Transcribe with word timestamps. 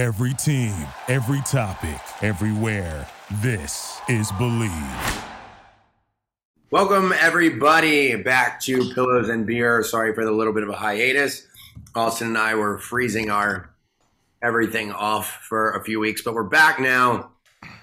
Every 0.00 0.32
team, 0.32 0.74
every 1.08 1.42
topic, 1.42 2.00
everywhere. 2.22 3.06
This 3.42 4.00
is 4.08 4.32
Believe. 4.32 5.24
Welcome, 6.70 7.12
everybody, 7.12 8.16
back 8.16 8.62
to 8.62 8.94
Pillows 8.94 9.28
and 9.28 9.46
Beer. 9.46 9.82
Sorry 9.82 10.14
for 10.14 10.24
the 10.24 10.32
little 10.32 10.54
bit 10.54 10.62
of 10.62 10.70
a 10.70 10.74
hiatus. 10.74 11.46
Austen 11.94 12.28
and 12.28 12.38
I 12.38 12.54
were 12.54 12.78
freezing 12.78 13.28
our 13.28 13.74
everything 14.42 14.90
off 14.90 15.44
for 15.46 15.72
a 15.72 15.84
few 15.84 16.00
weeks, 16.00 16.22
but 16.22 16.32
we're 16.32 16.44
back 16.44 16.80
now. 16.80 17.32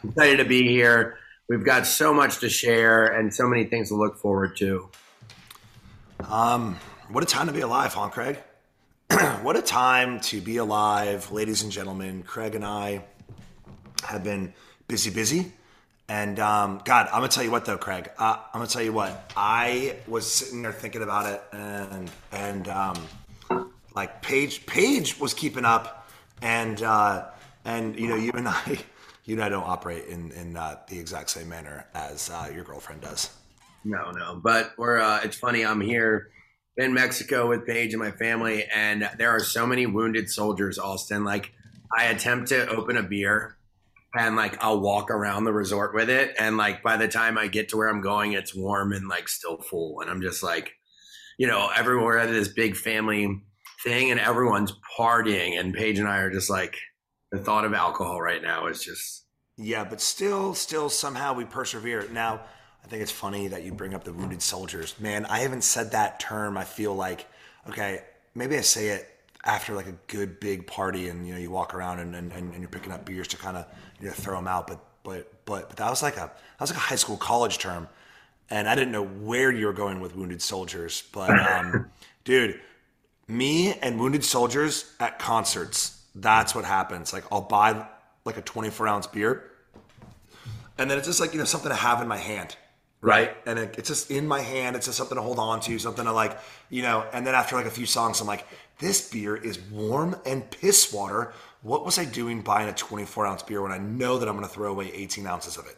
Excited 0.03 0.37
to 0.37 0.45
be 0.45 0.67
here. 0.67 1.19
We've 1.47 1.63
got 1.63 1.85
so 1.85 2.15
much 2.15 2.39
to 2.39 2.49
share 2.49 3.05
and 3.05 3.31
so 3.31 3.47
many 3.47 3.65
things 3.65 3.89
to 3.89 3.95
look 3.95 4.17
forward 4.17 4.57
to. 4.57 4.89
Um, 6.27 6.79
what 7.11 7.23
a 7.23 7.27
time 7.27 7.45
to 7.45 7.53
be 7.53 7.61
alive, 7.61 7.93
huh, 7.93 8.09
Craig? 8.09 8.39
what 9.41 9.55
a 9.55 9.61
time 9.61 10.19
to 10.19 10.41
be 10.41 10.57
alive, 10.57 11.31
ladies 11.31 11.63
and 11.63 11.71
gentlemen. 11.71 12.23
Craig 12.23 12.55
and 12.55 12.65
I 12.65 13.05
have 14.03 14.21
been 14.21 14.53
busy, 14.89 15.09
busy. 15.09 15.53
And 16.09 16.39
um, 16.39 16.81
God, 16.83 17.07
I'm 17.07 17.19
gonna 17.19 17.29
tell 17.29 17.43
you 17.43 17.51
what 17.51 17.63
though, 17.63 17.77
Craig. 17.77 18.09
Uh, 18.17 18.37
I'm 18.53 18.59
gonna 18.59 18.67
tell 18.67 18.81
you 18.81 18.91
what. 18.91 19.31
I 19.37 19.95
was 20.07 20.29
sitting 20.29 20.61
there 20.61 20.73
thinking 20.73 21.03
about 21.03 21.25
it, 21.25 21.41
and 21.53 22.11
and 22.33 22.67
um, 22.67 22.95
like 23.95 24.21
Paige, 24.21 24.65
Paige 24.65 25.17
was 25.19 25.33
keeping 25.33 25.63
up, 25.63 26.09
and 26.41 26.81
uh, 26.83 27.25
and 27.63 27.97
you 27.97 28.09
know, 28.09 28.15
you 28.15 28.31
and 28.33 28.49
I, 28.49 28.79
you 29.25 29.35
and 29.35 29.43
I 29.43 29.47
don't 29.47 29.67
operate 29.67 30.07
in 30.07 30.31
in 30.31 30.57
uh, 30.57 30.79
the 30.89 30.99
exact 30.99 31.29
same 31.29 31.47
manner 31.47 31.85
as 31.93 32.29
uh, 32.29 32.51
your 32.53 32.65
girlfriend 32.65 33.01
does. 33.01 33.29
No, 33.85 34.11
no, 34.11 34.35
but 34.35 34.73
we're. 34.77 34.99
Uh, 34.99 35.21
it's 35.23 35.37
funny. 35.37 35.65
I'm 35.65 35.79
here 35.79 36.29
in 36.77 36.93
Mexico 36.93 37.47
with 37.47 37.65
Paige 37.65 37.93
and 37.93 38.01
my 38.01 38.11
family, 38.11 38.65
and 38.73 39.09
there 39.17 39.31
are 39.31 39.39
so 39.39 39.65
many 39.65 39.85
wounded 39.85 40.29
soldiers, 40.29 40.77
Austen. 40.77 41.23
Like, 41.23 41.51
I 41.95 42.05
attempt 42.05 42.49
to 42.49 42.67
open 42.69 42.97
a 42.97 43.03
beer 43.03 43.57
and 44.17 44.35
like 44.35 44.63
I'll 44.63 44.79
walk 44.79 45.11
around 45.11 45.43
the 45.43 45.53
resort 45.53 45.93
with 45.93 46.09
it. 46.09 46.35
And 46.39 46.57
like 46.57 46.83
by 46.83 46.97
the 46.97 47.07
time 47.07 47.37
I 47.37 47.47
get 47.47 47.69
to 47.69 47.77
where 47.77 47.87
I'm 47.87 48.01
going, 48.01 48.33
it's 48.33 48.55
warm 48.55 48.93
and 48.93 49.07
like 49.07 49.27
still 49.29 49.57
full. 49.57 50.01
And 50.01 50.09
I'm 50.09 50.21
just 50.21 50.43
like, 50.43 50.73
you 51.37 51.47
know, 51.47 51.69
everywhere 51.75 52.17
at 52.19 52.29
this 52.29 52.47
big 52.47 52.75
family 52.75 53.41
thing 53.83 54.11
and 54.11 54.19
everyone's 54.19 54.73
partying. 54.97 55.59
And 55.59 55.73
Paige 55.73 55.99
and 55.99 56.07
I 56.07 56.19
are 56.19 56.31
just 56.31 56.49
like, 56.49 56.77
the 57.31 57.37
thought 57.37 57.65
of 57.65 57.73
alcohol 57.73 58.21
right 58.21 58.41
now 58.41 58.67
is 58.67 58.83
just. 58.83 59.25
Yeah, 59.57 59.83
but 59.83 60.01
still, 60.01 60.53
still 60.53 60.89
somehow 60.89 61.33
we 61.33 61.43
persevere. 61.43 62.07
Now, 62.11 62.41
I 62.87 62.89
think 62.89 63.01
it's 63.01 63.11
funny 63.11 63.49
that 63.49 63.63
you 63.63 63.73
bring 63.73 63.93
up 63.93 64.05
the 64.05 64.13
wounded 64.13 64.41
soldiers. 64.41 64.95
Man, 64.97 65.25
I 65.25 65.39
haven't 65.39 65.65
said 65.65 65.91
that 65.91 66.21
term. 66.21 66.57
I 66.57 66.63
feel 66.63 66.95
like, 66.95 67.27
okay, 67.67 68.03
maybe 68.33 68.57
I 68.57 68.61
say 68.61 68.87
it 68.89 69.09
after 69.43 69.73
like 69.73 69.87
a 69.87 69.95
good 70.07 70.39
big 70.39 70.65
party 70.65 71.09
and 71.09 71.27
you 71.27 71.33
know 71.33 71.39
you 71.39 71.51
walk 71.51 71.73
around 71.73 71.99
and, 71.99 72.15
and, 72.15 72.31
and 72.31 72.59
you're 72.59 72.69
picking 72.69 72.93
up 72.93 73.03
beers 73.03 73.27
to 73.29 73.37
kind 73.37 73.57
of 73.57 73.65
you 73.99 74.07
know 74.07 74.13
throw 74.13 74.35
them 74.37 74.47
out 74.47 74.67
but 74.67 74.79
but 75.03 75.31
but 75.45 75.69
but 75.69 75.77
that 75.77 75.89
was 75.89 76.01
like 76.01 76.15
a 76.15 76.31
that 76.31 76.59
was 76.61 76.69
like 76.69 76.77
a 76.77 76.81
high 76.81 76.95
school 76.95 77.17
college 77.17 77.57
term 77.57 77.87
and 78.49 78.67
I 78.67 78.75
didn't 78.75 78.91
know 78.91 79.05
where 79.05 79.51
you 79.51 79.65
were 79.67 79.73
going 79.73 80.01
with 80.01 80.15
wounded 80.15 80.41
soldiers 80.41 81.03
but 81.13 81.29
um, 81.29 81.89
dude 82.25 82.59
me 83.27 83.73
and 83.75 83.99
wounded 83.99 84.25
soldiers 84.25 84.93
at 84.99 85.17
concerts 85.17 86.01
that's 86.15 86.53
what 86.53 86.65
happens 86.65 87.13
like 87.13 87.23
I'll 87.31 87.41
buy 87.41 87.85
like 88.25 88.37
a 88.37 88.41
24 88.41 88.87
ounce 88.87 89.07
beer 89.07 89.51
and 90.77 90.91
then 90.91 90.97
it's 90.97 91.07
just 91.07 91.21
like 91.21 91.31
you 91.31 91.39
know 91.39 91.45
something 91.45 91.69
to 91.69 91.75
have 91.75 92.01
in 92.01 92.07
my 92.07 92.17
hand 92.17 92.57
right? 93.01 93.35
And 93.45 93.59
it, 93.59 93.75
it's 93.77 93.89
just 93.89 94.11
in 94.11 94.27
my 94.27 94.41
hand. 94.41 94.75
It's 94.75 94.85
just 94.85 94.97
something 94.97 95.15
to 95.15 95.21
hold 95.21 95.39
on 95.39 95.59
to, 95.61 95.79
something 95.79 96.05
to 96.05 96.11
like, 96.11 96.37
you 96.69 96.81
know. 96.81 97.05
And 97.13 97.25
then 97.25 97.35
after 97.35 97.55
like 97.55 97.65
a 97.65 97.71
few 97.71 97.85
songs, 97.85 98.21
I'm 98.21 98.27
like, 98.27 98.45
this 98.79 99.09
beer 99.09 99.35
is 99.35 99.59
warm 99.59 100.15
and 100.25 100.49
piss 100.49 100.91
water. 100.93 101.33
What 101.61 101.85
was 101.85 101.97
I 101.97 102.05
doing 102.05 102.41
buying 102.41 102.69
a 102.69 102.73
24 102.73 103.25
ounce 103.25 103.43
beer 103.43 103.61
when 103.61 103.71
I 103.71 103.77
know 103.77 104.17
that 104.19 104.27
I'm 104.27 104.35
going 104.35 104.47
to 104.47 104.53
throw 104.53 104.71
away 104.71 104.91
18 104.93 105.25
ounces 105.25 105.57
of 105.57 105.65
it? 105.65 105.77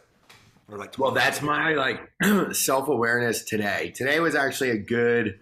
Or 0.70 0.78
like, 0.78 0.98
well, 0.98 1.10
that's 1.10 1.42
my 1.42 1.74
like 1.74 2.00
self 2.52 2.88
awareness 2.88 3.42
today. 3.42 3.92
Today 3.94 4.20
was 4.20 4.34
actually 4.34 4.70
a 4.70 4.78
good, 4.78 5.40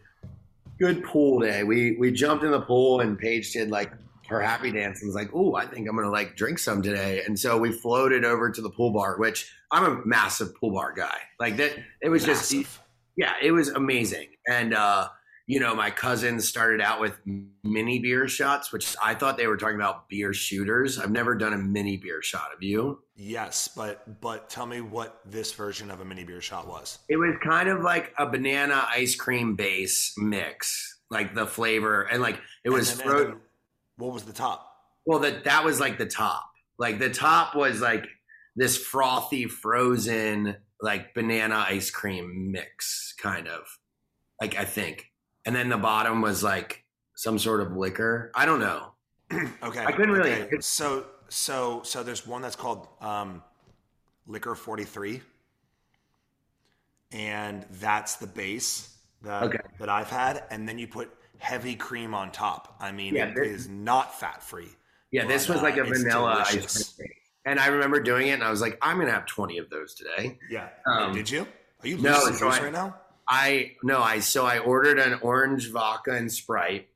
good 0.78 1.04
pool 1.04 1.40
day. 1.40 1.64
We 1.64 1.96
we 1.98 2.12
jumped 2.12 2.44
in 2.44 2.50
the 2.50 2.62
pool 2.62 3.00
and 3.00 3.18
Paige 3.18 3.52
did 3.52 3.70
like 3.70 3.92
her 4.28 4.40
happy 4.40 4.70
dance 4.70 5.00
and 5.00 5.08
was 5.08 5.14
like, 5.14 5.30
"Oh, 5.32 5.54
I 5.54 5.66
think 5.66 5.88
I'm 5.88 5.96
gonna 5.96 6.10
like 6.10 6.36
drink 6.36 6.58
some 6.58 6.82
today." 6.82 7.22
And 7.26 7.38
so 7.38 7.58
we 7.58 7.72
floated 7.72 8.24
over 8.24 8.50
to 8.50 8.60
the 8.60 8.70
pool 8.70 8.92
bar, 8.92 9.18
which 9.18 9.50
I'm 9.70 9.84
a 9.84 10.06
massive 10.06 10.54
pool 10.56 10.72
bar 10.72 10.92
guy. 10.92 11.18
Like 11.40 11.56
that, 11.56 11.72
it 12.02 12.08
was 12.08 12.26
massive. 12.26 12.64
just 12.64 12.80
yeah, 13.16 13.34
it 13.42 13.52
was 13.52 13.68
amazing. 13.68 14.28
And 14.48 14.74
uh, 14.74 15.08
you 15.48 15.60
know, 15.60 15.74
my 15.74 15.90
cousins 15.90 16.46
started 16.46 16.82
out 16.82 17.00
with 17.00 17.18
mini 17.64 17.98
beer 17.98 18.28
shots, 18.28 18.70
which 18.70 18.94
I 19.02 19.14
thought 19.14 19.38
they 19.38 19.46
were 19.46 19.56
talking 19.56 19.76
about 19.76 20.08
beer 20.08 20.34
shooters. 20.34 20.98
I've 20.98 21.10
never 21.10 21.34
done 21.34 21.54
a 21.54 21.58
mini 21.58 21.96
beer 21.96 22.20
shot. 22.20 22.48
Have 22.52 22.62
you? 22.62 23.02
Yes, 23.16 23.66
but 23.66 24.20
but 24.20 24.50
tell 24.50 24.66
me 24.66 24.82
what 24.82 25.20
this 25.24 25.52
version 25.52 25.90
of 25.90 26.00
a 26.00 26.04
mini 26.04 26.24
beer 26.24 26.42
shot 26.42 26.68
was. 26.68 26.98
It 27.08 27.16
was 27.16 27.34
kind 27.42 27.68
of 27.68 27.80
like 27.80 28.12
a 28.18 28.26
banana 28.26 28.86
ice 28.90 29.16
cream 29.16 29.56
base 29.56 30.14
mix, 30.18 31.00
like 31.10 31.34
the 31.34 31.46
flavor, 31.46 32.02
and 32.02 32.20
like 32.20 32.38
it 32.64 32.70
was. 32.70 33.00
And 33.00 33.10
then 33.10 33.40
what 33.98 34.12
was 34.12 34.22
the 34.22 34.32
top? 34.32 34.72
Well, 35.04 35.18
that 35.20 35.44
that 35.44 35.64
was 35.64 35.80
like 35.80 35.98
the 35.98 36.06
top. 36.06 36.44
Like 36.78 36.98
the 36.98 37.10
top 37.10 37.54
was 37.54 37.80
like 37.80 38.06
this 38.56 38.76
frothy, 38.76 39.46
frozen, 39.46 40.56
like 40.80 41.14
banana 41.14 41.64
ice 41.68 41.90
cream 41.90 42.50
mix, 42.52 43.14
kind 43.20 43.48
of. 43.48 43.62
Like 44.40 44.56
I 44.56 44.64
think, 44.64 45.06
and 45.44 45.54
then 45.54 45.68
the 45.68 45.76
bottom 45.76 46.22
was 46.22 46.42
like 46.42 46.84
some 47.16 47.38
sort 47.38 47.60
of 47.60 47.72
liquor. 47.72 48.30
I 48.34 48.46
don't 48.46 48.60
know. 48.60 48.92
okay, 49.62 49.84
I 49.84 49.92
couldn't 49.92 50.12
really. 50.12 50.42
Okay. 50.42 50.60
So 50.60 51.06
so 51.28 51.82
so 51.82 52.02
there's 52.02 52.26
one 52.26 52.40
that's 52.40 52.56
called 52.56 52.86
um, 53.00 53.42
liquor 54.26 54.54
forty 54.54 54.84
three, 54.84 55.20
and 57.10 57.66
that's 57.80 58.16
the 58.16 58.28
base 58.28 58.96
that 59.22 59.42
okay. 59.42 59.58
that 59.80 59.88
I've 59.88 60.10
had, 60.10 60.44
and 60.50 60.68
then 60.68 60.78
you 60.78 60.86
put 60.86 61.10
heavy 61.38 61.74
cream 61.74 62.14
on 62.14 62.30
top. 62.30 62.76
I 62.80 62.92
mean, 62.92 63.14
yeah, 63.14 63.32
this, 63.34 63.46
it 63.46 63.52
is 63.52 63.68
not 63.68 64.18
fat 64.18 64.42
free. 64.42 64.68
Yeah, 65.10 65.22
but, 65.22 65.28
this 65.28 65.48
was 65.48 65.62
like 65.62 65.76
a 65.76 65.84
vanilla 65.84 66.44
ice 66.46 66.94
cream. 66.94 67.08
And 67.44 67.58
I 67.58 67.68
remember 67.68 68.00
doing 68.00 68.28
it, 68.28 68.32
and 68.32 68.44
I 68.44 68.50
was 68.50 68.60
like, 68.60 68.78
I'm 68.82 68.98
gonna 68.98 69.12
have 69.12 69.26
20 69.26 69.58
of 69.58 69.70
those 69.70 69.94
today. 69.94 70.38
Yeah. 70.50 70.68
Um, 70.86 71.14
Did 71.14 71.30
you? 71.30 71.46
Are 71.82 71.88
you 71.88 71.98
no, 71.98 72.18
so 72.32 72.48
I, 72.48 72.60
right 72.60 72.72
now? 72.72 72.96
I 73.28 73.72
no, 73.82 74.02
I 74.02 74.20
so 74.20 74.44
I 74.44 74.58
ordered 74.58 74.98
an 74.98 75.20
orange 75.22 75.70
vodka 75.70 76.12
and 76.12 76.30
Sprite, 76.30 76.88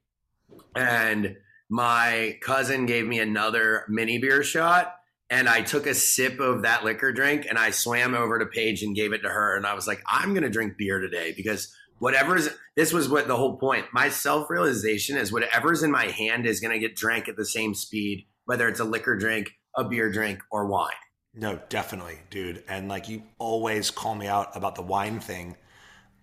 and 0.74 1.36
my 1.72 2.38
cousin 2.42 2.84
gave 2.84 3.06
me 3.06 3.18
another 3.18 3.86
mini 3.88 4.18
beer 4.18 4.42
shot. 4.42 4.96
And 5.30 5.48
I 5.48 5.62
took 5.62 5.86
a 5.86 5.94
sip 5.94 6.38
of 6.40 6.60
that 6.62 6.84
liquor 6.84 7.10
drink 7.10 7.46
and 7.48 7.56
I 7.56 7.70
swam 7.70 8.14
over 8.14 8.38
to 8.38 8.44
Paige 8.44 8.82
and 8.82 8.94
gave 8.94 9.14
it 9.14 9.22
to 9.22 9.30
her. 9.30 9.56
And 9.56 9.66
I 9.66 9.72
was 9.72 9.86
like, 9.86 10.02
I'm 10.06 10.34
going 10.34 10.42
to 10.42 10.50
drink 10.50 10.76
beer 10.76 11.00
today 11.00 11.32
because 11.34 11.74
whatever's 12.02 12.48
this 12.74 12.92
was 12.92 13.08
what 13.08 13.28
the 13.28 13.36
whole 13.36 13.56
point. 13.56 13.86
My 13.92 14.08
self 14.08 14.50
realization 14.50 15.16
is 15.16 15.32
whatever's 15.32 15.84
in 15.84 15.92
my 15.92 16.06
hand 16.06 16.46
is 16.46 16.58
going 16.58 16.72
to 16.72 16.80
get 16.80 16.96
drank 16.96 17.28
at 17.28 17.36
the 17.36 17.44
same 17.44 17.74
speed, 17.74 18.26
whether 18.44 18.66
it's 18.66 18.80
a 18.80 18.84
liquor 18.84 19.16
drink, 19.16 19.52
a 19.76 19.84
beer 19.84 20.10
drink, 20.10 20.40
or 20.50 20.66
wine. 20.66 20.96
No, 21.32 21.60
definitely, 21.68 22.18
dude. 22.28 22.64
And 22.68 22.88
like 22.88 23.08
you 23.08 23.22
always 23.38 23.92
call 23.92 24.16
me 24.16 24.26
out 24.26 24.56
about 24.56 24.74
the 24.74 24.82
wine 24.82 25.20
thing. 25.20 25.56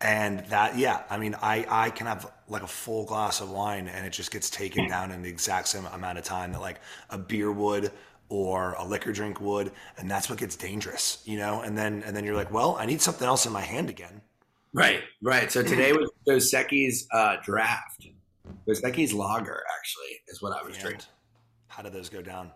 And 0.01 0.39
that, 0.47 0.78
yeah, 0.78 1.03
I 1.09 1.18
mean, 1.18 1.35
I, 1.41 1.66
I 1.69 1.89
can 1.91 2.07
have 2.07 2.29
like 2.50 2.63
a 2.63 2.68
full 2.68 3.06
glass 3.06 3.39
of 3.39 3.50
wine 3.50 3.88
and 3.88 4.06
it 4.06 4.12
just 4.12 4.31
gets 4.31 4.50
taken 4.50 4.85
mm. 4.85 4.89
down 4.89 5.12
in 5.12 5.22
the 5.22 5.29
exact 5.29 5.69
same 5.69 5.85
amount 5.85 6.18
of 6.18 6.25
time 6.25 6.51
that 6.51 6.62
like 6.62 6.81
a 7.09 7.18
beer 7.18 7.51
would 7.51 7.91
or 8.28 8.73
a 8.73 8.85
liquor 8.85 9.13
drink 9.13 9.39
would. 9.39 9.72
And 9.97 10.12
that's 10.12 10.29
what 10.29 10.39
gets 10.39 10.57
dangerous, 10.57 11.22
you 11.25 11.38
know? 11.38 11.62
And 11.62 11.78
then, 11.78 12.03
and 12.06 12.16
then 12.16 12.25
you're 12.25 12.35
like, 12.35 12.51
well, 12.51 12.75
I 12.78 12.85
need 12.85 13.01
something 13.01 13.25
else 13.25 13.45
in 13.45 13.53
my 13.53 13.62
hand 13.62 13.89
again. 13.89 14.22
Right, 14.74 15.02
right. 15.22 15.52
So 15.52 15.63
today 15.63 15.94
was 15.94 16.09
Dos 16.25 16.53
uh, 17.12 17.38
draft. 17.44 18.07
Dos 18.68 18.81
Equis 18.81 19.13
lager, 19.13 19.63
actually, 19.78 20.19
is 20.28 20.41
what 20.41 20.57
I 20.57 20.63
was 20.63 20.75
and 20.75 20.84
drinking. 20.84 21.06
How 21.68 21.84
did 21.84 21.94
those 21.94 22.09
go 22.09 22.22
down? 22.22 22.52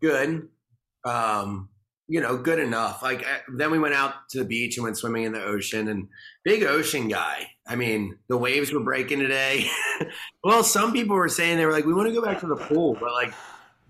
Good. 0.00 0.48
Um, 1.04 1.68
you 2.08 2.20
know, 2.20 2.38
good 2.38 2.58
enough. 2.58 3.02
Like 3.02 3.20
uh, 3.22 3.38
then 3.54 3.70
we 3.70 3.78
went 3.78 3.94
out 3.94 4.28
to 4.30 4.38
the 4.38 4.44
beach 4.44 4.76
and 4.76 4.84
went 4.84 4.96
swimming 4.96 5.24
in 5.24 5.32
the 5.32 5.42
ocean. 5.42 5.88
And 5.88 6.08
big 6.44 6.62
ocean 6.64 7.08
guy. 7.08 7.50
I 7.66 7.76
mean, 7.76 8.18
the 8.28 8.38
waves 8.38 8.72
were 8.72 8.80
breaking 8.80 9.20
today. 9.20 9.70
well, 10.44 10.64
some 10.64 10.92
people 10.92 11.16
were 11.16 11.28
saying 11.28 11.58
they 11.58 11.66
were 11.66 11.72
like, 11.72 11.84
we 11.84 11.92
want 11.92 12.08
to 12.08 12.14
go 12.14 12.22
back 12.22 12.40
to 12.40 12.46
the 12.46 12.56
pool, 12.56 12.96
but 12.98 13.12
like 13.12 13.34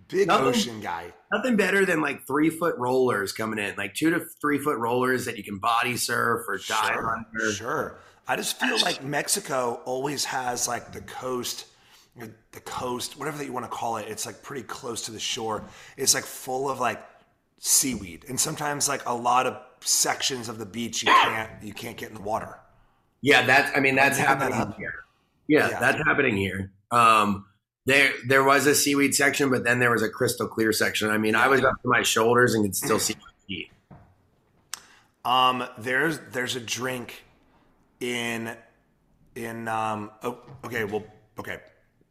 Big 0.08 0.26
nothing, 0.26 0.46
ocean 0.46 0.80
guy. 0.80 1.12
Nothing 1.32 1.56
better 1.56 1.84
than 1.84 2.00
like 2.00 2.26
three 2.26 2.50
foot 2.50 2.76
rollers 2.78 3.32
coming 3.32 3.58
in, 3.58 3.74
like 3.76 3.94
two 3.94 4.10
to 4.10 4.20
three 4.40 4.58
foot 4.58 4.78
rollers 4.78 5.26
that 5.26 5.36
you 5.36 5.44
can 5.44 5.58
body 5.58 5.96
surf 5.96 6.46
or 6.48 6.56
dive 6.56 6.94
sure, 6.94 7.16
under. 7.16 7.52
Sure. 7.52 7.98
I 8.26 8.36
just 8.36 8.58
feel 8.58 8.78
like 8.80 9.02
Mexico 9.02 9.80
always 9.84 10.24
has 10.26 10.66
like 10.66 10.92
the 10.92 11.00
coast, 11.02 11.66
the 12.16 12.60
coast, 12.60 13.18
whatever 13.18 13.38
that 13.38 13.44
you 13.44 13.52
want 13.52 13.66
to 13.66 13.70
call 13.70 13.98
it. 13.98 14.06
It's 14.08 14.26
like 14.26 14.42
pretty 14.42 14.62
close 14.62 15.02
to 15.02 15.12
the 15.12 15.20
shore. 15.20 15.64
It's 15.96 16.14
like 16.14 16.24
full 16.24 16.70
of 16.70 16.80
like 16.80 17.02
seaweed, 17.58 18.24
and 18.28 18.38
sometimes 18.38 18.88
like 18.88 19.06
a 19.06 19.14
lot 19.14 19.46
of 19.46 19.58
sections 19.80 20.48
of 20.48 20.58
the 20.58 20.66
beach 20.66 21.02
you 21.02 21.08
can't 21.12 21.62
you 21.62 21.72
can't 21.72 21.96
get 21.96 22.08
in 22.08 22.14
the 22.14 22.22
water. 22.22 22.58
Yeah, 23.20 23.44
that's. 23.44 23.76
I 23.76 23.80
mean, 23.80 23.96
that's 23.96 24.18
happening 24.18 24.58
that 24.58 24.74
here. 24.76 24.94
Yeah, 25.48 25.70
yeah, 25.70 25.80
that's 25.80 25.98
happening 26.06 26.36
here. 26.36 26.70
Um, 26.90 27.46
there 27.88 28.12
there 28.26 28.44
was 28.44 28.66
a 28.66 28.74
seaweed 28.74 29.14
section, 29.14 29.48
but 29.50 29.64
then 29.64 29.78
there 29.78 29.90
was 29.90 30.02
a 30.02 30.10
crystal 30.10 30.46
clear 30.46 30.72
section. 30.72 31.08
I 31.08 31.16
mean, 31.16 31.34
I 31.34 31.48
was 31.48 31.64
up 31.64 31.80
to 31.80 31.88
my 31.88 32.02
shoulders 32.02 32.54
and 32.54 32.62
could 32.62 32.76
still 32.76 32.98
see 32.98 33.14
my 33.14 33.30
feet. 33.46 33.70
Um, 35.24 35.64
there's 35.78 36.18
there's 36.32 36.54
a 36.54 36.60
drink 36.60 37.24
in 37.98 38.54
in 39.34 39.68
um. 39.68 40.10
Oh, 40.22 40.38
okay. 40.66 40.84
Well, 40.84 41.02
okay. 41.38 41.60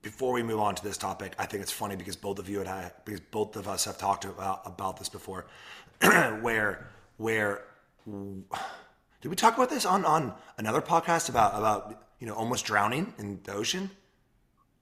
Before 0.02 0.34
we 0.34 0.42
move 0.42 0.60
on 0.60 0.74
to 0.74 0.84
this 0.84 0.98
topic, 0.98 1.34
I 1.38 1.46
think 1.46 1.62
it's 1.62 1.72
funny 1.72 1.96
because 1.96 2.16
both 2.16 2.40
of 2.40 2.50
you 2.50 2.60
and 2.60 2.70
I, 2.70 2.92
because 3.06 3.20
both 3.20 3.56
of 3.56 3.68
us 3.68 3.86
have 3.86 4.00
talked 4.00 4.26
about 4.26 4.64
about 4.66 4.98
this 4.98 5.10
before, 5.10 5.46
where 6.02 6.88
where 7.18 7.66
did 8.08 9.30
we 9.30 9.36
talk 9.36 9.56
about 9.56 9.70
this 9.70 9.86
on 9.86 10.06
on 10.06 10.34
another 10.58 10.82
podcast 10.82 11.30
about 11.30 11.54
about 11.54 12.08
you 12.20 12.26
know 12.26 12.34
almost 12.34 12.66
drowning 12.66 13.14
in 13.20 13.42
the 13.44 13.54
ocean? 13.54 13.92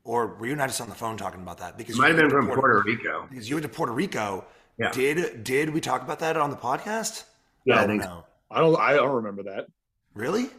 Or 0.05 0.27
were 0.37 0.45
you 0.45 0.51
and 0.53 0.61
I 0.61 0.67
just 0.67 0.79
on 0.79 0.87
the 0.87 0.95
phone 0.95 1.17
talking 1.17 1.41
about 1.41 1.57
that? 1.57 1.77
Because 1.77 1.95
It 1.95 1.99
might 1.99 2.07
have 2.09 2.15
been 2.17 2.25
went 2.31 2.47
from 2.47 2.47
Puerto 2.55 2.83
Rico. 2.85 3.27
Because 3.29 3.49
you 3.49 3.55
went 3.55 3.63
to 3.63 3.69
Puerto 3.69 3.91
Rico. 3.91 4.45
Yeah. 4.77 4.91
Did 4.91 5.43
did 5.43 5.71
we 5.71 5.81
talk 5.81 6.01
about 6.03 6.19
that 6.19 6.37
on 6.37 6.51
the 6.51 6.55
podcast? 6.55 7.23
Yeah, 7.65 7.79
I 7.79 7.83
Oh, 7.83 7.87
think 7.87 8.03
no. 8.03 8.25
I 8.51 8.59
don't. 8.61 8.79
I 8.79 8.93
don't 8.93 9.15
remember 9.15 9.43
that. 9.43 9.67
Really? 10.13 10.49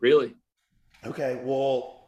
Really? 0.00 0.34
Okay. 1.04 1.38
Well. 1.44 2.06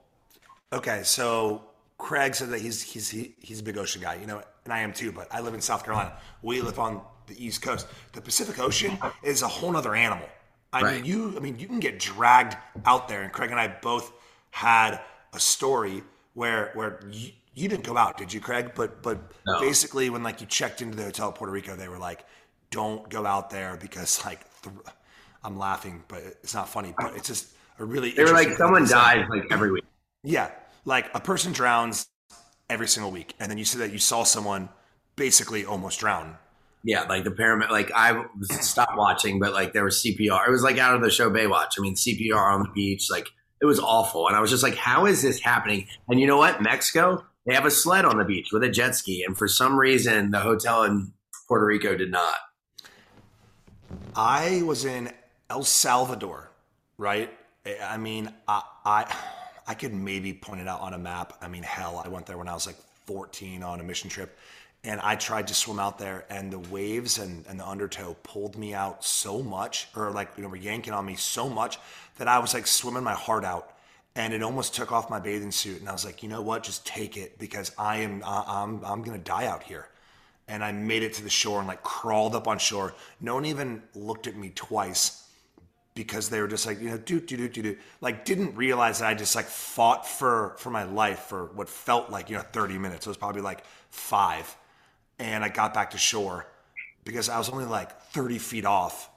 Okay. 0.72 1.02
So 1.04 1.62
Craig 1.98 2.34
said 2.34 2.48
that 2.50 2.60
he's 2.60 2.80
he's 2.82 3.10
he, 3.10 3.34
he's 3.38 3.60
a 3.60 3.62
big 3.62 3.76
ocean 3.76 4.00
guy. 4.00 4.14
You 4.14 4.26
know, 4.26 4.42
and 4.64 4.72
I 4.72 4.80
am 4.80 4.92
too. 4.92 5.12
But 5.12 5.28
I 5.30 5.40
live 5.40 5.52
in 5.54 5.60
South 5.60 5.84
Carolina. 5.84 6.16
We 6.42 6.62
live 6.62 6.78
on 6.78 7.02
the 7.26 7.44
East 7.44 7.60
Coast. 7.60 7.86
The 8.12 8.20
Pacific 8.22 8.58
Ocean 8.58 8.96
is 9.22 9.42
a 9.42 9.48
whole 9.48 9.72
nother 9.72 9.94
animal. 9.94 10.26
I 10.72 10.80
Right. 10.80 10.94
mean, 10.96 11.04
you. 11.04 11.36
I 11.36 11.40
mean, 11.40 11.58
you 11.58 11.66
can 11.66 11.80
get 11.80 11.98
dragged 11.98 12.56
out 12.86 13.08
there. 13.08 13.22
And 13.22 13.32
Craig 13.32 13.50
and 13.50 13.60
I 13.60 13.68
both 13.68 14.10
had 14.52 15.00
a 15.34 15.40
story 15.40 16.02
where 16.38 16.70
where 16.74 17.00
you, 17.10 17.30
you 17.54 17.68
didn't 17.68 17.84
go 17.84 17.96
out, 17.96 18.16
did 18.16 18.32
you, 18.32 18.40
Craig? 18.40 18.72
But 18.74 19.02
but 19.02 19.18
No. 19.46 19.60
basically, 19.60 20.08
when 20.10 20.22
like 20.22 20.40
you 20.40 20.46
checked 20.46 20.80
into 20.82 20.96
the 20.96 21.04
hotel 21.04 21.28
in 21.28 21.34
Puerto 21.34 21.52
Rico, 21.52 21.76
they 21.76 21.88
were 21.88 21.98
like, 21.98 22.24
"Don't 22.70 23.08
go 23.10 23.26
out 23.26 23.50
there 23.50 23.76
because 23.80 24.24
like." 24.24 24.40
Th- 24.62 24.74
I'm 25.44 25.56
laughing, 25.56 26.02
but 26.08 26.20
it's 26.42 26.52
not 26.52 26.68
funny. 26.68 26.92
But 26.98 27.14
it's 27.14 27.28
just 27.28 27.46
a 27.78 27.84
really. 27.84 28.10
They 28.10 28.24
were 28.24 28.32
like, 28.32 28.56
someone 28.56 28.86
dies 28.88 29.24
like 29.30 29.44
every 29.52 29.70
week. 29.70 29.84
Yeah, 30.24 30.50
like 30.84 31.06
a 31.14 31.20
person 31.20 31.52
drowns 31.52 32.06
every 32.68 32.88
single 32.88 33.12
week, 33.12 33.34
and 33.38 33.48
then 33.50 33.56
you 33.56 33.64
said 33.64 33.80
that 33.80 33.92
you 33.92 33.98
saw 34.00 34.24
someone 34.24 34.68
basically 35.14 35.64
almost 35.64 36.00
drown. 36.00 36.36
Yeah, 36.82 37.02
like 37.02 37.22
the 37.22 37.30
paramedic. 37.30 37.70
Like 37.70 37.90
I 37.94 38.24
stopped 38.50 38.96
watching, 38.96 39.38
but 39.38 39.52
like 39.52 39.72
there 39.72 39.84
was 39.84 40.02
CPR. 40.04 40.48
It 40.48 40.50
was 40.50 40.62
like 40.62 40.78
out 40.78 40.96
of 40.96 41.02
the 41.02 41.10
show 41.10 41.30
Baywatch. 41.30 41.78
I 41.78 41.82
mean, 41.82 41.94
CPR 41.94 42.52
on 42.52 42.64
the 42.64 42.70
beach. 42.74 43.08
Like 43.08 43.28
it 43.60 43.66
was 43.66 43.80
awful, 43.80 44.28
and 44.28 44.36
I 44.36 44.40
was 44.40 44.50
just 44.50 44.62
like, 44.62 44.76
"How 44.76 45.06
is 45.06 45.22
this 45.22 45.40
happening?" 45.40 45.86
And 46.08 46.20
you 46.20 46.26
know 46.26 46.36
what? 46.36 46.62
Mexico, 46.62 47.24
they 47.46 47.54
have 47.54 47.64
a 47.66 47.70
sled 47.70 48.04
on 48.04 48.18
the 48.18 48.24
beach 48.24 48.48
with 48.52 48.62
a 48.62 48.68
jet 48.68 48.94
ski, 48.94 49.24
and 49.26 49.36
for 49.36 49.48
some 49.48 49.78
reason, 49.78 50.30
the 50.30 50.40
hotel 50.40 50.84
in 50.84 51.12
Puerto 51.48 51.66
Rico 51.66 51.96
did 51.96 52.10
not. 52.10 52.36
I 54.14 54.62
was 54.64 54.84
in 54.84 55.10
El 55.50 55.62
Salvador, 55.62 56.50
right? 56.98 57.32
I- 57.82 57.96
mean, 57.96 58.32
I, 58.46 58.62
I 58.84 59.16
I 59.66 59.74
could 59.74 59.92
maybe 59.92 60.32
point 60.32 60.60
it 60.60 60.68
out 60.68 60.80
on 60.80 60.94
a 60.94 60.98
map. 60.98 61.34
I 61.42 61.48
mean, 61.48 61.62
hell, 61.62 62.00
I 62.02 62.08
went 62.08 62.26
there 62.26 62.38
when 62.38 62.48
I 62.48 62.54
was 62.54 62.66
like 62.66 62.76
14 63.06 63.62
on 63.62 63.80
a 63.80 63.82
mission 63.82 64.08
trip, 64.08 64.38
and 64.84 65.00
I 65.00 65.16
tried 65.16 65.48
to 65.48 65.54
swim 65.54 65.78
out 65.78 65.98
there, 65.98 66.24
and 66.30 66.52
the 66.52 66.58
waves 66.58 67.18
and, 67.18 67.44
and 67.46 67.58
the 67.60 67.66
undertow 67.66 68.16
pulled 68.22 68.56
me 68.56 68.74
out 68.74 69.04
so 69.04 69.42
much, 69.42 69.88
or 69.96 70.10
like 70.10 70.30
you 70.36 70.42
know, 70.42 70.48
were 70.48 70.56
yanking 70.56 70.92
on 70.92 71.04
me 71.04 71.16
so 71.16 71.48
much 71.48 71.78
that 72.18 72.28
I 72.28 72.38
was 72.38 72.54
like 72.54 72.66
swimming 72.66 73.04
my 73.04 73.14
heart 73.14 73.44
out, 73.44 73.76
and 74.14 74.32
it 74.32 74.42
almost 74.42 74.74
took 74.74 74.92
off 74.92 75.10
my 75.10 75.20
bathing 75.20 75.50
suit, 75.50 75.80
and 75.80 75.88
I 75.88 75.92
was 75.92 76.04
like, 76.04 76.22
you 76.22 76.28
know 76.28 76.42
what, 76.42 76.62
just 76.62 76.86
take 76.86 77.16
it 77.16 77.38
because 77.38 77.72
I 77.78 77.98
am 77.98 78.22
I, 78.24 78.44
I'm 78.46 78.84
I'm 78.84 79.02
gonna 79.02 79.18
die 79.18 79.46
out 79.46 79.62
here 79.62 79.88
and 80.48 80.64
I 80.64 80.72
made 80.72 81.02
it 81.02 81.12
to 81.14 81.22
the 81.22 81.30
shore 81.30 81.58
and 81.58 81.68
like 81.68 81.82
crawled 81.82 82.34
up 82.34 82.48
on 82.48 82.58
shore. 82.58 82.94
No 83.20 83.34
one 83.34 83.44
even 83.44 83.82
looked 83.94 84.26
at 84.26 84.34
me 84.34 84.50
twice 84.54 85.28
because 85.94 86.30
they 86.30 86.40
were 86.40 86.48
just 86.48 86.66
like, 86.66 86.80
you 86.80 86.88
know, 86.88 86.96
do 86.96 87.20
do 87.20 87.36
do 87.36 87.48
do 87.48 87.62
do. 87.62 87.76
Like 88.00 88.24
didn't 88.24 88.56
realize 88.56 89.00
that 89.00 89.08
I 89.08 89.14
just 89.14 89.36
like 89.36 89.44
fought 89.44 90.06
for 90.06 90.54
for 90.58 90.70
my 90.70 90.84
life 90.84 91.20
for 91.20 91.46
what 91.54 91.68
felt 91.68 92.10
like, 92.10 92.30
you 92.30 92.36
know, 92.36 92.42
30 92.42 92.78
minutes. 92.78 93.06
It 93.06 93.10
was 93.10 93.16
probably 93.16 93.42
like 93.42 93.62
five. 93.90 94.56
And 95.18 95.44
I 95.44 95.48
got 95.48 95.74
back 95.74 95.90
to 95.90 95.98
shore 95.98 96.46
because 97.04 97.28
I 97.28 97.38
was 97.38 97.48
only 97.48 97.64
like 97.64 98.00
30 98.12 98.38
feet 98.38 98.64
off. 98.64 99.10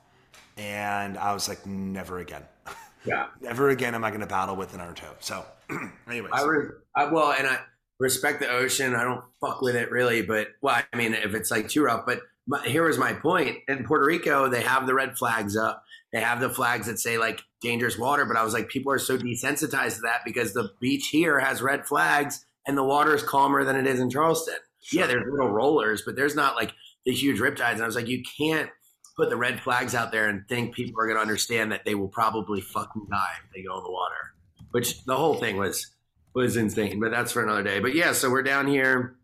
And 0.58 1.18
I 1.18 1.34
was 1.34 1.48
like, 1.48 1.66
never 1.66 2.20
again. 2.20 2.44
Yeah. 3.04 3.30
Never 3.42 3.70
again 3.70 3.96
am 3.96 4.04
I 4.04 4.12
gonna 4.12 4.28
battle 4.28 4.56
with 4.56 4.76
an 4.76 4.80
undertow. 4.80 5.16
So 5.22 5.44
anyways. 6.08 6.32
I, 6.34 6.44
re- 6.44 6.70
I 6.96 7.06
well, 7.06 7.32
and 7.32 7.48
I 7.48 7.58
respect 8.00 8.42
the 8.42 8.48
ocean. 8.48 8.94
I 8.94 9.04
don't 9.04 9.24
fuck 9.40 9.62
with 9.62 9.76
it 9.76 9.90
really, 9.90 10.22
but 10.22 10.50
well, 10.62 10.84
I 10.94 10.96
mean, 10.96 11.16
if 11.16 11.34
it's 11.34 11.50
like 11.50 11.68
too 11.68 11.84
rough. 11.84 12.06
But 12.06 12.22
my, 12.48 12.62
here 12.64 12.86
was 12.86 13.00
my 13.00 13.14
point: 13.14 13.58
in 13.68 13.86
Puerto 13.86 14.06
Rico, 14.06 14.50
they 14.50 14.62
have 14.62 14.86
the 14.86 14.94
red 14.94 15.18
flags 15.18 15.58
up. 15.58 15.84
They 16.14 16.20
have 16.20 16.42
the 16.42 16.50
flags 16.50 16.88
that 16.88 17.00
say 17.00 17.18
like 17.18 17.42
dangerous 17.62 17.98
water. 17.98 18.26
But 18.26 18.38
I 18.38 18.44
was 18.44 18.54
like, 18.54 18.70
people 18.70 18.92
are 18.92 19.00
so 19.00 19.18
desensitized 19.18 19.96
to 19.96 20.02
that 20.02 20.22
because 20.26 20.54
the 20.54 20.70
beach 20.80 21.08
here 21.08 21.40
has 21.40 21.62
red 21.62 21.88
flags 21.88 22.46
and 22.68 22.78
the 22.78 22.84
water 22.84 23.16
is 23.16 23.24
calmer 23.24 23.64
than 23.64 23.76
it 23.76 23.88
is 23.88 24.00
in 24.00 24.10
Charleston. 24.10 24.58
Yeah, 24.92 25.08
there's 25.08 25.26
little 25.30 25.50
rollers, 25.50 26.04
but 26.06 26.16
there's 26.16 26.36
not 26.36 26.56
like 26.56 26.74
the 27.06 27.12
huge 27.12 27.40
riptides. 27.40 27.74
And 27.74 27.84
I 27.84 27.86
was 27.86 27.96
like, 27.96 28.08
you 28.08 28.24
can't 28.38 28.70
put 29.16 29.30
the 29.30 29.38
red 29.38 29.60
flags 29.60 29.94
out 29.94 30.12
there 30.12 30.28
and 30.30 30.48
think 30.48 30.74
people 30.74 31.00
are 31.02 31.06
going 31.06 31.18
to 31.18 31.22
understand 31.22 31.72
that 31.72 31.86
they 31.86 31.96
will 31.96 32.08
probably 32.08 32.62
fucking 32.62 33.08
die 33.10 33.36
if 33.46 33.54
they 33.54 33.62
go 33.62 33.78
in 33.78 33.84
the 33.84 33.92
water. 33.92 34.34
Which 34.72 35.04
the 35.04 35.16
whole 35.16 35.36
thing 35.36 35.58
was 35.58 35.88
was 36.34 36.56
insane, 36.56 37.00
but 37.00 37.12
that's 37.12 37.34
for 37.34 37.44
another 37.44 37.64
day. 37.64 37.80
But 37.80 37.94
yeah, 37.94 38.14
so 38.14 38.30
we're 38.30 38.44
down 38.44 38.68
here 38.68 39.18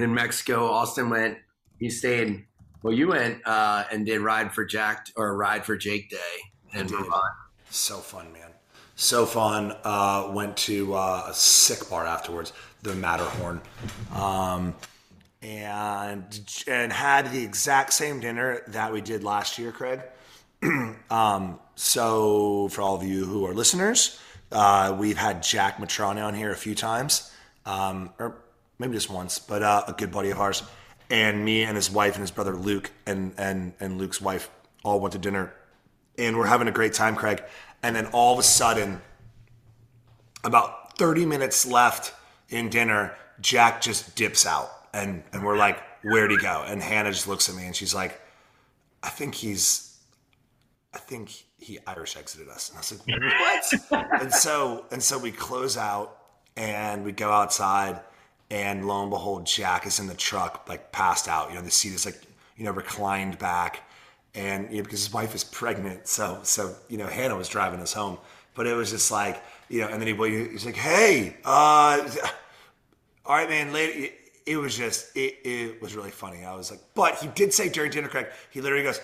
in 0.00 0.14
Mexico. 0.14 0.66
Austin 0.66 1.10
went. 1.10 1.38
He 1.78 1.90
stayed. 1.90 2.46
Well, 2.82 2.94
you 2.94 3.08
went 3.08 3.46
uh, 3.46 3.84
and 3.92 4.06
did 4.06 4.20
ride 4.20 4.54
for 4.54 4.64
Jack 4.64 5.08
or 5.16 5.36
ride 5.36 5.64
for 5.64 5.76
Jake 5.76 6.08
Day 6.08 6.16
and. 6.72 6.88
Vermont. 6.88 7.22
So 7.70 7.98
fun, 7.98 8.32
man. 8.32 8.50
So 8.94 9.26
fun. 9.26 9.76
Uh, 9.84 10.30
went 10.32 10.56
to 10.58 10.94
uh, 10.94 11.26
a 11.28 11.34
sick 11.34 11.90
bar 11.90 12.06
afterwards, 12.06 12.54
the 12.82 12.94
Matterhorn, 12.94 13.60
um, 14.14 14.74
and 15.42 16.64
and 16.66 16.92
had 16.92 17.32
the 17.32 17.42
exact 17.42 17.92
same 17.92 18.20
dinner 18.20 18.62
that 18.68 18.92
we 18.92 19.00
did 19.00 19.22
last 19.24 19.58
year, 19.58 19.72
Craig. 19.72 20.00
um, 21.10 21.58
so 21.74 22.68
for 22.68 22.82
all 22.82 22.96
of 22.96 23.02
you 23.02 23.24
who 23.24 23.46
are 23.46 23.54
listeners, 23.54 24.18
uh, 24.52 24.96
we've 24.98 25.18
had 25.18 25.42
Jack 25.42 25.78
Matrone 25.78 26.24
on 26.24 26.34
here 26.34 26.50
a 26.50 26.56
few 26.56 26.74
times, 26.74 27.32
um, 27.66 28.10
or 28.18 28.36
maybe 28.78 28.94
just 28.94 29.10
once, 29.10 29.38
but 29.38 29.62
uh, 29.62 29.84
a 29.88 29.92
good 29.92 30.10
buddy 30.10 30.30
of 30.30 30.40
ours, 30.40 30.62
and 31.10 31.44
me 31.44 31.62
and 31.62 31.76
his 31.76 31.90
wife 31.90 32.14
and 32.14 32.22
his 32.22 32.30
brother 32.30 32.56
Luke 32.56 32.90
and 33.06 33.34
and 33.36 33.74
and 33.80 33.98
Luke's 33.98 34.20
wife 34.20 34.50
all 34.84 35.00
went 35.00 35.12
to 35.12 35.18
dinner 35.18 35.52
and 36.18 36.36
we're 36.36 36.46
having 36.46 36.68
a 36.68 36.72
great 36.72 36.94
time, 36.94 37.16
Craig. 37.16 37.42
And 37.82 37.94
then 37.94 38.06
all 38.06 38.32
of 38.32 38.38
a 38.38 38.42
sudden, 38.42 39.00
about 40.44 40.98
30 40.98 41.26
minutes 41.26 41.66
left 41.66 42.14
in 42.48 42.68
dinner, 42.68 43.14
Jack 43.40 43.80
just 43.80 44.16
dips 44.16 44.46
out. 44.46 44.70
And, 44.92 45.22
and 45.32 45.44
we're 45.44 45.56
like, 45.56 45.82
where'd 46.02 46.30
he 46.30 46.36
go? 46.36 46.64
And 46.66 46.82
Hannah 46.82 47.10
just 47.10 47.28
looks 47.28 47.48
at 47.48 47.54
me 47.54 47.64
and 47.66 47.74
she's 47.74 47.94
like, 47.94 48.20
I 49.02 49.08
think 49.08 49.34
he's, 49.34 49.98
I 50.94 50.98
think 50.98 51.44
he 51.58 51.78
Irish 51.86 52.16
exited 52.16 52.48
us. 52.48 52.70
And 52.70 52.78
I 52.78 52.80
was 52.80 52.92
like, 52.92 53.90
what? 53.90 54.20
and 54.22 54.32
so, 54.32 54.86
and 54.90 55.02
so 55.02 55.18
we 55.18 55.30
close 55.30 55.76
out 55.76 56.18
and 56.56 57.04
we 57.04 57.12
go 57.12 57.30
outside 57.30 58.00
and 58.50 58.86
lo 58.86 59.02
and 59.02 59.10
behold, 59.10 59.46
Jack 59.46 59.86
is 59.86 59.98
in 59.98 60.06
the 60.06 60.14
truck, 60.14 60.66
like 60.68 60.92
passed 60.92 61.28
out. 61.28 61.50
You 61.50 61.56
know, 61.56 61.62
the 61.62 61.70
seat 61.70 61.92
is 61.92 62.06
like, 62.06 62.20
you 62.56 62.64
know, 62.64 62.70
reclined 62.70 63.38
back 63.38 63.82
and 64.36 64.70
you 64.70 64.76
know, 64.76 64.82
because 64.84 65.00
his 65.00 65.12
wife 65.12 65.34
is 65.34 65.42
pregnant, 65.42 66.06
so 66.06 66.38
so 66.42 66.76
you 66.88 66.98
know 66.98 67.06
Hannah 67.06 67.36
was 67.36 67.48
driving 67.48 67.80
us 67.80 67.92
home, 67.92 68.18
but 68.54 68.66
it 68.66 68.74
was 68.74 68.90
just 68.90 69.10
like 69.10 69.42
you 69.68 69.80
know, 69.80 69.88
and 69.88 70.00
then 70.00 70.06
he 70.06 70.48
he's 70.50 70.66
like, 70.66 70.76
hey, 70.76 71.36
uh, 71.44 72.06
all 73.24 73.34
right, 73.34 73.48
man, 73.48 73.72
later. 73.72 74.12
It, 74.46 74.52
it 74.52 74.56
was 74.56 74.76
just 74.76 75.16
it, 75.16 75.36
it 75.44 75.82
was 75.82 75.94
really 75.94 76.10
funny. 76.10 76.44
I 76.44 76.54
was 76.54 76.70
like, 76.70 76.80
but 76.94 77.16
he 77.16 77.28
did 77.28 77.52
say 77.52 77.68
during 77.68 77.90
dinner, 77.90 78.08
Craig, 78.08 78.28
he 78.50 78.60
literally 78.60 78.84
goes, 78.84 79.00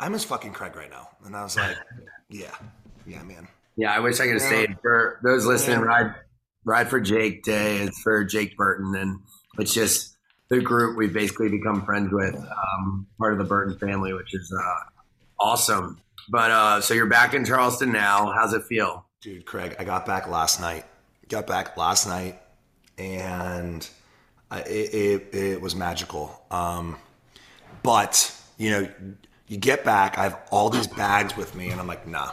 "I 0.00 0.08
miss 0.08 0.24
fucking 0.24 0.52
Craig 0.52 0.74
right 0.74 0.90
now," 0.90 1.08
and 1.24 1.36
I 1.36 1.42
was 1.42 1.56
like, 1.56 1.76
yeah, 2.28 2.54
yeah, 3.06 3.22
man. 3.22 3.48
Yeah, 3.76 3.92
I 3.94 4.00
wish 4.00 4.18
I 4.20 4.24
could 4.24 4.34
have 4.34 4.42
stayed. 4.42 4.76
For 4.82 5.20
those 5.22 5.46
listening, 5.46 5.80
ride 5.80 6.14
ride 6.64 6.88
for 6.88 7.00
Jake 7.00 7.44
Day. 7.44 7.78
It's 7.78 8.00
for 8.00 8.24
Jake 8.24 8.56
Burton, 8.56 8.94
and 8.96 9.20
it's 9.58 9.72
just 9.72 10.16
the 10.48 10.60
group 10.60 10.96
we've 10.96 11.12
basically 11.12 11.48
become 11.48 11.84
friends 11.84 12.12
with, 12.12 12.34
um, 12.34 13.06
part 13.18 13.32
of 13.32 13.38
the 13.38 13.44
Burton 13.44 13.78
family, 13.78 14.12
which 14.12 14.34
is 14.34 14.52
uh, 14.52 14.80
awesome. 15.40 16.00
But 16.30 16.50
uh, 16.50 16.80
so 16.80 16.94
you're 16.94 17.06
back 17.06 17.34
in 17.34 17.44
Charleston 17.44 17.92
now. 17.92 18.32
How's 18.32 18.52
it 18.52 18.64
feel? 18.64 19.06
Dude, 19.20 19.46
Craig, 19.46 19.76
I 19.78 19.84
got 19.84 20.06
back 20.06 20.28
last 20.28 20.60
night. 20.60 20.84
Got 21.28 21.46
back 21.46 21.76
last 21.76 22.06
night, 22.06 22.40
and 22.96 23.86
I, 23.86 23.97
it, 24.52 24.94
it 24.94 25.34
it 25.34 25.60
was 25.60 25.76
magical. 25.76 26.42
Um, 26.50 26.96
but 27.82 28.34
you 28.56 28.70
know, 28.70 28.88
you 29.46 29.56
get 29.56 29.84
back. 29.84 30.18
I 30.18 30.24
have 30.24 30.38
all 30.50 30.70
these 30.70 30.86
bags 30.86 31.36
with 31.36 31.54
me, 31.54 31.70
and 31.70 31.80
I'm 31.80 31.86
like, 31.86 32.06
nah, 32.06 32.32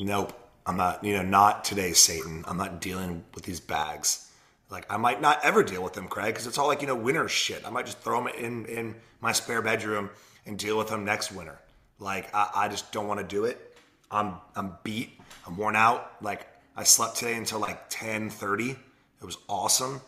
nope. 0.00 0.32
I'm 0.66 0.76
not. 0.76 1.04
You 1.04 1.14
know, 1.14 1.22
not 1.22 1.64
today, 1.64 1.92
Satan. 1.92 2.44
I'm 2.46 2.56
not 2.56 2.80
dealing 2.80 3.24
with 3.34 3.44
these 3.44 3.60
bags. 3.60 4.30
Like 4.68 4.86
I 4.90 4.96
might 4.96 5.20
not 5.20 5.44
ever 5.44 5.62
deal 5.62 5.82
with 5.82 5.92
them, 5.92 6.08
Craig, 6.08 6.34
because 6.34 6.46
it's 6.46 6.58
all 6.58 6.66
like 6.66 6.80
you 6.80 6.88
know 6.88 6.96
winter 6.96 7.28
shit. 7.28 7.64
I 7.64 7.70
might 7.70 7.86
just 7.86 7.98
throw 7.98 8.22
them 8.22 8.32
in 8.36 8.66
in 8.66 8.96
my 9.20 9.32
spare 9.32 9.62
bedroom 9.62 10.10
and 10.44 10.58
deal 10.58 10.76
with 10.76 10.88
them 10.88 11.04
next 11.04 11.30
winter. 11.32 11.58
Like 12.00 12.34
I, 12.34 12.50
I 12.54 12.68
just 12.68 12.90
don't 12.92 13.06
want 13.06 13.20
to 13.20 13.26
do 13.26 13.44
it. 13.44 13.76
I'm 14.10 14.34
I'm 14.56 14.76
beat. 14.82 15.20
I'm 15.46 15.56
worn 15.56 15.76
out. 15.76 16.20
Like 16.20 16.46
I 16.76 16.82
slept 16.82 17.16
today 17.16 17.34
until 17.34 17.60
like 17.60 17.88
10:30. 17.90 18.70
It 18.70 19.24
was 19.24 19.38
awesome. 19.48 20.00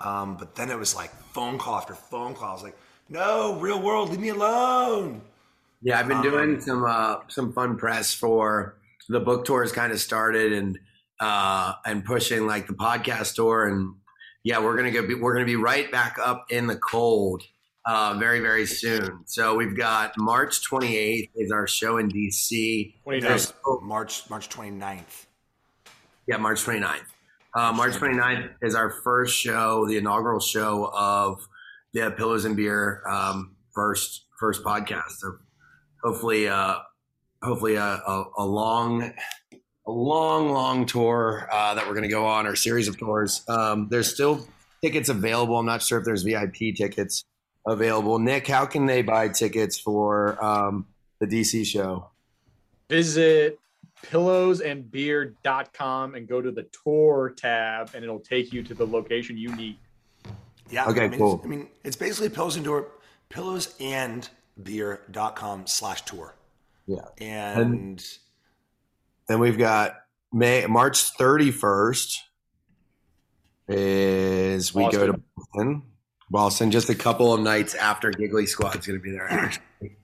Um, 0.00 0.36
but 0.36 0.54
then 0.54 0.70
it 0.70 0.78
was 0.78 0.94
like 0.94 1.10
phone 1.32 1.58
call 1.58 1.76
after 1.76 1.94
phone 1.94 2.34
call. 2.34 2.50
I 2.50 2.52
was 2.52 2.62
like, 2.62 2.76
no, 3.08 3.58
real 3.60 3.80
world, 3.80 4.10
leave 4.10 4.20
me 4.20 4.30
alone. 4.30 5.22
Yeah, 5.82 5.98
I've 5.98 6.08
been 6.08 6.22
doing 6.22 6.60
some 6.60 6.84
uh, 6.84 7.16
some 7.28 7.52
fun 7.52 7.76
press 7.76 8.14
for 8.14 8.76
the 9.08 9.20
book 9.20 9.44
tours. 9.44 9.70
Kind 9.70 9.92
of 9.92 10.00
started 10.00 10.52
and 10.52 10.78
uh, 11.20 11.74
and 11.84 12.04
pushing 12.04 12.46
like 12.46 12.66
the 12.66 12.72
podcast 12.72 13.34
tour, 13.34 13.68
and 13.68 13.94
yeah, 14.42 14.60
we're 14.60 14.76
gonna 14.76 14.90
go. 14.90 15.06
Be, 15.06 15.14
we're 15.14 15.34
gonna 15.34 15.44
be 15.44 15.56
right 15.56 15.92
back 15.92 16.16
up 16.18 16.46
in 16.50 16.66
the 16.66 16.76
cold 16.76 17.42
uh, 17.84 18.16
very 18.18 18.40
very 18.40 18.64
soon. 18.64 19.24
So 19.26 19.54
we've 19.56 19.76
got 19.76 20.14
March 20.16 20.66
28th 20.68 21.30
is 21.36 21.52
our 21.52 21.66
show 21.66 21.98
in 21.98 22.10
DC. 22.10 22.94
29th. 23.06 23.82
March 23.82 24.30
March 24.30 24.48
29th. 24.48 25.26
Yeah, 26.26 26.38
March 26.38 26.64
29th. 26.64 27.13
Uh, 27.56 27.72
March 27.72 27.92
29th 27.92 28.50
is 28.62 28.74
our 28.74 28.90
first 28.90 29.36
show, 29.36 29.86
the 29.86 29.96
inaugural 29.96 30.40
show 30.40 30.90
of 30.92 31.46
the 31.92 32.10
Pillows 32.16 32.44
and 32.44 32.56
Beer 32.56 33.02
um, 33.08 33.54
first 33.72 34.26
first 34.40 34.64
podcast. 34.64 35.10
So 35.18 35.36
hopefully, 36.02 36.48
uh, 36.48 36.78
hopefully 37.42 37.76
a, 37.76 37.84
a, 37.84 38.24
a 38.38 38.44
long, 38.44 39.02
a 39.86 39.90
long, 39.90 40.50
long 40.50 40.84
tour 40.84 41.48
uh, 41.52 41.74
that 41.74 41.86
we're 41.86 41.94
going 41.94 42.02
to 42.02 42.08
go 42.08 42.26
on, 42.26 42.48
or 42.48 42.56
series 42.56 42.88
of 42.88 42.98
tours. 42.98 43.44
Um, 43.48 43.86
there's 43.88 44.12
still 44.12 44.44
tickets 44.82 45.08
available. 45.08 45.56
I'm 45.56 45.66
not 45.66 45.80
sure 45.80 46.00
if 46.00 46.04
there's 46.04 46.24
VIP 46.24 46.74
tickets 46.76 47.24
available. 47.66 48.18
Nick, 48.18 48.48
how 48.48 48.66
can 48.66 48.86
they 48.86 49.02
buy 49.02 49.28
tickets 49.28 49.78
for 49.78 50.44
um, 50.44 50.86
the 51.20 51.26
DC 51.26 51.64
show? 51.66 52.10
Visit 52.90 53.60
pillowsandbeer.com 54.10 56.14
and 56.14 56.28
go 56.28 56.40
to 56.40 56.50
the 56.50 56.62
tour 56.64 57.34
tab, 57.36 57.90
and 57.94 58.04
it'll 58.04 58.20
take 58.20 58.52
you 58.52 58.62
to 58.62 58.74
the 58.74 58.86
location 58.86 59.36
you 59.36 59.54
need. 59.56 59.76
Yeah. 60.70 60.86
Okay, 60.86 61.04
I 61.04 61.08
mean, 61.08 61.18
cool. 61.18 61.40
I 61.44 61.46
mean, 61.46 61.68
it's 61.84 61.96
basically 61.96 62.30
pillows 62.30 62.56
and 62.56 62.64
door, 62.64 62.88
pillows 63.28 63.74
and 63.80 64.28
beer.com 64.62 65.66
slash 65.66 66.02
tour. 66.02 66.34
Yeah. 66.86 67.06
And, 67.18 68.02
Then 69.26 69.40
we've 69.40 69.58
got 69.58 69.96
May 70.32 70.66
March 70.66 71.16
31st 71.16 72.18
is 73.68 74.74
we 74.74 74.90
go 74.90 75.06
to 75.06 75.20
Boston. 75.36 75.82
Boston, 76.30 76.70
just 76.70 76.90
a 76.90 76.94
couple 76.94 77.32
of 77.32 77.40
nights 77.40 77.74
after 77.74 78.10
Giggly 78.10 78.46
Squad's 78.46 78.86
going 78.86 78.98
to 78.98 79.02
be 79.02 79.12
there, 79.12 79.30
actually. 79.30 79.96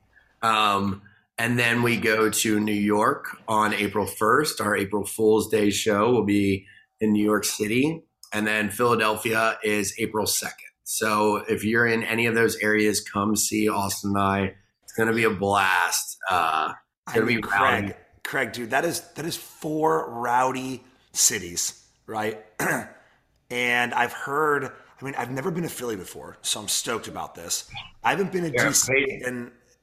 Um, 0.42 1.02
and 1.40 1.58
then 1.58 1.82
we 1.82 1.96
go 1.96 2.28
to 2.28 2.60
New 2.60 2.70
York 2.70 3.38
on 3.48 3.72
April 3.72 4.04
1st. 4.04 4.60
Our 4.60 4.76
April 4.76 5.06
Fool's 5.06 5.48
Day 5.48 5.70
show 5.70 6.10
will 6.12 6.26
be 6.26 6.66
in 7.00 7.12
New 7.12 7.24
York 7.24 7.46
City. 7.46 8.02
And 8.30 8.46
then 8.46 8.68
Philadelphia 8.68 9.58
is 9.64 9.94
April 9.98 10.26
2nd. 10.26 10.52
So 10.84 11.36
if 11.48 11.64
you're 11.64 11.86
in 11.86 12.02
any 12.02 12.26
of 12.26 12.34
those 12.34 12.56
areas, 12.56 13.00
come 13.00 13.36
see 13.36 13.70
Austen 13.70 14.10
and 14.10 14.18
I. 14.18 14.54
It's 14.82 14.92
going 14.92 15.08
to 15.08 15.14
be 15.14 15.24
a 15.24 15.30
blast. 15.30 16.18
Uh, 16.28 16.74
it's 17.06 17.16
going 17.16 17.26
to 17.26 17.34
be 17.34 17.48
rowdy. 17.48 17.86
Craig, 17.86 17.96
Craig, 18.22 18.52
dude, 18.52 18.70
that 18.72 18.84
is, 18.84 19.00
that 19.14 19.24
is 19.24 19.34
four 19.34 20.10
rowdy 20.10 20.84
cities, 21.12 21.86
right? 22.06 22.44
and 23.50 23.94
I've 23.94 24.12
heard, 24.12 24.64
I 24.64 25.04
mean, 25.06 25.14
I've 25.16 25.30
never 25.30 25.50
been 25.50 25.62
to 25.62 25.70
Philly 25.70 25.96
before, 25.96 26.36
so 26.42 26.60
I'm 26.60 26.68
stoked 26.68 27.08
about 27.08 27.34
this. 27.34 27.70
I 28.04 28.10
haven't 28.10 28.30
been 28.30 28.42
to 28.42 28.52
Yeah, 28.52 28.66
DC 28.66 28.86
great. 28.88 29.22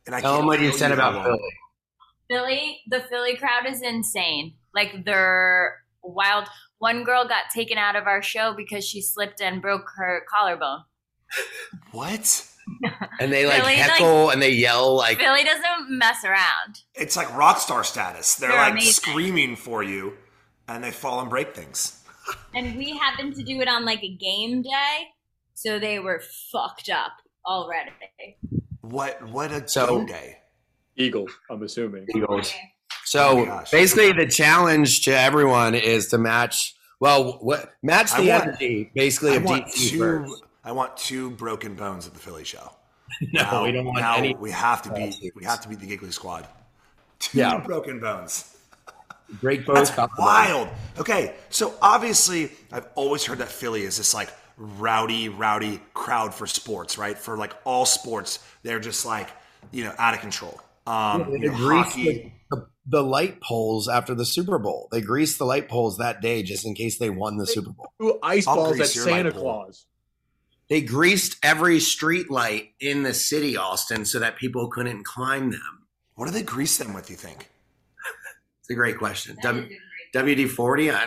And, 0.08 0.16
and 0.16 0.16
I 0.16 0.22
Tell 0.22 0.32
can't 0.32 0.42
them 0.42 0.48
what 0.48 0.60
you 0.62 0.70
tell 0.70 0.78
said 0.78 0.92
about 0.92 1.14
long. 1.16 1.24
Philly. 1.26 1.40
Philly, 2.30 2.80
the 2.88 3.02
Philly 3.02 3.36
crowd 3.38 3.66
is 3.68 3.82
insane. 3.82 4.56
Like 4.74 5.06
they're 5.06 5.76
wild. 6.04 6.48
One 6.80 7.04
girl 7.04 7.28
got 7.28 7.44
taken 7.54 7.78
out 7.78 7.96
of 7.96 8.06
our 8.08 8.22
show 8.22 8.54
because 8.56 8.86
she 8.86 9.02
slipped 9.02 9.42
and 9.42 9.62
broke 9.62 9.90
her 9.98 10.24
collarbone. 10.34 10.84
What? 11.92 12.48
And 13.20 13.32
they 13.32 13.46
like 13.46 13.62
Philly, 13.62 13.76
heckle 13.76 14.30
and 14.30 14.42
they 14.42 14.52
yell 14.52 14.94
like 14.96 15.18
Philly 15.20 15.44
doesn't 15.44 15.90
mess 15.90 16.24
around. 16.26 16.82
It's 16.96 17.16
like 17.16 17.34
rock 17.36 17.60
star 17.60 17.84
status. 17.84 18.36
They're, 18.36 18.50
They're 18.50 18.60
like 18.60 18.74
amazing. 18.74 18.92
screaming 18.92 19.56
for 19.56 19.82
you 19.84 20.18
and 20.68 20.84
they 20.84 20.92
fall 20.92 21.22
and 21.22 21.30
break 21.30 21.56
things. 21.56 22.04
And 22.54 22.78
we 22.78 22.96
happened 22.98 23.36
to 23.36 23.44
do 23.44 23.62
it 23.62 23.68
on 23.70 23.86
like 23.86 24.04
a 24.04 24.14
game 24.14 24.62
day, 24.62 24.98
so 25.54 25.80
they 25.80 25.98
were 26.00 26.22
fucked 26.52 26.90
up 26.90 27.14
already. 27.46 27.92
What 28.89 29.22
what 29.29 29.51
a 29.51 29.67
So- 29.67 29.98
game 30.00 30.06
day. 30.08 30.38
Eagles, 30.96 31.32
I'm 31.51 31.62
assuming. 31.62 32.08
Eagles. 32.15 32.51
Oh 32.56 32.96
So 33.06 33.36
my 33.39 33.46
gosh. 33.46 33.72
basically, 33.72 34.12
the 34.13 34.25
challenge 34.27 35.03
to 35.06 35.12
everyone 35.12 35.75
is 35.75 36.08
to 36.08 36.17
match. 36.17 36.74
Well, 37.00 37.38
what 37.41 37.74
match 37.84 38.12
the 38.15 38.27
want- 38.27 38.44
energy 38.44 38.91
basically 38.96 39.32
I 39.34 39.36
of 39.36 39.44
want 39.44 39.65
DC 39.67 39.89
two 39.91 39.98
first. 40.00 40.44
I 40.63 40.72
want 40.72 40.98
two 40.98 41.29
broken 41.32 41.75
bones 41.75 42.08
at 42.08 42.13
the 42.13 42.20
Philly 42.20 42.44
show. 42.44 42.72
No, 43.34 43.41
Now- 43.41 43.63
we 43.63 43.72
don't 43.72 43.86
want 43.86 44.00
now 44.00 44.15
any. 44.17 44.36
we 44.36 44.51
have 44.51 44.82
to 44.84 44.89
beat 44.94 45.06
lawsuits. 45.06 45.36
we 45.36 45.44
have 45.46 45.62
to 45.62 45.70
beat 45.70 45.79
the 45.79 45.88
Giggly 45.88 46.12
Squad. 46.12 46.48
Two 47.20 47.38
Yeah. 47.39 47.58
broken 47.60 48.00
bones. 48.00 48.56
Break 49.41 49.65
both. 49.65 49.96
That's 49.96 50.10
wild. 50.17 50.70
Okay, 51.00 51.36
so 51.50 51.74
obviously 51.82 52.51
I've 52.72 52.88
always 52.96 53.25
heard 53.25 53.39
that 53.39 53.50
Philly 53.50 53.84
is 53.84 53.98
this 53.98 54.13
like 54.13 54.29
rowdy, 54.58 55.30
rowdy 55.30 55.80
crowd 55.94 56.34
for 56.34 56.48
sports, 56.48 56.98
right? 56.98 57.18
For 57.18 57.38
like 57.38 57.54
all 57.64 57.86
sports, 57.86 58.40
they're 58.64 58.80
just 58.80 59.06
like 59.06 59.30
you 59.72 59.84
know 59.84 59.94
out 59.98 60.14
of 60.14 60.20
control. 60.20 60.60
Um, 60.86 61.32
They 61.32 61.40
you 61.40 61.52
know, 61.52 61.58
greased 61.58 61.90
hockey. 61.90 62.34
the, 62.50 62.58
the, 62.58 62.68
the 62.88 63.04
light 63.04 63.42
poles 63.42 63.88
after 63.90 64.16
the 64.16 64.26
Super 64.26 64.58
Bowl. 64.58 64.88
They 64.92 65.02
greased 65.02 65.38
the 65.38 65.46
light 65.46 65.68
poles 65.70 65.98
that 65.98 66.22
day 66.22 66.44
just 66.44 66.66
in 66.66 66.74
case 66.76 66.98
they 66.98 67.10
won 67.10 67.38
the 67.38 67.46
Super 67.48 67.72
Bowl. 67.72 67.92
Ooh, 68.02 68.18
ice 68.24 68.48
I'll 68.48 68.56
balls 68.56 68.72
at 68.74 68.78
grease 68.78 68.96
your 68.96 69.06
light 69.06 69.12
Santa. 69.26 69.32
Claus. 69.32 69.86
They 70.70 70.82
greased 70.82 71.38
every 71.44 71.80
street 71.80 72.30
light 72.30 72.72
in 72.82 73.04
the 73.04 73.14
city, 73.14 73.56
Austen, 73.58 74.04
so 74.06 74.20
that 74.20 74.38
people 74.38 74.68
couldn't 74.70 75.04
climb 75.06 75.52
them. 75.52 75.88
What 76.16 76.26
do 76.26 76.32
they 76.32 76.44
grease 76.44 76.78
them 76.78 76.94
with? 76.94 77.10
You 77.10 77.16
think? 77.16 77.50
It's 78.62 78.70
a 78.70 78.74
great 78.76 78.98
question. 78.98 79.36
That 79.44 79.44
W- 79.44 79.60
is 79.62 79.66
a 79.66 79.70
great- 79.70 79.80
WD 80.17 80.50
forty 80.50 80.89
on 80.89 81.00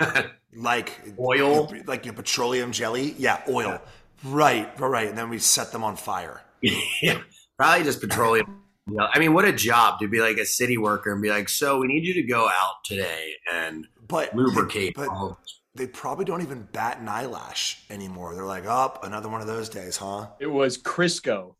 Like 0.56 1.00
oil. 1.18 1.72
like 1.86 2.04
your 2.04 2.14
petroleum 2.14 2.72
jelly? 2.72 3.14
Yeah, 3.18 3.40
oil. 3.48 3.80
Right, 4.24 4.68
right, 4.80 4.88
right. 4.88 5.08
And 5.08 5.16
then 5.16 5.30
we 5.30 5.38
set 5.38 5.72
them 5.72 5.84
on 5.84 5.96
fire. 5.96 6.42
yeah, 7.02 7.20
probably 7.56 7.84
just 7.84 8.00
petroleum. 8.00 8.62
I 8.98 9.18
mean, 9.20 9.32
what 9.34 9.44
a 9.44 9.52
job 9.52 10.00
to 10.00 10.08
be 10.08 10.20
like 10.20 10.36
a 10.38 10.44
city 10.44 10.76
worker 10.76 11.12
and 11.12 11.22
be 11.22 11.30
like, 11.30 11.48
so 11.48 11.78
we 11.78 11.86
need 11.86 12.04
you 12.04 12.12
to 12.14 12.22
go 12.24 12.48
out 12.48 12.84
today 12.84 13.32
and 13.52 13.86
But 14.08 14.34
lubricate. 14.34 14.94
But 14.96 15.08
all- 15.08 15.38
they 15.76 15.86
probably 15.86 16.24
don't 16.24 16.42
even 16.42 16.66
bat 16.72 16.98
an 16.98 17.08
eyelash 17.08 17.84
anymore. 17.88 18.34
They're 18.34 18.44
like, 18.44 18.66
up 18.66 19.04
another 19.04 19.28
one 19.28 19.40
of 19.40 19.46
those 19.46 19.68
days, 19.68 19.96
huh? 19.96 20.26
It 20.40 20.48
was 20.48 20.76
Crisco. 20.76 21.54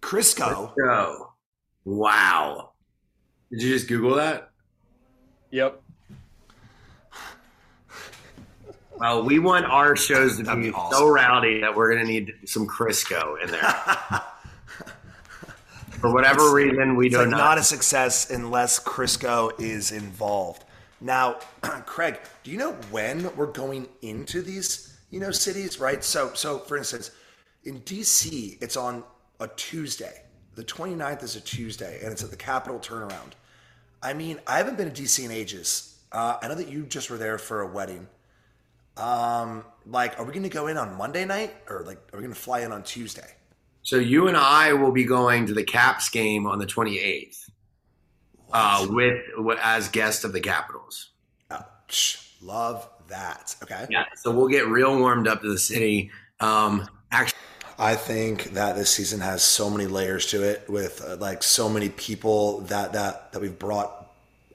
Crisco. 0.00 0.74
Go. 0.76 1.32
Wow. 1.84 2.72
Did 3.52 3.62
you 3.62 3.72
just 3.72 3.86
Google 3.86 4.16
that? 4.16 4.50
Yep. 5.52 5.80
Well, 8.98 9.24
we 9.24 9.38
want 9.38 9.66
our 9.66 9.94
shows 9.96 10.36
to 10.38 10.42
That'd 10.42 10.62
be 10.62 10.70
be 10.70 10.74
awesome. 10.74 10.98
so 10.98 11.08
rowdy 11.08 11.60
that 11.60 11.74
we're 11.74 11.92
going 11.92 12.04
to 12.06 12.10
need 12.10 12.32
some 12.46 12.66
Crisco 12.66 13.42
in 13.42 13.50
there. 13.50 13.62
For 16.00 16.12
whatever 16.12 16.52
reason, 16.52 16.94
we 16.96 17.06
It's 17.06 17.14
do 17.14 17.20
like 17.20 17.28
not. 17.30 17.36
not 17.38 17.58
a 17.58 17.62
success 17.62 18.30
unless 18.30 18.78
Crisco 18.78 19.58
is 19.60 19.92
involved. 19.92 20.64
Now, 21.00 21.38
Craig, 21.86 22.18
do 22.44 22.50
you 22.50 22.58
know 22.58 22.72
when 22.90 23.34
we're 23.36 23.46
going 23.52 23.88
into 24.02 24.42
these, 24.42 24.96
you 25.10 25.20
know, 25.20 25.30
cities, 25.30 25.80
right? 25.80 26.04
So, 26.04 26.32
so 26.34 26.58
for 26.58 26.76
instance, 26.76 27.10
in 27.64 27.80
DC, 27.80 28.58
it's 28.62 28.76
on 28.76 29.04
a 29.40 29.48
Tuesday. 29.48 30.22
The 30.54 30.64
29th 30.64 31.22
is 31.22 31.36
a 31.36 31.40
Tuesday, 31.40 31.98
and 32.02 32.12
it's 32.12 32.22
at 32.22 32.30
the 32.30 32.36
Capital 32.36 32.78
Turnaround. 32.78 33.32
I 34.02 34.12
mean, 34.12 34.38
I 34.46 34.58
haven't 34.58 34.76
been 34.76 34.90
to 34.90 35.02
DC 35.02 35.24
in 35.24 35.30
ages. 35.30 35.98
Uh, 36.12 36.36
I 36.40 36.48
know 36.48 36.54
that 36.54 36.68
you 36.68 36.84
just 36.84 37.10
were 37.10 37.18
there 37.18 37.38
for 37.38 37.62
a 37.62 37.66
wedding. 37.66 38.06
Um, 38.96 39.64
like, 39.86 40.18
are 40.18 40.24
we 40.24 40.32
going 40.32 40.42
to 40.42 40.48
go 40.48 40.66
in 40.68 40.76
on 40.76 40.96
Monday 40.96 41.24
night, 41.24 41.54
or 41.68 41.84
like, 41.86 41.98
are 42.12 42.16
we 42.16 42.22
going 42.22 42.34
to 42.34 42.40
fly 42.40 42.60
in 42.60 42.72
on 42.72 42.82
Tuesday? 42.82 43.36
so 43.86 43.98
you 43.98 44.26
and 44.26 44.36
I 44.36 44.72
will 44.72 44.90
be 44.90 45.04
going 45.04 45.46
to 45.46 45.54
the 45.54 45.62
Caps 45.62 46.08
game 46.08 46.44
on 46.44 46.58
the 46.58 46.66
28th 46.66 47.48
uh, 48.52 48.84
with 48.90 49.58
as 49.62 49.88
guest 49.88 50.24
of 50.24 50.32
the 50.32 50.40
Capitals. 50.40 51.10
Oh, 51.52 51.64
psh, 51.88 52.32
love 52.42 52.88
that. 53.06 53.54
Okay. 53.62 53.86
Yeah. 53.88 54.06
So 54.16 54.32
we'll 54.32 54.48
get 54.48 54.66
real 54.66 54.98
warmed 54.98 55.28
up 55.28 55.40
to 55.42 55.48
the 55.48 55.58
city. 55.58 56.10
Um, 56.40 56.88
actually, 57.12 57.38
I 57.78 57.94
think 57.94 58.54
that 58.54 58.74
this 58.74 58.90
season 58.90 59.20
has 59.20 59.44
so 59.44 59.70
many 59.70 59.86
layers 59.86 60.26
to 60.32 60.42
it, 60.42 60.68
with 60.68 61.00
uh, 61.06 61.16
like 61.18 61.44
so 61.44 61.68
many 61.68 61.88
people 61.88 62.62
that 62.62 62.92
that 62.92 63.32
that 63.32 63.40
we've 63.40 63.56
brought 63.56 64.10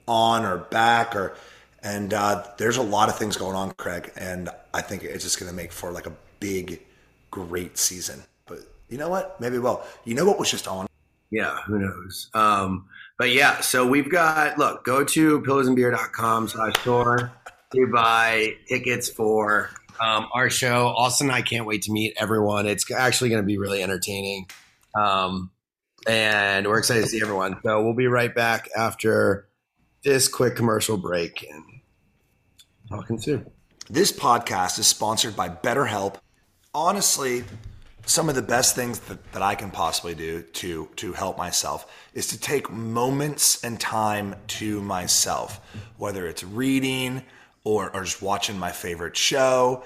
on 0.06 0.44
or 0.44 0.58
back, 0.58 1.16
or 1.16 1.34
And 1.82 2.14
uh, 2.14 2.46
there's 2.58 2.76
a 2.76 2.82
lot 2.82 3.08
of 3.08 3.18
things 3.18 3.36
going 3.36 3.56
on, 3.56 3.72
Craig, 3.72 4.12
and 4.16 4.48
I 4.72 4.82
think 4.82 5.02
it's 5.02 5.24
just 5.24 5.40
going 5.40 5.50
to 5.50 5.56
make 5.56 5.72
for 5.72 5.90
like 5.90 6.06
a 6.06 6.12
big, 6.38 6.80
great 7.30 7.76
season. 7.76 8.22
But 8.46 8.60
you 8.88 8.98
know 8.98 9.08
what? 9.08 9.40
Maybe 9.40 9.58
well. 9.58 9.84
You 10.04 10.14
know 10.14 10.24
what 10.24 10.38
was 10.38 10.50
just 10.50 10.68
on? 10.68 10.86
Yeah, 11.30 11.56
who 11.66 11.78
knows? 11.78 12.30
Um, 12.34 12.86
but 13.18 13.30
yeah, 13.30 13.60
so 13.60 13.86
we've 13.86 14.10
got 14.10 14.58
look, 14.58 14.84
go 14.84 15.02
to 15.02 15.40
pillowsandbeer.com 15.40 16.48
slash 16.48 16.74
store 16.80 17.32
to 17.72 17.86
buy 17.92 18.56
tickets 18.68 19.08
for 19.08 19.70
um, 20.00 20.28
our 20.34 20.50
show. 20.50 20.88
Austen 20.88 21.28
and 21.28 21.36
I 21.36 21.42
can't 21.42 21.66
wait 21.66 21.82
to 21.82 21.92
meet 21.92 22.14
everyone. 22.16 22.66
It's 22.66 22.90
actually 22.90 23.30
going 23.30 23.42
to 23.42 23.46
be 23.46 23.58
really 23.58 23.82
entertaining. 23.82 24.46
Um, 24.94 25.50
and 26.06 26.66
we're 26.66 26.78
excited 26.78 27.02
to 27.02 27.08
see 27.08 27.20
everyone. 27.22 27.58
So 27.62 27.82
we'll 27.82 27.94
be 27.94 28.08
right 28.08 28.34
back 28.34 28.68
after 28.76 29.48
this 30.04 30.28
quick 30.28 30.56
commercial 30.56 30.96
break 30.96 31.46
and 31.48 31.64
This 33.90 34.12
podcast 34.12 34.78
is 34.78 34.86
sponsored 34.86 35.34
by 35.34 35.48
BetterHelp. 35.48 36.16
Honestly, 36.74 37.44
some 38.04 38.28
of 38.28 38.34
the 38.34 38.42
best 38.42 38.74
things 38.74 38.98
that, 39.00 39.32
that 39.32 39.42
I 39.42 39.54
can 39.54 39.70
possibly 39.70 40.14
do 40.14 40.42
to 40.42 40.88
to 40.96 41.12
help 41.12 41.38
myself 41.38 41.90
is 42.14 42.26
to 42.28 42.38
take 42.38 42.70
moments 42.70 43.62
and 43.64 43.78
time 43.80 44.34
to 44.58 44.80
myself, 44.82 45.60
whether 45.96 46.26
it's 46.26 46.44
reading 46.44 47.22
or, 47.64 47.90
or 47.94 48.04
just 48.04 48.22
watching 48.22 48.58
my 48.58 48.72
favorite 48.72 49.16
show, 49.16 49.84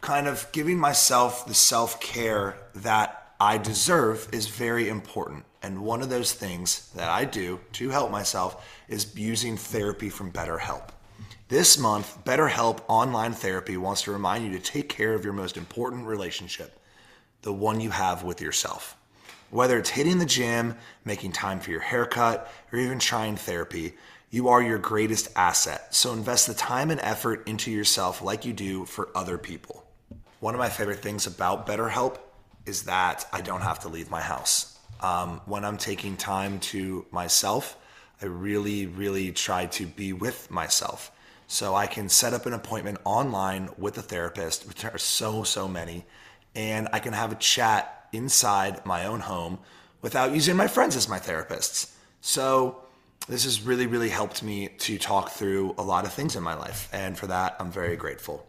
kind 0.00 0.26
of 0.26 0.46
giving 0.52 0.78
myself 0.78 1.46
the 1.46 1.54
self-care 1.54 2.56
that 2.74 3.34
I 3.38 3.58
deserve 3.58 4.28
is 4.32 4.46
very 4.48 4.88
important. 4.88 5.44
And 5.62 5.82
one 5.82 6.02
of 6.02 6.08
those 6.08 6.32
things 6.32 6.90
that 6.94 7.08
I 7.08 7.24
do 7.24 7.60
to 7.74 7.90
help 7.90 8.10
myself 8.10 8.66
is 8.88 9.14
using 9.16 9.56
therapy 9.56 10.08
from 10.08 10.32
BetterHelp. 10.32 10.88
This 11.52 11.76
month, 11.76 12.24
BetterHelp 12.24 12.80
Online 12.88 13.34
Therapy 13.34 13.76
wants 13.76 14.00
to 14.04 14.10
remind 14.10 14.46
you 14.46 14.58
to 14.58 14.58
take 14.58 14.88
care 14.88 15.12
of 15.12 15.22
your 15.22 15.34
most 15.34 15.58
important 15.58 16.06
relationship, 16.06 16.80
the 17.42 17.52
one 17.52 17.78
you 17.78 17.90
have 17.90 18.22
with 18.22 18.40
yourself. 18.40 18.96
Whether 19.50 19.76
it's 19.76 19.90
hitting 19.90 20.18
the 20.18 20.24
gym, 20.24 20.76
making 21.04 21.32
time 21.32 21.60
for 21.60 21.70
your 21.70 21.82
haircut, 21.82 22.50
or 22.72 22.78
even 22.78 22.98
trying 22.98 23.36
therapy, 23.36 23.92
you 24.30 24.48
are 24.48 24.62
your 24.62 24.78
greatest 24.78 25.28
asset. 25.36 25.94
So 25.94 26.14
invest 26.14 26.46
the 26.46 26.54
time 26.54 26.90
and 26.90 26.98
effort 27.02 27.46
into 27.46 27.70
yourself 27.70 28.22
like 28.22 28.46
you 28.46 28.54
do 28.54 28.86
for 28.86 29.10
other 29.14 29.36
people. 29.36 29.84
One 30.40 30.54
of 30.54 30.58
my 30.58 30.70
favorite 30.70 31.00
things 31.00 31.26
about 31.26 31.66
BetterHelp 31.66 32.16
is 32.64 32.84
that 32.84 33.26
I 33.30 33.42
don't 33.42 33.60
have 33.60 33.80
to 33.80 33.90
leave 33.90 34.10
my 34.10 34.22
house. 34.22 34.78
Um, 35.02 35.42
when 35.44 35.66
I'm 35.66 35.76
taking 35.76 36.16
time 36.16 36.60
to 36.60 37.04
myself, 37.10 37.76
I 38.22 38.24
really, 38.24 38.86
really 38.86 39.32
try 39.32 39.66
to 39.66 39.84
be 39.84 40.14
with 40.14 40.50
myself. 40.50 41.12
So 41.52 41.74
I 41.74 41.86
can 41.86 42.08
set 42.08 42.32
up 42.32 42.46
an 42.46 42.54
appointment 42.54 42.96
online 43.04 43.68
with 43.76 43.98
a 43.98 44.02
therapist, 44.02 44.66
which 44.66 44.80
there 44.80 44.94
are 44.94 44.96
so, 44.96 45.42
so 45.42 45.68
many, 45.68 46.06
and 46.54 46.88
I 46.94 46.98
can 46.98 47.12
have 47.12 47.30
a 47.30 47.34
chat 47.34 48.08
inside 48.10 48.86
my 48.86 49.04
own 49.04 49.20
home 49.20 49.58
without 50.00 50.32
using 50.32 50.56
my 50.56 50.66
friends 50.66 50.96
as 50.96 51.10
my 51.10 51.18
therapists. 51.18 51.92
So 52.22 52.82
this 53.28 53.44
has 53.44 53.60
really, 53.60 53.86
really 53.86 54.08
helped 54.08 54.42
me 54.42 54.68
to 54.78 54.96
talk 54.96 55.28
through 55.28 55.74
a 55.76 55.82
lot 55.82 56.06
of 56.06 56.14
things 56.14 56.36
in 56.36 56.42
my 56.42 56.54
life. 56.54 56.88
And 56.90 57.18
for 57.18 57.26
that, 57.26 57.56
I'm 57.60 57.70
very 57.70 57.96
grateful. 57.96 58.46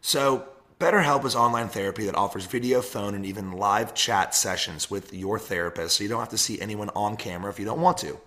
So, 0.00 0.48
BetterHelp 0.80 1.24
is 1.24 1.36
online 1.36 1.68
therapy 1.68 2.06
that 2.06 2.16
offers 2.16 2.46
video, 2.46 2.82
phone, 2.82 3.14
and 3.14 3.24
even 3.24 3.52
live 3.52 3.94
chat 3.94 4.34
sessions 4.34 4.90
with 4.90 5.14
your 5.14 5.38
therapist. 5.38 5.96
So 5.96 6.02
you 6.02 6.08
don't 6.08 6.18
have 6.18 6.30
to 6.30 6.38
see 6.38 6.60
anyone 6.60 6.90
on 6.96 7.16
camera 7.16 7.52
if 7.52 7.60
you 7.60 7.64
don't 7.64 7.80
want 7.80 7.98
to. 7.98 8.18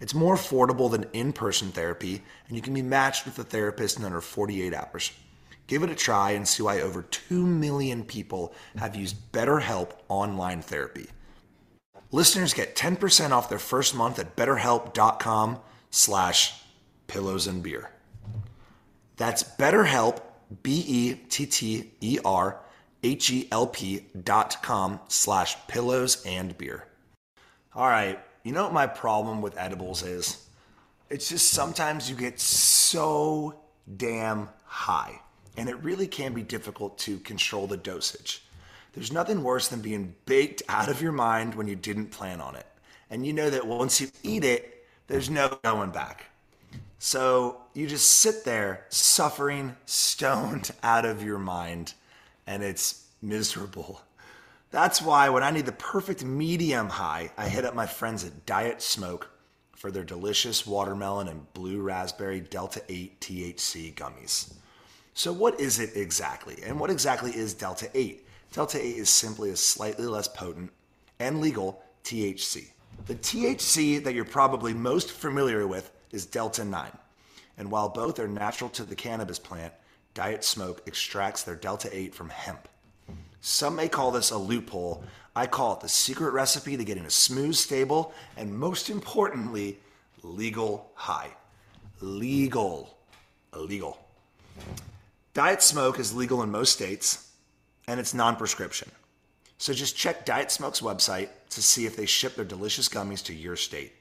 It's 0.00 0.14
more 0.14 0.36
affordable 0.36 0.90
than 0.90 1.06
in 1.12 1.32
person 1.32 1.70
therapy, 1.70 2.22
and 2.46 2.56
you 2.56 2.62
can 2.62 2.74
be 2.74 2.82
matched 2.82 3.24
with 3.24 3.38
a 3.38 3.44
therapist 3.44 3.98
in 3.98 4.04
under 4.04 4.20
48 4.20 4.72
hours. 4.74 5.12
Give 5.66 5.82
it 5.82 5.90
a 5.90 5.94
try 5.94 6.30
and 6.30 6.48
see 6.48 6.62
why 6.62 6.80
over 6.80 7.02
2 7.02 7.46
million 7.46 8.04
people 8.04 8.54
have 8.76 8.96
used 8.96 9.32
BetterHelp 9.32 9.92
online 10.08 10.62
therapy. 10.62 11.08
Listeners 12.10 12.54
get 12.54 12.74
10% 12.74 13.32
off 13.32 13.50
their 13.50 13.58
first 13.58 13.94
month 13.94 14.18
at 14.18 14.34
betterhelp.com 14.34 15.60
slash 15.90 16.62
pillows 17.06 17.46
and 17.46 17.62
beer. 17.62 17.90
That's 19.16 19.42
betterhelp, 19.42 20.22
B-E-T-T-E-R-H-E-L-P 20.62 21.16
dot 24.24 24.62
com 24.62 25.00
slash 25.08 25.56
pillows 25.66 26.24
and 26.24 26.56
beer. 26.56 26.86
All 27.74 27.88
right, 27.88 28.18
you 28.42 28.52
know 28.52 28.64
what 28.64 28.72
my 28.72 28.86
problem 28.86 29.42
with 29.42 29.58
edibles 29.58 30.02
is? 30.02 30.46
It's 31.10 31.28
just 31.28 31.50
sometimes 31.50 32.08
you 32.10 32.16
get 32.16 32.38
so 32.38 33.54
damn 33.96 34.48
high, 34.64 35.20
and 35.56 35.68
it 35.68 35.82
really 35.82 36.06
can 36.06 36.34
be 36.34 36.42
difficult 36.42 36.98
to 36.98 37.18
control 37.20 37.66
the 37.66 37.76
dosage. 37.76 38.44
There's 38.92 39.12
nothing 39.12 39.42
worse 39.42 39.68
than 39.68 39.80
being 39.80 40.14
baked 40.26 40.62
out 40.68 40.88
of 40.88 41.00
your 41.00 41.12
mind 41.12 41.54
when 41.54 41.68
you 41.68 41.76
didn't 41.76 42.06
plan 42.06 42.40
on 42.40 42.56
it. 42.56 42.66
And 43.10 43.24
you 43.24 43.32
know 43.32 43.48
that 43.48 43.66
once 43.66 44.00
you 44.00 44.08
eat 44.22 44.44
it, 44.44 44.86
there's 45.06 45.30
no 45.30 45.58
going 45.62 45.90
back. 45.90 46.26
So 46.98 47.62
you 47.74 47.86
just 47.86 48.10
sit 48.10 48.44
there 48.44 48.86
suffering, 48.88 49.76
stoned 49.86 50.70
out 50.82 51.04
of 51.04 51.22
your 51.22 51.38
mind, 51.38 51.94
and 52.46 52.62
it's 52.62 53.06
miserable. 53.22 54.02
That's 54.70 55.00
why 55.00 55.30
when 55.30 55.42
I 55.42 55.50
need 55.50 55.64
the 55.64 55.72
perfect 55.72 56.22
medium 56.24 56.90
high, 56.90 57.30
I 57.38 57.48
hit 57.48 57.64
up 57.64 57.74
my 57.74 57.86
friends 57.86 58.24
at 58.24 58.44
Diet 58.44 58.82
Smoke 58.82 59.30
for 59.74 59.90
their 59.90 60.04
delicious 60.04 60.66
watermelon 60.66 61.28
and 61.28 61.52
blue 61.54 61.80
raspberry 61.80 62.40
Delta 62.40 62.82
8 62.88 63.18
THC 63.18 63.94
gummies. 63.94 64.52
So, 65.14 65.32
what 65.32 65.58
is 65.58 65.78
it 65.78 65.96
exactly? 65.96 66.58
And 66.64 66.78
what 66.78 66.90
exactly 66.90 67.30
is 67.30 67.54
Delta 67.54 67.88
8? 67.94 68.26
Delta 68.52 68.78
8 68.78 68.96
is 68.96 69.08
simply 69.08 69.50
a 69.50 69.56
slightly 69.56 70.06
less 70.06 70.28
potent 70.28 70.70
and 71.18 71.40
legal 71.40 71.82
THC. 72.04 72.68
The 73.06 73.14
THC 73.14 74.04
that 74.04 74.14
you're 74.14 74.24
probably 74.24 74.74
most 74.74 75.10
familiar 75.10 75.66
with 75.66 75.90
is 76.12 76.26
Delta 76.26 76.64
9. 76.64 76.90
And 77.56 77.70
while 77.70 77.88
both 77.88 78.18
are 78.18 78.28
natural 78.28 78.68
to 78.70 78.84
the 78.84 78.94
cannabis 78.94 79.38
plant, 79.38 79.72
Diet 80.12 80.44
Smoke 80.44 80.82
extracts 80.86 81.42
their 81.42 81.56
Delta 81.56 81.88
8 81.90 82.14
from 82.14 82.28
hemp. 82.28 82.68
Some 83.40 83.76
may 83.76 83.88
call 83.88 84.10
this 84.10 84.30
a 84.30 84.38
loophole. 84.38 85.04
I 85.34 85.46
call 85.46 85.74
it 85.74 85.80
the 85.80 85.88
secret 85.88 86.32
recipe 86.32 86.76
to 86.76 86.84
getting 86.84 87.06
a 87.06 87.10
smooth, 87.10 87.54
stable, 87.54 88.12
and 88.36 88.58
most 88.58 88.90
importantly, 88.90 89.78
legal 90.22 90.90
high. 90.94 91.30
Legal. 92.00 92.96
Illegal. 93.54 93.98
Diet 95.34 95.62
Smoke 95.62 95.98
is 95.98 96.14
legal 96.14 96.42
in 96.42 96.50
most 96.50 96.72
states 96.72 97.30
and 97.86 98.00
it's 98.00 98.14
non 98.14 98.36
prescription. 98.36 98.90
So 99.58 99.72
just 99.72 99.96
check 99.96 100.24
Diet 100.24 100.50
Smoke's 100.50 100.80
website 100.80 101.28
to 101.50 101.62
see 101.62 101.86
if 101.86 101.96
they 101.96 102.06
ship 102.06 102.36
their 102.36 102.44
delicious 102.44 102.88
gummies 102.88 103.24
to 103.24 103.34
your 103.34 103.56
state. 103.56 103.92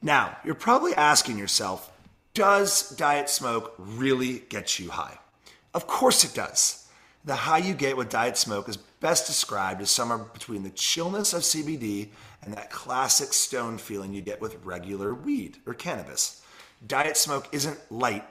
Now, 0.00 0.36
you're 0.44 0.54
probably 0.54 0.94
asking 0.94 1.38
yourself, 1.38 1.92
does 2.34 2.90
Diet 2.90 3.28
Smoke 3.28 3.74
really 3.78 4.40
get 4.48 4.78
you 4.78 4.90
high? 4.90 5.18
Of 5.74 5.86
course 5.86 6.24
it 6.24 6.34
does. 6.34 6.81
The 7.24 7.36
high 7.36 7.58
you 7.58 7.74
get 7.74 7.96
with 7.96 8.08
Diet 8.08 8.36
Smoke 8.36 8.68
is 8.68 8.76
best 8.76 9.28
described 9.28 9.80
as 9.80 9.90
somewhere 9.90 10.18
between 10.18 10.64
the 10.64 10.70
chillness 10.70 11.32
of 11.32 11.42
CBD 11.42 12.08
and 12.42 12.52
that 12.54 12.70
classic 12.70 13.32
stone 13.32 13.78
feeling 13.78 14.12
you 14.12 14.22
get 14.22 14.40
with 14.40 14.64
regular 14.64 15.14
weed 15.14 15.58
or 15.64 15.74
cannabis. 15.74 16.42
Diet 16.84 17.16
Smoke 17.16 17.48
isn't 17.52 17.78
light, 17.92 18.24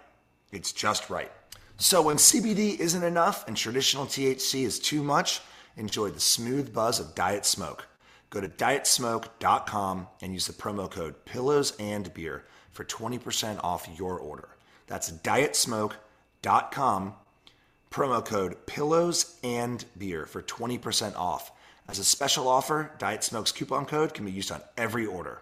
it's 0.51 0.73
just 0.73 1.09
right. 1.09 1.31
So 1.77 2.01
when 2.01 2.17
CBD 2.17 2.77
isn't 2.79 3.03
enough 3.03 3.47
and 3.47 3.55
traditional 3.55 4.05
THC 4.05 4.65
is 4.65 4.77
too 4.77 5.01
much, 5.01 5.39
enjoy 5.77 6.09
the 6.09 6.19
smooth 6.19 6.73
buzz 6.73 6.99
of 6.99 7.15
Diet 7.15 7.45
Smoke. 7.45 7.87
Go 8.29 8.41
to 8.41 8.49
dietsmoke.com 8.49 10.07
and 10.21 10.33
use 10.33 10.47
the 10.47 10.53
promo 10.53 10.91
code 10.91 11.23
Pillows 11.25 11.73
and 11.79 12.13
Beer 12.13 12.43
for 12.71 12.85
20% 12.85 13.59
off 13.63 13.89
your 13.97 14.19
order. 14.19 14.49
That's 14.87 15.11
dietsmoke.com, 15.11 17.13
promo 17.91 18.23
code 18.23 18.65
Pillows 18.65 19.37
and 19.43 19.83
Beer 19.97 20.25
for 20.25 20.41
20% 20.41 21.15
off. 21.15 21.51
As 21.87 21.99
a 21.99 22.03
special 22.03 22.47
offer, 22.47 22.91
Diet 22.97 23.23
Smoke's 23.23 23.51
coupon 23.51 23.85
code 23.85 24.13
can 24.13 24.25
be 24.25 24.31
used 24.31 24.51
on 24.51 24.61
every 24.77 25.05
order. 25.05 25.41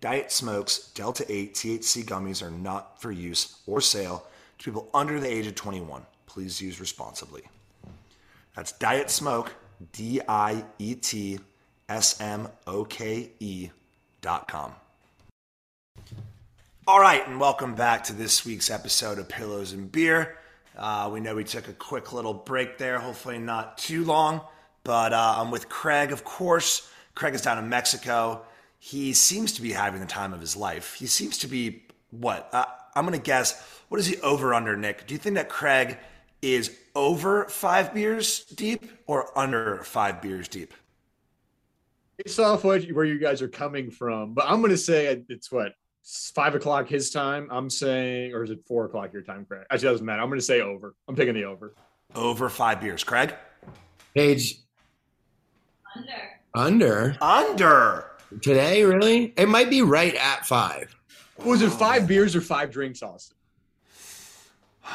Diet 0.00 0.30
Smoke's 0.30 0.90
Delta 0.90 1.24
8 1.28 1.54
THC 1.54 2.04
gummies 2.04 2.42
are 2.42 2.50
not 2.50 3.00
for 3.00 3.12
use 3.12 3.56
or 3.66 3.80
sale 3.80 4.26
to 4.58 4.64
people 4.64 4.90
under 4.92 5.20
the 5.20 5.32
age 5.32 5.46
of 5.46 5.54
21. 5.54 6.02
Please 6.26 6.60
use 6.60 6.80
responsibly. 6.80 7.42
That's 8.54 8.72
Diet 8.72 9.10
Smoke, 9.10 9.54
D 9.92 10.20
I 10.28 10.64
E 10.78 10.94
T 10.96 11.38
S 11.88 12.20
M 12.20 12.48
O 12.66 12.84
K 12.84 13.30
E 13.38 13.70
dot 14.20 14.48
com. 14.48 14.72
All 16.88 17.00
right, 17.00 17.26
and 17.26 17.40
welcome 17.40 17.74
back 17.74 18.04
to 18.04 18.12
this 18.12 18.44
week's 18.44 18.70
episode 18.70 19.18
of 19.18 19.28
Pillows 19.28 19.72
and 19.72 19.90
Beer. 19.90 20.38
Uh, 20.76 21.08
we 21.12 21.20
know 21.20 21.34
we 21.34 21.44
took 21.44 21.68
a 21.68 21.72
quick 21.72 22.12
little 22.12 22.34
break 22.34 22.78
there, 22.78 22.98
hopefully 22.98 23.38
not 23.38 23.78
too 23.78 24.04
long, 24.04 24.40
but 24.84 25.12
uh, 25.12 25.36
I'm 25.38 25.50
with 25.50 25.68
Craig, 25.68 26.12
of 26.12 26.24
course. 26.24 26.90
Craig 27.14 27.34
is 27.34 27.42
down 27.42 27.58
in 27.58 27.68
Mexico. 27.68 28.42
He 28.78 29.14
seems 29.14 29.52
to 29.52 29.62
be 29.62 29.72
having 29.72 30.00
the 30.00 30.06
time 30.06 30.32
of 30.34 30.40
his 30.40 30.54
life. 30.54 30.94
He 30.94 31.06
seems 31.06 31.38
to 31.38 31.48
be, 31.48 31.84
what? 32.10 32.48
Uh, 32.52 32.66
I'm 32.94 33.04
gonna 33.04 33.18
guess. 33.18 33.62
What 33.88 33.98
is 34.00 34.08
the 34.08 34.20
over 34.20 34.52
under, 34.52 34.76
Nick? 34.76 35.06
Do 35.06 35.14
you 35.14 35.18
think 35.18 35.36
that 35.36 35.48
Craig 35.48 35.98
is 36.42 36.76
over 36.94 37.46
five 37.46 37.94
beers 37.94 38.44
deep 38.44 38.90
or 39.06 39.36
under 39.38 39.82
five 39.84 40.20
beers 40.20 40.48
deep? 40.48 40.74
Based 42.18 42.38
off 42.38 42.64
what 42.64 42.84
where 42.92 43.04
you 43.04 43.18
guys 43.18 43.42
are 43.42 43.48
coming 43.48 43.90
from, 43.90 44.34
but 44.34 44.44
I'm 44.48 44.60
gonna 44.60 44.76
say 44.76 45.22
it's 45.28 45.50
what 45.50 45.72
five 46.34 46.54
o'clock 46.54 46.88
his 46.88 47.10
time. 47.10 47.48
I'm 47.50 47.68
saying, 47.68 48.32
or 48.32 48.44
is 48.44 48.50
it 48.50 48.60
four 48.66 48.84
o'clock 48.84 49.12
your 49.12 49.22
time, 49.22 49.44
Craig? 49.44 49.64
Actually, 49.70 49.90
doesn't 49.92 50.06
matter. 50.06 50.22
I'm 50.22 50.28
gonna 50.28 50.40
say 50.40 50.60
over. 50.60 50.94
I'm 51.08 51.16
picking 51.16 51.34
the 51.34 51.44
over. 51.44 51.74
Over 52.14 52.48
five 52.48 52.80
beers, 52.80 53.02
Craig. 53.04 53.34
Paige 54.14 54.60
Under. 55.96 56.14
under 56.54 57.16
Under. 57.20 58.10
today, 58.40 58.84
really? 58.84 59.34
It 59.36 59.48
might 59.48 59.68
be 59.68 59.82
right 59.82 60.14
at 60.14 60.46
five. 60.46 60.94
Was 61.44 61.60
it 61.62 61.70
five 61.70 62.06
beers 62.06 62.34
or 62.36 62.40
five 62.40 62.70
drinks, 62.70 63.02
Austen? 63.02 63.36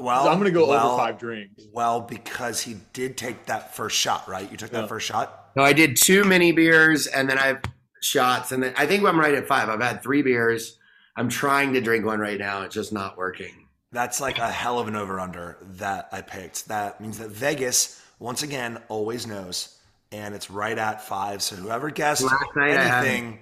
Well, 0.00 0.28
I'm 0.30 0.38
gonna 0.38 0.50
go 0.50 0.66
well, 0.66 0.92
over 0.92 0.96
five 0.96 1.18
drinks. 1.18 1.64
Well, 1.74 2.00
because 2.00 2.62
he 2.62 2.76
did 2.94 3.18
take 3.18 3.44
that 3.46 3.74
first 3.76 3.98
shot, 3.98 4.26
right? 4.26 4.50
You 4.50 4.56
took 4.56 4.70
that 4.70 4.82
Yeah. 4.82 4.86
first 4.86 5.06
shot. 5.06 5.50
No, 5.56 5.62
I 5.62 5.74
did 5.74 5.94
two 5.98 6.24
mini 6.24 6.52
beers 6.52 7.06
and 7.06 7.28
then 7.28 7.38
I 7.38 7.48
have 7.48 7.60
shots, 8.00 8.52
and 8.52 8.62
then 8.62 8.74
I 8.76 8.86
think 8.86 9.04
I'm 9.04 9.18
right 9.20 9.34
at 9.34 9.46
five. 9.46 9.68
I've 9.68 9.80
had 9.80 10.02
three 10.02 10.22
beers. 10.22 10.78
I'm 11.16 11.28
trying 11.28 11.72
to 11.74 11.80
drink 11.80 12.04
one 12.04 12.18
right 12.20 12.38
now. 12.38 12.62
It's 12.62 12.74
just 12.74 12.92
not 12.92 13.16
working. 13.18 13.66
That's 13.92 14.20
like 14.20 14.38
a 14.38 14.50
hell 14.50 14.78
of 14.78 14.88
an 14.88 14.96
over 14.96 15.18
under 15.20 15.56
that 15.78 16.08
I 16.12 16.22
picked. 16.22 16.68
That 16.68 17.00
means 17.00 17.18
that 17.18 17.28
Vegas, 17.30 18.00
once 18.18 18.42
again, 18.42 18.80
always 18.88 19.26
knows. 19.26 19.76
And 20.12 20.34
it's 20.34 20.50
right 20.50 20.76
at 20.78 21.02
five. 21.02 21.42
So 21.42 21.56
whoever 21.56 21.90
guessed 21.90 22.22
Last 22.22 22.56
night 22.56 22.76
I 22.76 22.82
had- 22.84 23.04
anything 23.04 23.38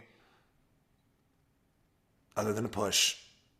other 2.37 2.53
than 2.53 2.65
a 2.65 2.69
push 2.69 3.17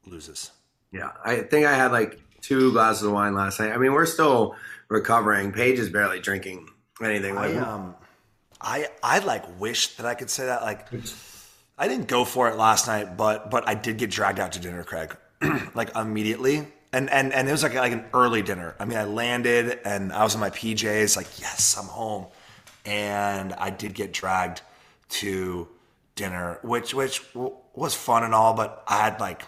loses. 0.07 0.51
Yeah, 0.93 1.11
I 1.25 1.37
think 1.41 1.67
I 1.67 1.75
had 1.75 1.93
like 1.93 2.19
two 2.41 2.73
glasses 2.73 3.03
of 3.03 3.13
wine 3.13 3.35
last 3.35 3.61
night. 3.61 3.73
I 3.73 3.77
mean, 3.77 3.93
we're 3.93 4.07
still 4.07 4.57
recovering. 4.89 5.53
Paige 5.53 5.79
is 5.79 5.91
barely 5.91 6.21
drinking 6.21 6.69
anything. 7.03 7.37
I 7.37 7.49
Like, 7.49 7.57
um 7.67 7.95
I 8.61 8.89
I 9.03 9.19
like 9.21 9.61
wish 9.61 9.97
that 9.97 10.07
I 10.07 10.15
could 10.15 10.31
say 10.31 10.47
that. 10.47 10.63
Like 10.63 10.87
I 11.79 11.89
didn't 11.89 12.09
go 12.09 12.25
for 12.25 12.49
it 12.49 12.57
last 12.57 12.87
night, 12.87 13.17
but 13.17 13.51
but 13.51 13.69
I 13.69 13.75
did 13.75 13.99
get 13.99 14.11
dragged 14.11 14.41
out 14.41 14.53
to 14.53 14.61
dinner, 14.61 14.85
Craig. 14.85 15.17
like 15.75 15.95
immediately. 15.97 16.67
And 16.93 17.11
and 17.11 17.33
and 17.33 17.49
it 17.49 17.53
was 17.53 17.63
like 17.63 17.75
like 17.75 17.93
an 17.93 18.05
early 18.15 18.43
dinner. 18.43 18.75
I 18.79 18.85
mean, 18.85 18.99
I 18.99 19.05
landed 19.05 19.79
and 19.85 20.13
I 20.13 20.25
was 20.25 20.35
in 20.35 20.41
my 20.41 20.51
PJs, 20.51 21.17
like, 21.17 21.41
yes, 21.41 21.77
I'm 21.79 21.87
home. 21.87 22.27
And 22.87 23.53
I 23.53 23.71
did 23.71 23.95
get 23.95 24.13
dragged 24.13 24.63
to 25.11 25.69
dinner, 26.15 26.59
which 26.63 26.95
which 26.95 27.23
was 27.35 27.95
fun 27.95 28.25
and 28.25 28.35
all, 28.35 28.55
but 28.55 28.83
I 28.89 29.05
had 29.05 29.21
like 29.21 29.43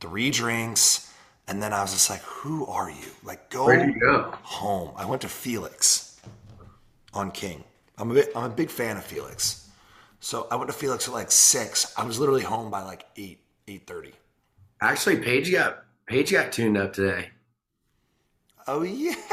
three 0.00 0.30
drinks 0.30 1.10
and 1.46 1.62
then 1.62 1.72
I 1.72 1.82
was 1.82 1.92
just 1.92 2.10
like, 2.10 2.20
who 2.22 2.66
are 2.66 2.90
you? 2.90 3.10
Like 3.24 3.50
go 3.50 3.70
you 3.70 3.98
go? 3.98 4.32
home. 4.42 4.92
I 4.96 5.04
went 5.04 5.22
to 5.22 5.28
Felix 5.28 6.20
on 7.12 7.30
King. 7.30 7.64
I'm 8.00 8.10
a 8.10 8.14
bit, 8.14 8.30
I'm 8.34 8.44
a 8.50 8.54
big 8.54 8.70
fan 8.70 8.96
of 8.96 9.04
Felix. 9.04 9.68
So 10.20 10.46
I 10.50 10.56
went 10.56 10.70
to 10.70 10.76
Felix 10.76 11.06
at 11.06 11.14
like 11.14 11.30
six. 11.30 11.92
I 11.96 12.04
was 12.04 12.18
literally 12.18 12.42
home 12.42 12.70
by 12.70 12.82
like 12.82 13.04
eight, 13.16 13.40
eight 13.68 13.86
thirty. 13.86 14.12
actually, 14.80 15.16
Paige 15.16 15.52
got 15.52 15.84
Paige 16.06 16.32
got 16.32 16.50
tuned 16.52 16.76
up 16.76 16.92
today. 16.94 17.30
Oh 18.66 18.82
yeah. 18.82 19.14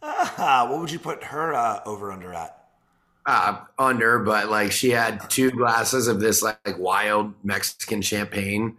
Ah, 0.00 0.68
what 0.70 0.78
would 0.80 0.92
you 0.92 0.98
put 1.00 1.24
her 1.24 1.52
uh, 1.52 1.80
over 1.84 2.12
under 2.12 2.32
at? 2.32 2.68
Uh, 3.26 3.62
under, 3.80 4.20
but 4.20 4.48
like 4.48 4.70
she 4.70 4.90
had 4.90 5.28
two 5.28 5.50
glasses 5.50 6.06
of 6.06 6.20
this 6.20 6.40
like, 6.40 6.56
wild 6.78 7.34
Mexican 7.42 8.00
champagne, 8.00 8.76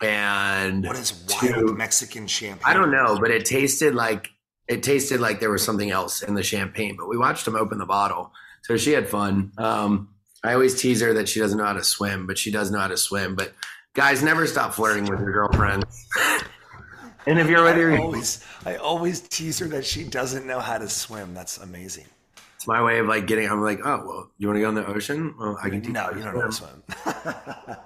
and 0.00 0.84
What 0.86 0.96
is 0.96 1.10
two- 1.26 1.52
wild 1.52 1.76
Mexican 1.76 2.28
champagne? 2.28 2.62
I 2.64 2.74
don't 2.74 2.92
know, 2.92 3.18
but 3.20 3.32
it 3.32 3.44
tasted 3.44 3.96
like 3.96 4.30
it 4.68 4.82
tasted 4.82 5.20
like 5.20 5.40
there 5.40 5.50
was 5.50 5.64
something 5.64 5.90
else 5.90 6.22
in 6.22 6.34
the 6.34 6.42
champagne. 6.42 6.96
But 6.96 7.08
we 7.08 7.16
watched 7.16 7.46
him 7.46 7.56
open 7.56 7.78
the 7.78 7.86
bottle, 7.86 8.32
so 8.62 8.76
she 8.76 8.92
had 8.92 9.08
fun. 9.08 9.52
Um, 9.58 10.08
I 10.44 10.54
always 10.54 10.80
tease 10.80 11.00
her 11.00 11.12
that 11.14 11.28
she 11.28 11.40
doesn't 11.40 11.58
know 11.58 11.64
how 11.64 11.72
to 11.72 11.84
swim, 11.84 12.26
but 12.26 12.38
she 12.38 12.50
does 12.50 12.70
know 12.70 12.78
how 12.78 12.88
to 12.88 12.96
swim. 12.96 13.34
But 13.34 13.52
guys, 13.94 14.22
never 14.22 14.46
stop 14.46 14.74
flirting 14.74 15.04
with 15.04 15.20
your 15.20 15.32
girlfriend. 15.32 15.84
and 17.26 17.38
if 17.38 17.48
you're 17.48 17.64
with 17.64 17.76
I 17.76 17.96
always, 17.98 18.44
I 18.64 18.76
always 18.76 19.20
tease 19.20 19.58
her 19.58 19.66
that 19.68 19.84
she 19.84 20.04
doesn't 20.04 20.46
know 20.46 20.60
how 20.60 20.78
to 20.78 20.88
swim. 20.88 21.34
That's 21.34 21.58
amazing. 21.58 22.04
it's 22.54 22.66
my 22.66 22.82
way 22.82 22.98
of 22.98 23.06
like 23.06 23.26
getting. 23.26 23.48
I'm 23.48 23.62
like, 23.62 23.80
oh 23.84 24.04
well, 24.06 24.30
you 24.38 24.48
want 24.48 24.56
to 24.56 24.60
go 24.60 24.68
in 24.68 24.74
the 24.74 24.86
ocean? 24.86 25.34
Well, 25.38 25.58
I 25.62 25.70
can. 25.70 25.82
teach 25.82 25.92
No, 25.92 26.10
you 26.10 26.18
you 26.18 26.24
don't 26.24 26.34
know 26.34 26.40
how 26.42 26.46
to 26.46 26.52
swim. 26.52 26.82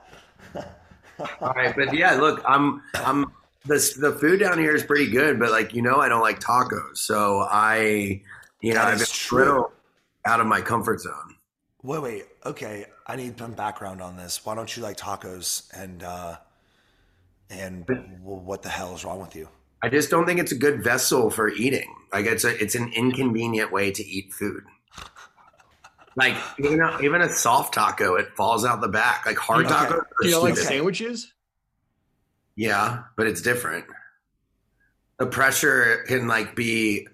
All 1.41 1.53
right, 1.53 1.75
but 1.77 1.95
yeah, 1.95 2.15
look, 2.15 2.43
I'm 2.47 2.83
I'm 2.95 3.27
the 3.67 3.95
the 4.01 4.13
food 4.13 4.41
down 4.41 4.59
here 4.59 4.75
is 4.75 4.83
pretty 4.83 5.11
good, 5.11 5.39
but 5.39 5.51
like 5.51 5.75
you 5.75 5.83
know, 5.83 5.97
I 5.97 6.09
don't 6.09 6.23
like 6.23 6.41
tacos, 6.41 6.97
so 6.99 7.47
I 7.49 8.23
you 8.61 8.75
know 8.75 8.83
I've 8.83 8.95
is 9.01 9.09
been 9.09 9.15
true. 9.15 9.67
out 10.27 10.41
of 10.41 10.47
my 10.47 10.61
comfort 10.61 11.01
zone. 11.01 11.37
Wait, 11.83 12.03
wait. 12.03 12.25
Okay, 12.45 12.87
I 13.07 13.17
need 13.17 13.39
some 13.39 13.53
background 13.53 14.03
on 14.03 14.17
this. 14.17 14.45
Why 14.45 14.55
don't 14.55 14.75
you 14.77 14.83
like 14.83 14.97
tacos? 14.97 15.69
And 15.75 16.03
uh, 16.03 16.37
and 17.49 17.85
what 18.23 18.63
the 18.63 18.69
hell 18.69 18.95
is 18.95 19.05
wrong 19.05 19.21
with 19.21 19.35
you? 19.35 19.49
I 19.83 19.89
just 19.89 20.11
don't 20.11 20.27
think 20.27 20.39
it's 20.41 20.53
a 20.53 20.57
good 20.59 20.85
vessel 20.85 21.31
for 21.31 21.49
eating. 21.49 21.95
Like 22.13 22.27
it's 22.27 22.45
a 22.45 22.63
it's 22.63 22.75
an 22.75 22.93
inconvenient 22.95 23.73
way 23.73 23.91
to 23.93 24.05
eat 24.07 24.33
food. 24.33 24.63
Like 26.17 26.37
even 26.59 26.83
a, 26.83 27.01
even 27.01 27.23
a 27.23 27.29
soft 27.31 27.73
taco, 27.73 28.17
it 28.17 28.35
falls 28.37 28.65
out 28.65 28.81
the 28.81 28.89
back. 28.89 29.25
Like 29.27 29.39
hard 29.39 29.67
Okay. 29.67 29.75
tacos, 29.75 30.03
Do 30.21 30.29
you 30.29 30.41
like 30.41 30.57
sandwiches? 30.57 31.33
Yeah, 32.57 33.05
but 33.17 33.27
it's 33.27 33.41
different. 33.41 33.87
The 35.19 35.27
pressure 35.27 36.05
can 36.09 36.27
like 36.27 36.55
be 36.57 37.07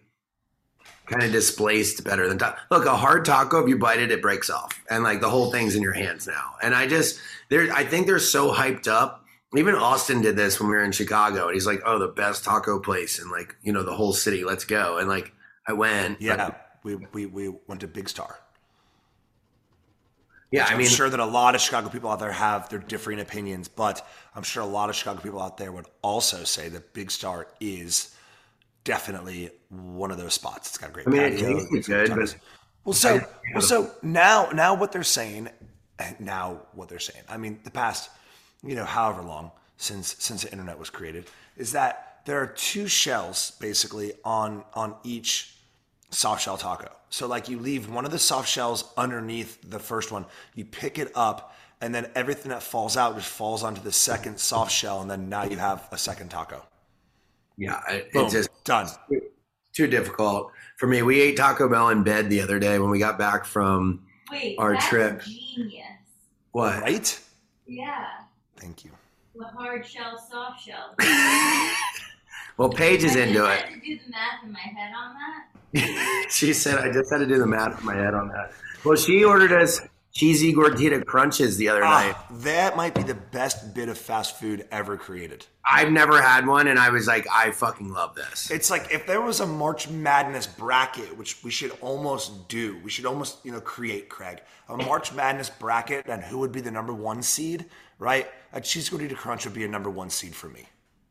kind 1.06 1.22
of 1.22 1.32
displaced 1.32 2.04
better 2.04 2.28
than 2.28 2.38
ta- 2.38 2.58
look 2.70 2.84
a 2.84 2.96
hard 2.96 3.24
taco. 3.24 3.62
If 3.62 3.68
you 3.68 3.78
bite 3.78 4.00
it, 4.00 4.10
it 4.10 4.22
breaks 4.22 4.50
off, 4.50 4.72
and 4.90 5.02
like 5.02 5.20
the 5.20 5.30
whole 5.30 5.50
thing's 5.50 5.74
in 5.74 5.82
your 5.82 5.92
hands 5.92 6.26
now. 6.26 6.54
And 6.62 6.74
I 6.74 6.86
just 6.86 7.20
there, 7.48 7.72
I 7.72 7.84
think 7.84 8.06
they're 8.06 8.18
so 8.18 8.52
hyped 8.52 8.88
up. 8.88 9.24
Even 9.56 9.74
Austen 9.74 10.20
did 10.20 10.36
this 10.36 10.60
when 10.60 10.68
we 10.68 10.74
were 10.76 10.82
in 10.82 10.92
Chicago, 10.92 11.46
and 11.46 11.54
he's 11.54 11.66
like, 11.66 11.80
"Oh, 11.86 11.98
the 11.98 12.08
best 12.08 12.44
taco 12.44 12.80
place 12.80 13.18
in 13.18 13.30
like 13.30 13.56
you 13.62 13.72
know 13.72 13.82
the 13.82 13.94
whole 13.94 14.12
city. 14.12 14.44
Let's 14.44 14.64
go." 14.64 14.98
And 14.98 15.08
like 15.08 15.32
I 15.66 15.72
went, 15.72 16.20
Yeah, 16.20 16.52
we, 16.82 16.96
we 17.12 17.26
we 17.26 17.54
went 17.66 17.80
to 17.80 17.88
Big 17.88 18.08
Star. 18.08 18.38
Yeah. 20.50 20.66
I 20.66 20.76
mean, 20.76 20.86
am 20.86 20.92
sure 20.92 21.10
that 21.10 21.20
a 21.20 21.24
lot 21.24 21.54
of 21.54 21.60
Chicago 21.60 21.88
people 21.88 22.10
out 22.10 22.20
there 22.20 22.32
have 22.32 22.68
their 22.68 22.78
differing 22.78 23.20
opinions, 23.20 23.68
but 23.68 24.06
I'm 24.34 24.42
sure 24.42 24.62
a 24.62 24.66
lot 24.66 24.88
of 24.90 24.96
Chicago 24.96 25.20
people 25.20 25.42
out 25.42 25.56
there 25.56 25.72
would 25.72 25.86
also 26.02 26.44
say 26.44 26.68
that 26.68 26.92
Big 26.92 27.10
Star 27.10 27.48
is 27.60 28.14
definitely 28.84 29.50
one 29.68 30.10
of 30.10 30.18
those 30.18 30.34
spots. 30.34 30.68
It's 30.68 30.78
got 30.78 30.90
a 30.90 30.92
great 30.92 31.08
I 31.08 31.10
mean, 31.10 31.20
it 31.20 31.32
patio, 31.32 31.52
tastes 31.54 31.74
it's 31.74 31.88
good, 31.88 32.10
but 32.10 32.36
well, 32.84 32.92
so 32.92 33.20
well, 33.52 33.60
so 33.60 33.90
now 34.02 34.48
now 34.52 34.74
what 34.74 34.92
they're 34.92 35.02
saying, 35.02 35.48
eh, 35.98 36.12
now 36.20 36.60
what 36.72 36.88
they're 36.88 37.00
saying. 37.00 37.24
I 37.28 37.36
mean, 37.36 37.58
the 37.64 37.70
past, 37.70 38.10
you 38.62 38.76
know, 38.76 38.84
however 38.84 39.22
long 39.22 39.50
since 39.76 40.14
since 40.20 40.42
the 40.42 40.52
internet 40.52 40.78
was 40.78 40.90
created, 40.90 41.26
is 41.56 41.72
that 41.72 42.20
there 42.24 42.40
are 42.40 42.46
two 42.46 42.86
shells 42.86 43.52
basically 43.60 44.12
on 44.24 44.64
on 44.74 44.94
each 45.02 45.55
soft 46.10 46.42
shell 46.42 46.56
taco. 46.56 46.90
So 47.10 47.26
like 47.26 47.48
you 47.48 47.58
leave 47.58 47.88
one 47.88 48.04
of 48.04 48.10
the 48.10 48.18
soft 48.18 48.48
shells 48.48 48.92
underneath 48.96 49.58
the 49.68 49.78
first 49.78 50.10
one, 50.12 50.26
you 50.54 50.64
pick 50.64 50.98
it 50.98 51.10
up, 51.14 51.54
and 51.80 51.94
then 51.94 52.10
everything 52.14 52.50
that 52.50 52.62
falls 52.62 52.96
out 52.96 53.16
just 53.16 53.28
falls 53.28 53.62
onto 53.62 53.80
the 53.82 53.92
second 53.92 54.38
soft 54.40 54.72
shell, 54.72 55.02
and 55.02 55.10
then 55.10 55.28
now 55.28 55.44
you 55.44 55.56
have 55.56 55.88
a 55.92 55.98
second 55.98 56.30
taco. 56.30 56.64
yeah, 57.56 57.80
it, 57.88 58.12
Boom, 58.12 58.24
it's 58.24 58.32
just 58.34 58.50
done. 58.64 58.88
too 59.72 59.86
difficult 59.86 60.50
for 60.78 60.86
me. 60.86 61.02
We 61.02 61.20
ate 61.20 61.36
Taco 61.36 61.68
Bell 61.68 61.90
in 61.90 62.02
bed 62.02 62.30
the 62.30 62.40
other 62.40 62.58
day 62.58 62.78
when 62.78 62.90
we 62.90 62.98
got 62.98 63.18
back 63.18 63.44
from 63.44 64.02
Wait, 64.30 64.56
Our 64.58 64.72
that's 64.72 64.88
trip. 64.88 65.22
genius. 65.22 65.84
what? 66.52 66.80
Right? 66.82 67.20
Yeah. 67.66 68.06
Thank 68.56 68.84
you. 68.84 68.90
The 69.34 69.44
hard 69.46 69.86
shell, 69.86 70.18
soft 70.30 70.62
shell. 70.64 70.94
Well, 72.58 72.70
Paige 72.70 73.04
is 73.04 73.16
into 73.16 73.34
just 73.34 73.50
it. 73.50 73.66
had 73.66 73.74
to 73.74 73.80
do 73.86 73.98
the 74.02 74.10
math 74.10 74.42
in 74.42 74.50
my 74.50 74.58
head 74.58 74.90
on 74.96 75.12
that. 75.12 75.44
she 76.30 76.52
said, 76.52 76.78
I 76.78 76.92
just 76.92 77.10
had 77.10 77.18
to 77.18 77.26
do 77.26 77.38
the 77.38 77.46
math 77.46 77.80
in 77.80 77.86
my 77.86 77.94
head 77.94 78.14
on 78.14 78.28
that. 78.28 78.52
Well, 78.84 78.96
she 78.96 79.24
ordered 79.24 79.52
us 79.52 79.80
cheesy 80.16 80.52
gordita 80.52 81.04
crunches 81.04 81.58
the 81.58 81.68
other 81.68 81.80
night. 81.80 82.14
Ah, 82.16 82.26
that 82.30 82.76
might 82.76 82.94
be 82.94 83.02
the 83.02 83.14
best 83.14 83.74
bit 83.74 83.88
of 83.90 83.98
fast 83.98 84.38
food 84.38 84.66
ever 84.70 84.96
created. 84.96 85.44
I've 85.68 85.92
never 85.92 86.22
had 86.22 86.46
one, 86.46 86.68
and 86.68 86.78
I 86.78 86.88
was 86.88 87.06
like, 87.06 87.26
I 87.30 87.50
fucking 87.50 87.90
love 87.90 88.14
this. 88.14 88.50
It's 88.50 88.70
like 88.70 88.92
if 88.92 89.06
there 89.06 89.20
was 89.20 89.40
a 89.40 89.46
March 89.46 89.88
Madness 89.88 90.46
bracket, 90.46 91.16
which 91.18 91.44
we 91.44 91.50
should 91.50 91.72
almost 91.82 92.48
do, 92.48 92.78
we 92.82 92.90
should 92.90 93.04
almost, 93.04 93.44
you 93.44 93.52
know, 93.52 93.60
create, 93.60 94.08
Craig, 94.08 94.40
a 94.68 94.76
March 94.76 95.12
Madness 95.12 95.50
bracket 95.50 96.06
and 96.06 96.22
who 96.22 96.38
would 96.38 96.52
be 96.52 96.60
the 96.60 96.70
number 96.70 96.94
one 96.94 97.20
seed, 97.20 97.66
right? 97.98 98.28
A 98.52 98.60
cheese 98.60 98.88
gordita 98.88 99.16
crunch 99.16 99.44
would 99.44 99.54
be 99.54 99.64
a 99.64 99.68
number 99.68 99.90
one 99.90 100.08
seed 100.08 100.34
for 100.34 100.48
me. 100.48 100.66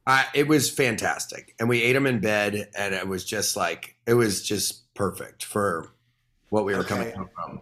I, 0.08 0.26
it 0.36 0.48
was 0.48 0.70
fantastic, 0.70 1.56
and 1.60 1.68
we 1.68 1.82
ate 1.82 1.94
them 1.94 2.06
in 2.06 2.20
bed, 2.20 2.70
and 2.78 2.94
it 2.94 3.08
was 3.08 3.26
just 3.26 3.56
like 3.56 3.96
it 4.06 4.14
was 4.14 4.44
just 4.44 4.94
perfect 4.94 5.44
for 5.44 5.94
what 6.50 6.66
we 6.66 6.76
were 6.76 6.84
coming 6.84 7.12
from. 7.12 7.62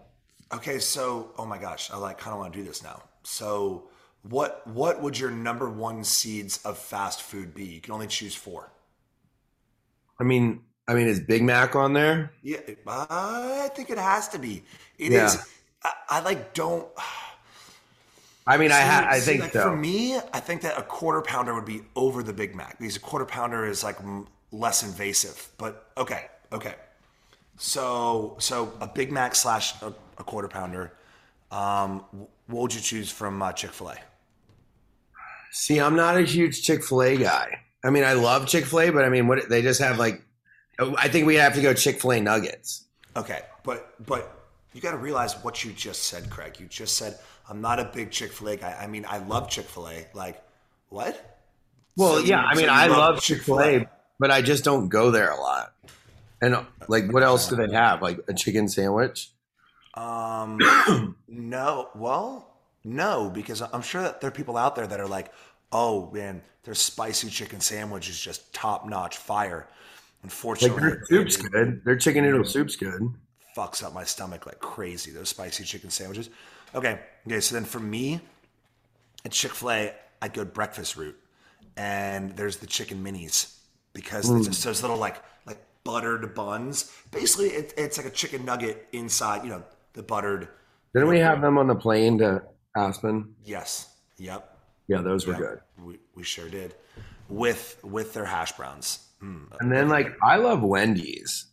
Okay, 0.53 0.79
so 0.79 1.32
oh 1.38 1.45
my 1.45 1.58
gosh, 1.58 1.89
I 1.91 1.97
like 1.97 2.17
kind 2.17 2.34
of 2.34 2.39
want 2.39 2.53
to 2.53 2.60
do 2.60 2.65
this 2.65 2.84
now. 2.84 3.01
So 3.23 3.86
what 4.23 4.65
what 4.67 5.01
would 5.01 5.17
your 5.17 5.32
number 5.32 5.69
one 5.69 6.03
seeds 6.03 6.63
of 6.65 6.77
fast 6.77 7.21
food 7.21 7.53
be? 7.53 7.65
You 7.65 7.82
can 7.82 7.93
only 7.93 8.08
choose 8.08 8.36
four. 8.36 8.71
I 10.19 10.23
mean, 10.23 10.62
I 10.88 10.93
mean, 10.93 11.08
is 11.08 11.19
Big 11.21 11.43
Mac 11.43 11.75
on 11.75 11.93
there? 11.93 12.32
Yeah, 12.41 12.60
I 12.88 13.69
think 13.73 13.89
it 13.89 13.97
has 13.97 14.27
to 14.29 14.39
be. 14.39 14.63
It 14.97 15.13
is. 15.13 15.36
Yeah. 15.36 15.41
I, 15.84 16.17
I 16.17 16.19
like 16.21 16.53
don't. 16.53 16.88
I 18.45 18.58
mean, 18.58 18.71
I 18.71 18.82
See- 18.82 18.88
ha- 18.88 19.08
I 19.10 19.19
see, 19.19 19.25
think 19.32 19.41
like, 19.43 19.53
so. 19.53 19.63
For 19.69 19.75
me, 19.75 20.17
I 20.34 20.39
think 20.39 20.62
that 20.63 20.77
a 20.77 20.82
quarter 20.84 21.21
pounder 21.21 21.53
would 21.53 21.65
be 21.65 21.82
over 21.95 22.21
the 22.23 22.34
Big 22.34 22.56
Mac 22.56 22.77
because 22.79 22.95
a 22.97 22.99
quarter 22.99 23.25
pounder 23.25 23.65
is 23.65 23.84
like 23.84 23.99
m- 24.01 24.27
less 24.51 24.84
invasive. 24.84 25.49
But 25.58 25.91
okay, 25.97 26.27
okay. 26.51 26.75
So 27.58 28.36
so 28.39 28.73
a 28.82 28.88
Big 28.88 29.12
Mac 29.12 29.36
slash 29.36 29.82
a, 29.82 29.93
a 30.17 30.23
quarter 30.23 30.47
pounder. 30.47 30.93
Um, 31.51 32.03
what 32.47 32.62
would 32.63 32.73
you 32.75 32.82
choose 32.82 33.12
from 33.12 33.41
uh, 33.41 33.53
Chick 33.53 33.71
Fil 33.71 33.89
A? 33.91 33.97
See, 35.51 35.79
I'm 35.79 35.95
not 35.95 36.17
a 36.17 36.21
huge 36.23 36.63
Chick 36.63 36.84
Fil 36.84 37.03
A 37.03 37.15
guy. 37.15 37.60
I 37.84 37.89
mean, 37.91 38.03
I 38.03 38.13
love 38.13 38.47
Chick 38.47 38.65
Fil 38.65 38.82
A, 38.82 38.89
but 38.89 39.06
I 39.06 39.10
mean, 39.10 39.27
what 39.27 39.47
they 39.49 39.62
just 39.62 39.79
have 39.82 39.99
like, 39.99 40.21
I 40.79 41.08
think 41.08 41.27
we 41.27 41.36
have 41.36 41.53
to 41.56 41.62
go 41.62 41.73
Chick 41.73 42.01
Fil 42.01 42.13
A 42.13 42.19
nuggets. 42.21 42.86
Okay, 43.15 43.41
but 43.63 43.93
but 44.06 44.42
you 44.74 44.82
got 44.82 44.92
to 44.92 44.98
realize 44.98 45.34
what 45.44 45.64
you 45.64 45.72
just 45.72 46.04
said, 46.06 46.30
Craig. 46.30 46.60
You 46.60 46.66
just 46.68 46.98
said 46.98 47.18
I'm 47.50 47.62
not 47.62 47.80
a 47.80 47.86
big 47.86 48.12
Chick 48.12 48.32
Fil 48.32 48.50
A 48.50 48.58
guy. 48.58 48.78
I 48.80 48.88
mean, 48.88 49.06
I 49.08 49.18
love 49.20 49.50
Chick 49.50 49.66
Fil 49.66 49.88
A. 49.90 50.08
Like 50.14 50.42
what? 50.90 51.40
Well, 51.96 52.14
So 52.14 52.20
you- 52.20 52.28
yeah, 52.30 52.42
I 52.42 52.56
mean, 52.56 52.66
you 52.66 52.72
I 52.72 52.88
love 52.88 52.98
love 52.98 53.22
Chick 53.22 53.42
Fil 53.42 53.60
A, 53.62 53.88
but 54.20 54.32
I 54.32 54.42
just 54.42 54.64
don't 54.64 54.90
go 54.90 55.12
there 55.12 55.32
a 55.32 55.38
lot. 55.40 55.74
And 56.42 56.58
like, 56.88 57.10
what 57.12 57.24
else 57.24 57.48
do 57.48 57.56
they 57.56 57.72
have? 57.72 58.02
Like 58.02 58.20
a 58.28 58.34
chicken 58.34 58.68
sandwich? 58.68 59.30
Um, 59.94 60.60
no. 61.28 61.90
Well, 61.96 62.50
no, 62.84 63.30
because 63.30 63.62
I'm 63.62 63.82
sure 63.82 64.02
that 64.02 64.20
there 64.22 64.28
are 64.28 64.32
people 64.32 64.58
out 64.58 64.76
there 64.76 64.88
that 64.88 65.00
are 65.00 65.08
like, 65.08 65.32
"Oh 65.72 66.10
man, 66.12 66.42
their 66.64 66.74
spicy 66.74 67.30
chicken 67.30 67.62
sandwich 67.62 68.10
is 68.10 68.20
just 68.20 68.54
top 68.54 68.86
notch 68.88 69.18
fire." 69.18 69.68
Like 69.68 70.24
Unfortunately, 70.24 70.82
their 70.82 71.06
soup's 71.06 71.38
good. 71.38 71.82
Their 71.86 71.96
chicken 71.96 72.24
noodle 72.24 72.44
soup's 72.46 72.76
good. 72.76 73.14
Fucks 73.56 73.84
up 73.84 73.94
my 73.94 74.04
stomach 74.04 74.46
like 74.46 74.60
crazy. 74.60 75.12
Those 75.12 75.30
spicy 75.30 75.63
chicken 75.63 75.89
sandwiches. 75.89 76.30
Okay, 76.76 77.00
okay. 77.28 77.39
So 77.39 77.56
then 77.56 77.66
for 77.66 77.80
me, 77.80 78.20
at 79.26 79.32
Chick 79.32 79.54
Fil 79.54 79.72
A, 79.72 79.94
I'd 80.22 80.34
go 80.34 80.46
breakfast 80.46 80.96
route, 80.98 81.18
and 81.78 82.36
there's 82.36 82.58
the 82.58 82.68
chicken 82.68 83.04
minis 83.04 83.58
because 83.94 84.30
it's 84.30 84.48
just 84.48 84.63
those 84.63 84.82
little 84.82 84.98
like 84.98 85.24
like 85.46 85.60
buttered 85.84 86.34
buns. 86.34 86.92
Basically, 87.12 87.48
it, 87.50 87.74
it's 87.78 87.98
like 87.98 88.08
a 88.08 88.12
chicken 88.12 88.46
nugget 88.46 88.88
inside. 88.92 89.44
You 89.44 89.50
know, 89.50 89.63
the 89.94 90.04
buttered. 90.04 90.48
Didn't 90.94 91.10
we 91.10 91.20
have 91.20 91.42
them 91.42 91.58
on 91.58 91.68
the 91.68 91.76
plane 91.76 92.18
to 92.20 92.44
Aspen? 92.76 93.36
Yes. 93.44 93.89
Yep. 94.18 94.58
Yeah, 94.88 95.02
those 95.02 95.26
were 95.26 95.34
Yep. 95.34 95.42
good. 95.42 95.60
We, 95.84 96.00
we 96.16 96.24
sure 96.24 96.50
did. 96.50 96.76
With 97.30 97.80
with 97.84 98.13
their 98.13 98.26
hash 98.26 98.52
browns. 98.54 99.08
Mm. 99.22 99.48
And 99.60 99.72
then 99.72 99.89
like, 99.89 100.08
I 100.22 100.36
love 100.36 100.62
Wendy's, 100.62 101.46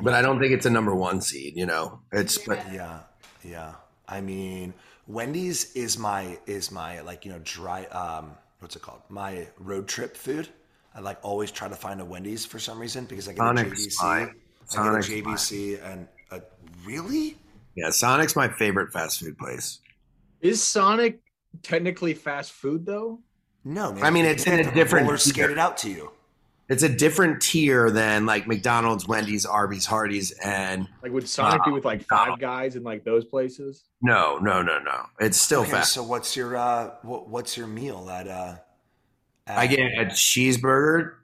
but 0.00 0.14
I 0.14 0.22
don't 0.22 0.40
think 0.40 0.52
it's 0.52 0.66
a 0.66 0.70
number 0.70 0.94
one 0.94 1.20
seed. 1.20 1.56
You 1.56 1.66
know, 1.66 2.00
it's 2.12 2.38
but 2.38 2.58
Yeah, 2.72 3.00
yeah. 3.44 3.74
I 4.08 4.20
mean, 4.20 4.74
Wendy's 5.06 5.72
is 5.74 5.98
my 5.98 6.38
is 6.46 6.70
my 6.70 7.00
like 7.00 7.24
you 7.24 7.32
know 7.32 7.40
dry 7.44 7.84
um 7.86 8.32
what's 8.60 8.76
it 8.76 8.82
called? 8.82 9.02
My 9.08 9.46
road 9.58 9.88
trip 9.88 10.16
food. 10.16 10.48
I 10.94 11.00
like 11.00 11.18
always 11.22 11.50
try 11.50 11.68
to 11.68 11.74
find 11.74 12.00
a 12.00 12.04
Wendy's 12.04 12.44
for 12.44 12.58
some 12.58 12.78
reason 12.78 13.06
because 13.06 13.28
I 13.28 13.32
get 13.32 13.38
Sonic's 13.38 13.86
a 13.86 13.88
JBC, 13.88 13.94
fine. 13.94 14.22
I 14.22 14.26
get 14.26 14.34
Sonic's 14.66 15.08
a 15.08 15.10
JBC, 15.10 15.84
and 15.84 16.08
a, 16.30 16.42
really 16.84 17.36
yeah, 17.74 17.90
Sonic's 17.90 18.36
my 18.36 18.48
favorite 18.48 18.92
fast 18.92 19.20
food 19.20 19.38
place. 19.38 19.80
Is 20.40 20.62
Sonic 20.62 21.20
technically 21.62 22.14
fast 22.14 22.52
food 22.52 22.84
though? 22.86 23.20
no. 23.64 23.92
Man, 23.92 24.04
I 24.04 24.10
mean, 24.10 24.24
it's 24.24 24.46
in 24.46 24.60
a 24.60 24.74
different 24.74 25.06
roller 25.06 25.18
skate 25.18 25.34
tier. 25.34 25.50
it 25.50 25.58
out 25.58 25.78
to 25.78 25.90
you. 25.90 26.10
It's 26.72 26.82
a 26.82 26.88
different 26.88 27.42
tier 27.42 27.90
than 27.90 28.24
like 28.24 28.46
McDonald's, 28.46 29.06
Wendy's, 29.06 29.44
Arby's, 29.44 29.84
Hardee's, 29.84 30.30
and 30.42 30.88
Like 31.02 31.12
would 31.12 31.28
Sonic 31.28 31.62
be 31.66 31.70
with 31.70 31.84
like. 31.84 32.06
Five 32.08 32.38
Guys 32.38 32.76
and 32.76 32.84
like 32.84 33.04
those 33.04 33.26
places? 33.26 33.84
no, 34.00 34.38
no, 34.38 34.62
no, 34.62 34.78
no. 34.78 35.04
It's 35.20 35.36
still 35.38 35.60
Okay, 35.62 35.72
fast. 35.72 35.92
so 35.92 36.02
what's 36.02 36.34
your 36.34 36.56
uh 36.56 36.92
what, 37.02 37.28
what's 37.28 37.56
your 37.58 37.66
meal 37.66 38.08
at 38.10 38.26
uh? 38.26 38.54
At, 39.46 39.58
I 39.58 39.66
get 39.66 39.80
a 39.80 40.06
cheeseburger, 40.06 41.14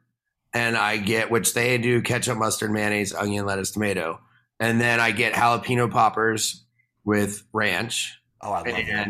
and 0.53 0.77
I 0.77 0.99
get 0.99 1.31
which 1.31 1.55
they 1.55 1.79
do 1.79 2.03
ketchup, 2.03 2.37
mustard, 2.37 2.71
mayonnaise, 2.71 3.15
onion, 3.15 3.47
lettuce, 3.47 3.71
tomato, 3.71 4.21
and 4.61 4.79
then 4.81 5.01
I 5.01 5.13
get 5.13 5.33
jalapeno 5.33 5.91
poppers 5.91 6.65
with 7.05 7.43
ranch, 7.55 8.21
Oh, 8.43 8.53
I 8.53 8.59
love 8.59 8.65
that. 8.67 9.09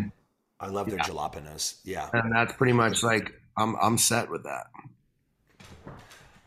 I 0.61 0.67
love 0.69 0.87
their 0.89 0.99
Yeah. 0.99 1.05
jalapenos. 1.05 1.81
Yeah. 1.85 2.09
and 2.13 2.31
that's 2.33 2.53
pretty 2.53 2.75
much 2.75 3.03
like 3.03 3.33
I'm 3.57 3.75
I'm 3.83 3.99
set 3.99 4.31
with 4.31 4.45
that. 4.45 4.67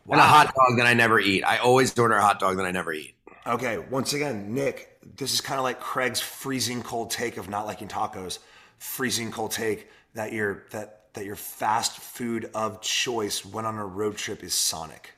Wow. 0.06 0.14
And 0.16 0.22
a 0.22 0.26
hot 0.26 0.48
dog 0.48 0.78
that 0.78 0.88
I 0.88 0.94
never 0.94 1.20
eat. 1.20 1.44
I 1.44 1.58
always 1.58 1.98
order 1.98 2.16
a 2.16 2.22
hot 2.22 2.40
dog 2.40 2.58
that 2.58 2.66
I 2.66 2.72
never 2.72 2.92
eat. 2.92 3.16
Okay, 3.46 3.78
once 3.78 4.14
again, 4.14 4.54
Nick, 4.54 4.98
this 5.18 5.34
is 5.34 5.42
kind 5.42 5.58
of 5.60 5.64
like 5.64 5.80
Craig's 5.80 6.20
freezing 6.20 6.82
cold 6.84 7.12
take 7.12 7.38
of 7.38 7.50
not 7.50 7.66
liking 7.66 7.88
tacos. 7.88 8.40
Freezing 8.80 9.32
cold 9.32 9.52
take 9.52 9.88
that 10.14 10.34
your 10.34 10.66
that 10.72 11.14
that 11.14 11.26
your 11.26 11.36
fast 11.36 11.98
food 11.98 12.50
of 12.56 12.82
choice 12.82 13.44
when 13.46 13.66
on 13.66 13.78
a 13.78 13.86
road 13.86 14.18
trip 14.18 14.44
is 14.44 14.54
Sonic. 14.54 15.12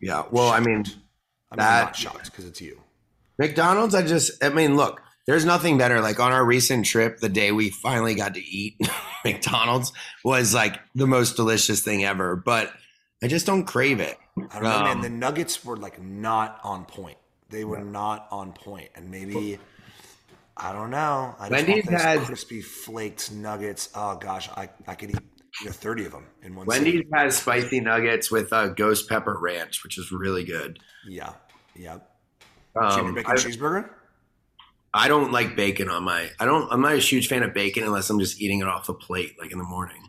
Yeah. 0.00 0.24
Well, 0.30 0.48
I 0.48 0.60
mean, 0.60 0.68
I 0.68 0.74
mean, 0.76 0.86
I'm 1.52 1.58
That- 1.58 1.84
not 1.86 1.96
shocked 1.96 2.24
because 2.26 2.44
it's 2.46 2.60
you. 2.60 2.80
McDonald's, 3.38 3.94
I 3.94 4.02
just, 4.02 4.42
I 4.42 4.48
mean, 4.48 4.76
look, 4.76 5.00
there's 5.26 5.44
nothing 5.44 5.78
better. 5.78 6.00
Like 6.00 6.18
on 6.18 6.32
our 6.32 6.44
recent 6.44 6.86
trip, 6.86 7.18
the 7.20 7.28
day 7.28 7.52
we 7.52 7.70
finally 7.70 8.14
got 8.14 8.34
to 8.34 8.44
eat 8.44 8.76
McDonald's 9.24 9.92
was 10.24 10.54
like 10.54 10.78
the 10.94 11.06
most 11.06 11.36
delicious 11.36 11.82
thing 11.82 12.04
ever, 12.04 12.34
but 12.36 12.72
I 13.22 13.26
just 13.28 13.46
don't 13.46 13.64
crave 13.64 14.00
it. 14.00 14.16
I 14.36 14.60
don't 14.60 14.62
know, 14.62 14.82
man. 14.84 14.96
Um, 14.96 15.02
The 15.02 15.10
Nuggets 15.10 15.64
were 15.64 15.76
like 15.76 16.00
not 16.02 16.60
on 16.62 16.84
point. 16.84 17.18
They 17.50 17.64
were 17.64 17.80
not 17.80 18.28
on 18.30 18.52
point, 18.52 18.90
and 18.94 19.10
maybe 19.10 19.58
I 20.56 20.72
don't 20.72 20.90
know. 20.90 21.34
I 21.38 21.48
just 21.48 21.66
Wendy's 21.66 21.86
want 21.86 22.00
has- 22.00 22.26
crispy 22.26 22.60
flaked 22.60 23.32
nuggets. 23.32 23.88
Oh 23.94 24.16
gosh, 24.16 24.48
I 24.50 24.68
I 24.86 24.94
could 24.94 25.10
eat 25.10 25.18
you 25.60 25.66
know 25.66 25.72
thirty 25.72 26.04
of 26.04 26.12
them 26.12 26.26
in 26.42 26.54
one. 26.54 26.66
Wendy's 26.66 27.04
has 27.14 27.36
spicy 27.36 27.80
nuggets 27.80 28.30
with 28.30 28.52
uh, 28.52 28.68
ghost 28.68 29.08
pepper 29.08 29.38
ranch, 29.40 29.82
which 29.82 29.98
is 29.98 30.12
really 30.12 30.44
good. 30.44 30.78
Yeah, 31.06 31.32
yeah. 31.74 31.98
Um, 32.76 32.90
Junior 32.98 33.12
bacon 33.12 33.32
I, 33.32 33.34
cheeseburger. 33.36 33.90
I 34.92 35.08
don't 35.08 35.32
like 35.32 35.56
bacon 35.56 35.88
on 35.88 36.04
my. 36.04 36.28
I 36.38 36.44
don't. 36.44 36.70
I'm 36.72 36.80
not 36.82 36.94
a 36.94 36.98
huge 36.98 37.28
fan 37.28 37.42
of 37.42 37.54
bacon 37.54 37.84
unless 37.84 38.10
I'm 38.10 38.18
just 38.20 38.40
eating 38.40 38.60
it 38.60 38.66
off 38.66 38.88
a 38.88 38.94
plate, 38.94 39.36
like 39.40 39.52
in 39.52 39.58
the 39.58 39.64
morning. 39.64 40.02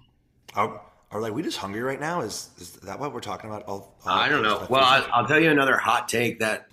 Are, 0.56 0.82
are 1.12 1.22
like 1.22 1.34
we 1.34 1.42
just 1.42 1.58
hungry 1.58 1.82
right 1.82 2.00
now? 2.00 2.22
Is 2.22 2.50
is 2.58 2.72
that 2.84 3.00
what 3.00 3.14
we're 3.14 3.20
talking 3.20 3.50
about? 3.50 3.64
All, 3.64 3.96
all 4.06 4.18
I 4.18 4.30
don't 4.30 4.44
know. 4.44 4.66
Well, 4.70 4.84
I, 4.84 5.08
I'll 5.14 5.26
tell 5.26 5.40
you 5.40 5.50
another 5.50 5.78
hot 5.78 6.08
take 6.08 6.40
that 6.40 6.68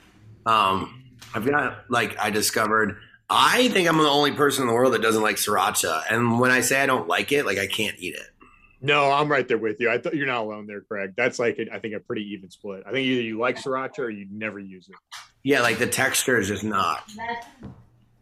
um, 0.45 1.05
I've 1.35 1.47
got. 1.47 1.85
Like 1.89 2.19
I 2.19 2.31
discovered, 2.31 2.99
I 3.31 3.69
think 3.69 3.89
I'm 3.89 3.97
the 3.97 4.05
only 4.05 4.33
person 4.33 4.63
in 4.63 4.69
the 4.69 4.75
world 4.75 4.93
that 4.95 5.03
doesn't 5.03 5.23
like 5.23 5.37
sriracha. 5.37 6.03
And 6.11 6.39
when 6.39 6.51
I 6.51 6.61
say 6.61 6.83
I 6.83 6.87
don't 6.87 7.09
like 7.09 7.33
it, 7.33 7.47
like 7.47 7.59
I 7.59 7.67
can't 7.67 7.97
eat 7.99 8.15
it. 8.15 8.29
No, 8.83 9.11
I'm 9.11 9.29
right 9.29 9.49
there 9.49 9.59
with 9.59 9.81
you. 9.81 9.91
I 9.91 9.99
thought 9.99 10.15
you're 10.15 10.27
not 10.27 10.45
alone 10.45 10.67
there, 10.67 10.83
Craig. 10.83 11.15
That's 11.17 11.39
like 11.39 11.59
I 11.73 11.79
think 11.79 11.95
a 11.95 12.01
pretty 12.01 12.23
even 12.33 12.51
split. 12.51 12.83
I 12.87 12.93
think 12.93 13.07
either 13.07 13.23
you 13.23 13.39
like 13.39 13.57
sriracha 13.57 14.01
or 14.01 14.11
you 14.11 14.27
never 14.31 14.59
use 14.59 14.89
it. 14.89 14.97
Yeah, 15.43 15.63
like 15.63 15.79
the 15.79 15.87
texture 15.87 16.39
is 16.39 16.49
just 16.49 16.65
not. 16.65 17.05
That's 17.17 17.47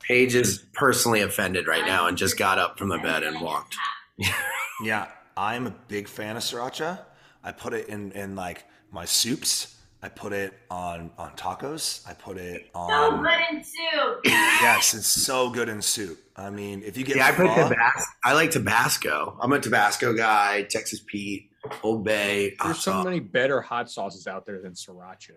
Paige 0.00 0.34
is 0.34 0.58
personally 0.74 1.22
offended 1.22 1.66
right 1.66 1.84
now 1.86 2.06
and 2.06 2.16
just 2.18 2.36
got 2.36 2.58
up 2.58 2.78
from 2.78 2.88
the 2.88 2.98
bed 2.98 3.22
and 3.22 3.40
walked. 3.40 3.76
yeah, 4.82 5.08
I'm 5.36 5.66
a 5.66 5.74
big 5.88 6.08
fan 6.08 6.36
of 6.36 6.42
sriracha. 6.42 7.00
I 7.42 7.52
put 7.52 7.74
it 7.74 7.88
in 7.88 8.12
in 8.12 8.34
like 8.36 8.64
my 8.90 9.04
soups. 9.04 9.70
I 10.02 10.08
put 10.10 10.32
it 10.32 10.52
on 10.70 11.10
on 11.18 11.30
tacos. 11.32 12.06
I 12.08 12.12
put 12.12 12.36
it 12.36 12.68
on. 12.74 12.90
so 12.90 13.22
good 13.22 13.56
in 13.56 13.64
soup. 13.64 14.20
yes, 14.24 14.92
it's 14.94 15.06
so 15.08 15.50
good 15.50 15.68
in 15.68 15.80
soup. 15.80 16.18
I 16.36 16.50
mean, 16.50 16.82
if 16.84 16.96
you 16.96 17.04
get 17.04 17.16
Yeah, 17.16 17.28
I 17.28 17.32
put 17.32 17.46
Tabasco. 17.46 18.02
I 18.24 18.32
like 18.34 18.50
Tabasco. 18.50 19.38
I'm 19.40 19.52
a 19.52 19.60
Tabasco 19.60 20.12
guy. 20.14 20.62
Texas 20.68 21.00
Pete, 21.06 21.50
Old 21.82 22.04
Bay. 22.04 22.54
There's 22.62 22.76
hot 22.76 22.82
so 22.82 23.02
many 23.04 23.20
better 23.20 23.60
hot 23.62 23.90
sauces 23.90 24.26
out 24.26 24.44
there 24.44 24.60
than 24.60 24.72
sriracha. 24.72 25.32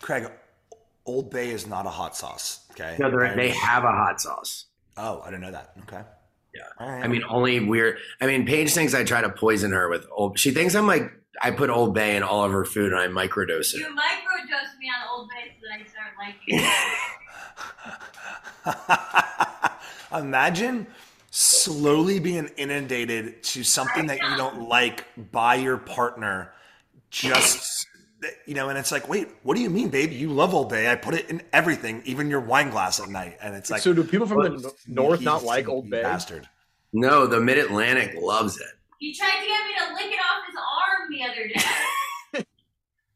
Craig, 0.00 0.28
Old 1.06 1.30
Bay 1.30 1.50
is 1.50 1.66
not 1.66 1.86
a 1.86 1.90
hot 1.90 2.16
sauce. 2.16 2.66
Okay. 2.72 2.96
No, 2.98 3.10
they're- 3.10 3.36
they 3.36 3.50
have 3.50 3.84
a 3.84 3.92
hot 3.92 4.20
sauce. 4.20 4.66
Oh, 4.96 5.20
I 5.22 5.26
didn't 5.26 5.42
know 5.42 5.52
that. 5.52 5.72
Okay. 5.82 6.02
Yeah. 6.54 6.62
All 6.78 6.90
right. 6.90 7.04
I 7.04 7.08
mean, 7.08 7.22
only 7.28 7.60
weird. 7.60 7.98
I 8.20 8.26
mean, 8.26 8.44
Paige 8.46 8.72
thinks 8.72 8.94
I 8.94 9.04
try 9.04 9.20
to 9.22 9.30
poison 9.30 9.72
her 9.72 9.88
with 9.88 10.06
old. 10.10 10.38
She 10.38 10.50
thinks 10.50 10.74
I'm 10.74 10.86
like 10.86 11.12
I 11.40 11.50
put 11.50 11.70
Old 11.70 11.94
Bay 11.94 12.16
in 12.16 12.22
all 12.22 12.44
of 12.44 12.52
her 12.52 12.64
food 12.64 12.92
and 12.92 13.00
I 13.00 13.08
microdose 13.08 13.74
it. 13.74 13.80
You 13.80 13.86
microdose 13.86 14.78
me 14.78 14.88
on 14.88 15.08
Old 15.12 15.28
Bay 15.28 15.52
so 15.60 15.66
that 15.68 15.80
I 15.80 15.84
start 15.84 16.12
liking 16.18 16.60
it. 20.12 20.18
Imagine 20.24 20.86
slowly 21.30 22.18
being 22.20 22.50
inundated 22.56 23.42
to 23.42 23.64
something 23.64 24.06
that 24.06 24.20
you 24.22 24.36
don't 24.36 24.68
like 24.68 25.06
by 25.32 25.54
your 25.54 25.78
partner. 25.78 26.52
Just 27.10 27.81
you 28.46 28.54
know, 28.54 28.68
and 28.68 28.78
it's 28.78 28.92
like, 28.92 29.08
wait, 29.08 29.28
what 29.42 29.56
do 29.56 29.62
you 29.62 29.70
mean, 29.70 29.88
babe? 29.88 30.12
You 30.12 30.30
love 30.30 30.54
Old 30.54 30.68
Bay. 30.68 30.90
I 30.90 30.94
put 30.94 31.14
it 31.14 31.30
in 31.30 31.42
everything, 31.52 32.02
even 32.04 32.30
your 32.30 32.40
wine 32.40 32.70
glass 32.70 33.00
at 33.00 33.08
night. 33.08 33.36
And 33.42 33.54
it's 33.54 33.70
like, 33.70 33.82
so 33.82 33.92
do 33.92 34.04
people 34.04 34.26
from 34.26 34.42
the 34.42 34.72
north 34.86 35.20
not 35.20 35.44
like 35.44 35.68
Old 35.68 35.90
Bay? 35.90 36.02
Bastard. 36.02 36.48
No, 36.92 37.26
the 37.26 37.40
Mid 37.40 37.58
Atlantic 37.58 38.14
loves 38.20 38.60
it. 38.60 38.66
He 38.98 39.14
tried 39.14 39.40
to 39.40 39.46
get 39.46 39.66
me 39.66 39.74
to 39.78 39.94
lick 39.94 40.12
it 40.12 40.20
off 40.20 40.46
his 40.46 40.56
arm 40.56 41.10
the 41.10 41.22
other 41.24 41.48
day. 41.48 42.46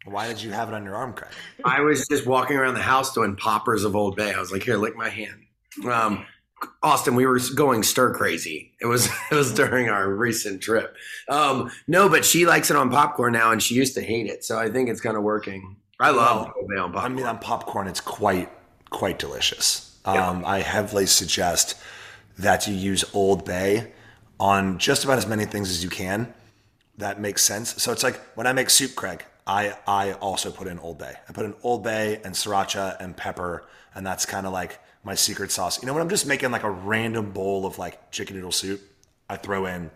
Why 0.11 0.29
did 0.29 0.43
you 0.43 0.51
have 0.53 0.69
it 0.69 0.75
on 0.75 0.85
your 0.85 0.95
arm, 0.95 1.13
Craig? 1.13 1.31
I 1.65 1.81
was 1.81 2.07
just 2.09 2.27
walking 2.27 2.57
around 2.57 2.75
the 2.75 2.81
house 2.81 3.13
doing 3.13 3.37
poppers 3.37 3.85
of 3.85 3.95
Old 3.97 4.17
Bay. 4.17 4.33
I 4.33 4.41
was 4.41 4.53
like, 4.53 4.63
"Here, 4.63 4.77
lick 4.77 4.97
my 4.97 5.09
hand." 5.09 5.47
Um, 5.85 6.25
Austen, 6.83 7.15
we 7.15 7.27
were 7.27 7.39
going 7.55 7.83
stir 7.83 8.15
crazy. 8.15 8.73
It 8.81 8.87
was 8.87 9.07
it 9.31 9.35
was 9.35 9.53
during 9.53 9.89
our 9.89 10.09
recent 10.09 10.63
trip. 10.63 10.97
Um, 11.29 11.71
no, 11.87 12.09
but 12.09 12.25
she 12.25 12.47
likes 12.47 12.71
it 12.71 12.77
on 12.77 12.91
popcorn 12.91 13.33
now, 13.33 13.53
and 13.53 13.63
she 13.63 13.75
used 13.75 13.95
to 13.95 14.03
hate 14.03 14.27
it. 14.27 14.45
So 14.45 14.59
I 14.59 14.71
think 14.71 14.89
it's 14.89 15.01
kind 15.01 15.17
of 15.17 15.23
working. 15.23 15.77
I 15.99 16.11
love 16.11 16.47
Well, 16.47 16.55
Old 16.59 16.69
Bay 16.69 16.77
on 16.77 16.97
I 16.97 17.09
mean, 17.09 17.27
on 17.27 17.39
popcorn, 17.39 17.87
it's 17.87 18.01
quite 18.01 18.51
quite 18.91 19.19
delicious. 19.19 19.99
Um, 20.05 20.45
I 20.47 20.61
heavily 20.61 21.07
suggest 21.07 21.75
that 22.39 22.69
you 22.69 22.75
use 22.75 23.05
Old 23.13 23.45
Bay 23.45 23.93
on 24.39 24.79
just 24.79 25.05
about 25.05 25.19
as 25.19 25.27
many 25.27 25.45
things 25.45 25.71
as 25.71 25.83
you 25.83 25.91
can. 25.91 26.33
That 26.99 27.21
makes 27.21 27.43
sense. 27.43 27.83
So 27.83 27.93
it's 27.93 28.03
like 28.03 28.21
when 28.37 28.47
I 28.47 28.53
make 28.53 28.71
soup, 28.71 28.95
Craig, 28.95 29.25
I 29.47 29.77
I 29.87 30.13
also 30.15 30.51
put 30.51 30.67
in 30.67 30.79
Old 30.79 30.99
Bay. 30.99 31.15
I 31.29 31.33
put 31.33 31.45
in 31.45 31.55
Old 31.63 31.85
Bay 31.85 32.21
and 32.25 32.35
sriracha 32.35 32.97
and 33.01 33.17
pepper, 33.17 33.65
and 33.95 34.05
that's 34.07 34.27
kind 34.27 34.47
of 34.47 34.53
like 34.53 34.81
my 35.05 35.15
secret 35.15 35.51
sauce. 35.53 35.81
You 35.81 35.87
know, 35.87 35.93
when 35.95 36.03
I'm 36.03 36.09
just 36.09 36.27
making 36.27 36.51
like 36.51 36.65
a 36.65 36.71
random 36.71 37.31
bowl 37.31 37.65
of 37.67 37.79
like 37.79 38.11
chicken 38.11 38.37
noodle 38.37 38.53
soup, 38.53 38.81
I 39.29 39.37
throw 39.37 39.67
in 39.67 39.91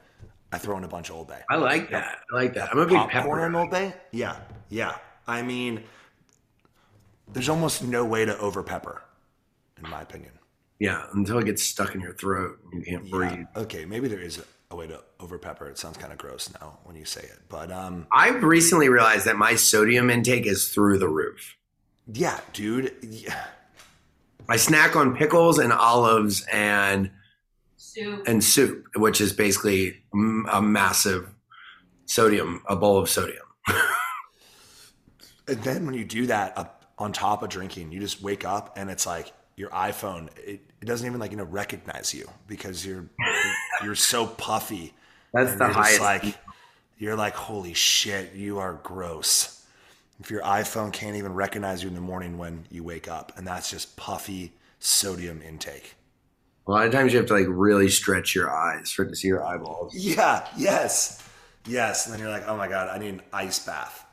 I 0.53 0.59
throw 0.59 0.77
in 0.79 0.85
a 0.85 0.89
bunch 0.89 1.11
of 1.11 1.17
Old 1.17 1.29
Bay. 1.29 1.41
I 1.49 1.57
like 1.57 1.91
that. 1.91 2.19
I 2.33 2.35
like 2.37 2.55
that. 2.55 2.71
I'm 2.73 2.79
a 2.79 2.87
big 2.87 2.97
popcorn 2.97 3.11
pepper. 3.41 3.51
guy. 3.53 3.59
Old 3.61 3.71
Bay? 3.71 3.95
Yeah, 4.13 4.37
yeah. 4.69 4.97
I 5.27 5.43
mean, 5.43 5.83
there's 7.33 7.49
almost 7.49 7.83
no 7.85 8.05
way 8.05 8.25
to 8.25 8.37
over 8.39 8.63
pepper, 8.63 9.03
in 9.83 9.89
my 9.89 10.03
opinion. 10.03 10.33
Yeah, 10.81 11.07
until 11.13 11.39
it 11.39 11.45
gets 11.45 11.63
stuck 11.63 11.95
in 11.95 12.01
your 12.01 12.15
throat, 12.15 12.59
and 12.73 12.81
you 12.81 12.87
can't 12.93 13.05
Yeah. 13.05 13.11
breathe. 13.11 13.47
Okay, 13.57 13.85
maybe 13.85 14.09
there 14.09 14.21
is 14.21 14.43
a, 14.71 14.75
a 14.75 14.77
way 14.77 14.87
to 14.87 15.03
over 15.19 15.39
pepper. 15.39 15.69
It 15.69 15.79
sounds 15.79 15.97
kind 15.97 16.13
of 16.13 16.19
gross 16.19 16.51
now 16.61 16.79
when 16.85 16.97
you 16.97 17.05
say 17.05 17.23
it, 17.23 17.39
but 17.49 17.71
um, 17.71 18.07
I've 18.13 18.43
recently 18.43 18.89
realized 18.89 19.27
that 19.27 19.37
my 19.37 19.55
sodium 19.55 20.11
intake 20.11 20.47
is 20.47 20.69
through 20.69 20.99
the 20.99 21.09
roof. 21.09 21.57
yeah, 22.13 22.41
dude. 22.53 22.95
Yeah. 23.03 23.45
I 24.49 24.57
snack 24.57 24.97
on 24.97 25.15
pickles 25.17 25.59
and 25.59 25.73
olives 25.73 26.45
and 26.53 27.11
Soup. 27.77 28.23
and 28.27 28.43
soup, 28.43 28.85
which 28.97 29.21
is 29.21 29.33
basically 29.33 30.03
a 30.53 30.61
massive 30.61 31.29
sodium, 32.07 32.63
a 32.69 32.75
bowl 32.77 32.99
of 32.99 33.09
sodium. 33.09 33.45
And 35.49 35.61
then 35.65 35.85
when 35.85 35.95
you 35.97 36.05
do 36.05 36.27
that 36.27 36.57
up 36.57 36.93
on 36.97 37.13
top 37.13 37.43
of 37.43 37.49
drinking, 37.49 37.91
you 37.91 37.99
just 37.99 38.23
wake 38.23 38.45
up 38.45 38.75
and 38.79 38.89
it's 38.89 39.05
like 39.05 39.33
your 39.61 39.71
iPhone. 39.71 40.29
It, 40.39 40.61
it 40.81 40.87
doesn't 40.87 41.07
even 41.07 41.21
like 41.21 41.31
you 41.31 41.37
know 41.37 41.45
recognize 41.45 42.13
you 42.15 42.29
because 42.49 42.85
you're 42.85 43.05
you're 43.85 43.95
so 43.95 44.27
puffy. 44.27 44.95
That's 45.33 45.55
the 45.55 45.69
highest. 45.69 46.01
like 46.01 46.37
you're 47.01 47.17
like 47.17 47.35
holy 47.35 47.73
shit 47.73 48.35
you 48.35 48.59
are 48.59 48.75
gross 48.83 49.65
if 50.21 50.31
your 50.31 50.43
iphone 50.43 50.93
can't 50.93 51.17
even 51.17 51.33
recognize 51.33 51.83
you 51.83 51.89
in 51.89 51.95
the 51.95 52.01
morning 52.01 52.39
when 52.39 52.65
you 52.71 52.85
wake 52.85 53.09
up 53.09 53.33
and 53.37 53.47
that's 53.47 53.71
just 53.71 53.97
puffy 53.97 54.53
sodium 54.79 55.41
intake 55.43 55.95
a 56.69 56.71
lot 56.71 56.87
of 56.87 56.93
times 56.93 57.13
you 57.13 57.19
have 57.19 57.27
to 57.27 57.33
like 57.33 57.47
really 57.49 57.89
stretch 57.89 58.35
your 58.35 58.51
eyes 58.51 58.93
for 58.93 59.05
it 59.05 59.09
to 59.09 59.17
see 59.17 59.29
your 59.29 59.45
eyeballs. 59.45 59.95
yeah 59.97 60.47
yes 60.57 61.27
yes 61.67 62.07
and 62.07 62.15
then 62.15 62.21
you're 62.21 62.31
like 62.31 62.47
oh 62.47 62.57
my 62.57 62.69
god 62.69 62.89
i 62.89 62.99
need 62.99 63.15
an 63.15 63.23
ice 63.33 63.65
bath 63.65 64.05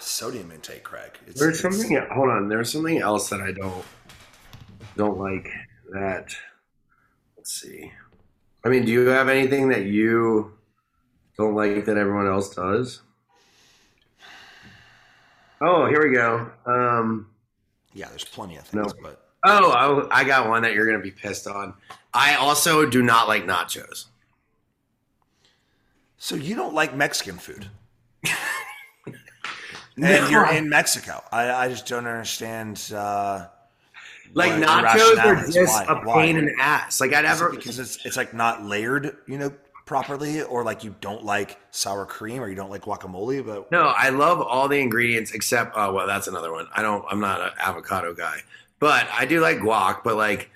sodium 0.00 0.50
intake 0.50 0.82
craig 0.82 1.12
it's, 1.26 1.38
There's 1.40 1.58
it's- 1.60 1.76
something. 1.78 1.96
Hold 2.12 2.30
on. 2.30 2.48
There's 2.48 2.72
something 2.72 2.98
else 3.00 3.28
that 3.30 3.40
I 3.40 3.52
don't 3.52 3.84
don't 4.96 5.18
like. 5.18 5.48
That 5.92 6.34
let's 7.36 7.52
see. 7.52 7.92
I 8.64 8.68
mean, 8.68 8.84
do 8.84 8.92
you 8.92 9.06
have 9.08 9.28
anything 9.28 9.68
that 9.70 9.84
you 9.86 10.52
don't 11.36 11.54
like 11.54 11.84
that 11.86 11.96
everyone 11.96 12.26
else 12.26 12.54
does? 12.54 13.02
Oh, 15.60 15.86
here 15.86 16.06
we 16.08 16.14
go. 16.14 16.50
Um, 16.66 17.26
yeah 17.92 18.08
there's 18.08 18.24
plenty 18.24 18.56
of 18.56 18.64
things 18.66 18.94
No. 18.94 19.02
but 19.02 19.26
oh, 19.44 20.06
I, 20.10 20.20
I 20.20 20.24
got 20.24 20.48
one 20.48 20.62
that 20.62 20.74
you're 20.74 20.86
gonna 20.86 21.02
be 21.02 21.10
pissed 21.10 21.46
on. 21.46 21.74
I 22.14 22.36
also 22.36 22.86
do 22.86 23.02
not 23.02 23.28
like 23.28 23.44
nachos. 23.46 24.06
so 26.18 26.34
you 26.36 26.54
don't 26.54 26.74
like 26.74 26.94
mexican 26.94 27.36
food 27.36 27.68
and 30.02 30.30
you're 30.30 30.50
in 30.52 30.68
mexico 30.68 31.22
i, 31.32 31.50
I 31.50 31.68
just 31.68 31.86
don't 31.86 32.06
understand 32.06 32.92
uh 32.94 33.46
Like 34.34 34.52
what 34.52 34.60
nachos 34.60 35.18
are 35.18 35.36
just 35.50 35.56
Why? 35.56 35.84
a 35.88 35.94
Why? 35.96 36.14
pain 36.26 36.36
in 36.36 36.46
the 36.46 36.54
ass. 36.60 37.00
Like 37.00 37.12
I'd 37.12 37.24
Is 37.24 37.40
it 37.40 37.50
because 37.50 37.78
it's 37.78 38.04
it's 38.04 38.16
like 38.16 38.32
not 38.32 38.64
layered, 38.64 39.16
you 39.26 39.38
know, 39.38 39.52
properly, 39.86 40.42
or 40.42 40.62
like 40.62 40.84
you 40.84 40.94
don't 41.00 41.24
like 41.24 41.58
sour 41.72 42.06
cream 42.06 42.40
or 42.42 42.48
you 42.48 42.54
don't 42.54 42.70
like 42.70 42.82
guacamole. 42.82 43.44
But 43.44 43.70
No, 43.70 43.92
I 43.96 44.08
love 44.10 44.40
all 44.40 44.68
the 44.68 44.80
ingredients 44.80 45.32
except 45.32 45.72
oh 45.76 45.92
well, 45.92 46.06
that's 46.06 46.28
another 46.28 46.52
one. 46.52 46.66
I 46.74 46.82
don't. 46.82 47.04
I'm 47.10 47.20
not 47.20 47.40
an 47.40 47.50
avocado 47.58 48.14
guy, 48.14 48.40
but 48.80 49.08
I 49.12 49.24
do 49.26 49.40
like 49.40 49.58
guac. 49.58 50.02
But 50.04 50.16
like, 50.16 50.50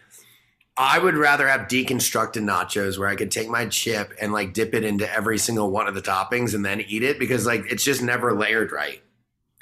I 0.76 0.98
would 0.98 1.16
rather 1.16 1.48
have 1.48 1.62
deconstructed 1.62 2.42
nachos 2.44 2.98
where 2.98 3.08
I 3.08 3.16
could 3.16 3.30
take 3.32 3.48
my 3.50 3.66
chip 3.66 4.14
and 4.20 4.32
like 4.32 4.54
dip 4.54 4.74
it 4.74 4.84
into 4.84 5.10
every 5.12 5.38
single 5.38 5.70
one 5.70 5.88
of 5.88 5.94
the 5.94 6.02
toppings 6.02 6.54
and 6.54 6.64
then 6.66 6.80
eat 6.82 7.04
it 7.04 7.20
because 7.20 7.46
like 7.46 7.64
it's 7.70 7.84
just 7.84 8.02
never 8.02 8.34
layered 8.34 8.72
right. 8.72 9.02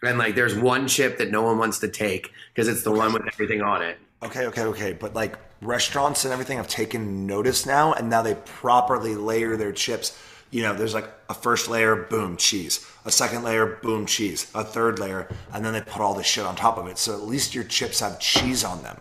And 0.02 0.18
like, 0.18 0.34
there's 0.34 0.56
one 0.56 0.88
chip 0.88 1.18
that 1.18 1.30
no 1.30 1.42
one 1.42 1.58
wants 1.58 1.78
to 1.80 1.88
take 1.88 2.32
because 2.52 2.68
it's 2.68 2.82
the 2.82 2.90
one 2.90 3.12
with 3.12 3.22
everything 3.26 3.62
on 3.62 3.82
it. 3.82 3.98
okay, 4.22 4.46
okay, 4.46 4.62
okay. 4.62 4.92
But 4.92 5.14
like 5.14 5.36
restaurants 5.60 6.24
and 6.24 6.32
everything 6.32 6.56
have 6.56 6.68
taken 6.68 7.26
notice 7.26 7.66
now, 7.66 7.92
and 7.92 8.10
now 8.10 8.22
they 8.22 8.34
properly 8.34 9.14
layer 9.14 9.56
their 9.56 9.72
chips. 9.72 10.18
You 10.50 10.62
know, 10.62 10.74
there's 10.74 10.92
like 10.92 11.08
a 11.30 11.34
first 11.34 11.68
layer, 11.68 11.96
boom, 11.96 12.36
cheese. 12.36 12.86
A 13.04 13.10
second 13.10 13.42
layer, 13.42 13.78
boom, 13.82 14.04
cheese. 14.06 14.50
A 14.54 14.64
third 14.64 14.98
layer, 14.98 15.28
and 15.52 15.64
then 15.64 15.72
they 15.72 15.80
put 15.80 16.02
all 16.02 16.14
this 16.14 16.26
shit 16.26 16.44
on 16.44 16.56
top 16.56 16.78
of 16.78 16.86
it. 16.88 16.98
So 16.98 17.14
at 17.14 17.22
least 17.22 17.54
your 17.54 17.64
chips 17.64 18.00
have 18.00 18.18
cheese 18.18 18.64
on 18.64 18.82
them. 18.82 19.00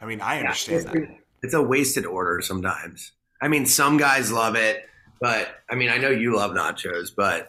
I 0.00 0.06
mean, 0.06 0.20
I 0.20 0.38
understand 0.40 0.86
that. 0.86 1.18
It's 1.42 1.54
a 1.54 1.62
wasted 1.62 2.06
order 2.06 2.40
sometimes. 2.40 3.12
I 3.40 3.48
mean, 3.48 3.66
some 3.66 3.98
guys 3.98 4.32
love 4.32 4.56
it, 4.56 4.84
but 5.20 5.48
I 5.70 5.74
mean, 5.74 5.90
I 5.90 5.98
know 5.98 6.10
you 6.10 6.36
love 6.36 6.52
nachos, 6.52 7.10
but 7.14 7.48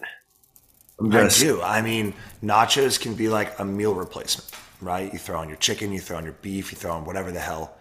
I 1.00 1.28
do. 1.28 1.62
I 1.62 1.82
mean, 1.82 2.14
nachos 2.44 3.00
can 3.00 3.14
be 3.14 3.30
like 3.30 3.60
a 3.60 3.66
meal 3.66 3.94
replacement, 3.94 4.52
right? 4.82 5.12
You 5.12 5.20
throw 5.20 5.40
on 5.40 5.48
your 5.48 5.58
chicken, 5.58 5.92
you 5.92 6.00
throw 6.00 6.18
on 6.18 6.24
your 6.24 6.34
beef, 6.42 6.72
you 6.72 6.78
throw 6.78 6.92
on 6.92 7.06
whatever 7.06 7.32
the 7.32 7.40
hell, 7.40 7.78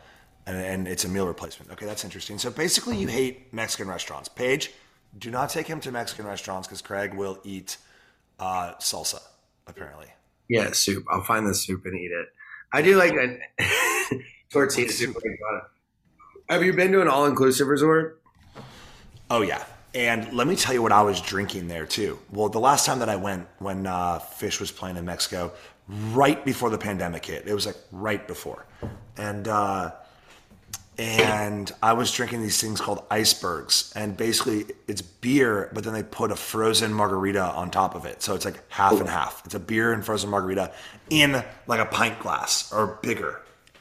and, 0.46 0.56
and 0.58 0.88
it's 0.88 1.04
a 1.04 1.08
meal 1.08 1.26
replacement. 1.26 1.72
Okay, 1.72 1.86
that's 1.86 2.04
interesting. 2.04 2.38
So 2.38 2.50
basically, 2.50 2.98
you 2.98 3.08
hate 3.08 3.52
Mexican 3.54 3.88
restaurants. 3.88 4.28
Paige, 4.28 4.70
do 5.18 5.30
not 5.30 5.48
take 5.48 5.66
him 5.66 5.80
to 5.80 5.90
Mexican 5.90 6.26
restaurants 6.26 6.68
because 6.68 6.82
Craig 6.82 7.14
will 7.14 7.38
eat 7.42 7.78
uh, 8.38 8.74
salsa, 8.80 9.22
apparently. 9.66 10.08
Yeah, 10.48 10.72
soup. 10.72 11.04
I'll 11.10 11.24
find 11.24 11.46
the 11.46 11.54
soup 11.54 11.86
and 11.86 11.94
eat 11.94 12.10
it. 12.10 12.28
I 12.72 12.82
do 12.82 12.96
like 12.96 13.14
a 13.14 13.38
tortilla 14.50 14.88
soup. 14.90 15.16
Have 16.48 16.62
you 16.62 16.72
been 16.72 16.92
to 16.92 17.00
an 17.00 17.08
all-inclusive 17.08 17.66
resort? 17.66 18.20
Oh 19.30 19.42
yeah. 19.42 19.64
And 19.96 20.30
let 20.34 20.46
me 20.46 20.56
tell 20.56 20.74
you 20.74 20.82
what 20.82 20.92
I 20.92 21.00
was 21.00 21.22
drinking 21.22 21.68
there 21.68 21.86
too. 21.86 22.18
Well, 22.30 22.50
the 22.50 22.60
last 22.60 22.84
time 22.84 22.98
that 22.98 23.08
I 23.08 23.16
went, 23.16 23.48
when 23.60 23.86
uh, 23.86 24.18
Phish 24.18 24.60
was 24.60 24.70
playing 24.70 24.98
in 24.98 25.06
Mexico, 25.06 25.52
right 26.12 26.44
before 26.44 26.68
the 26.68 26.76
pandemic 26.76 27.24
hit, 27.24 27.48
it 27.48 27.54
was 27.54 27.64
like 27.64 27.78
right 27.90 28.28
before, 28.28 28.66
and 29.16 29.48
uh, 29.48 29.92
and 30.98 31.72
I 31.82 31.94
was 31.94 32.12
drinking 32.12 32.42
these 32.42 32.60
things 32.60 32.78
called 32.78 33.04
icebergs, 33.10 33.90
and 33.96 34.14
basically 34.14 34.66
it's 34.86 35.00
beer, 35.00 35.70
but 35.72 35.82
then 35.82 35.94
they 35.94 36.02
put 36.02 36.30
a 36.30 36.36
frozen 36.36 36.92
margarita 36.92 37.44
on 37.44 37.70
top 37.70 37.94
of 37.94 38.04
it, 38.04 38.22
so 38.22 38.34
it's 38.34 38.44
like 38.44 38.62
half 38.70 39.00
and 39.00 39.08
half. 39.08 39.46
It's 39.46 39.54
a 39.54 39.60
beer 39.60 39.94
and 39.94 40.04
frozen 40.04 40.28
margarita 40.28 40.72
in 41.08 41.42
like 41.66 41.80
a 41.80 41.86
pint 41.86 42.18
glass 42.18 42.70
or 42.70 42.98
bigger, 43.00 43.40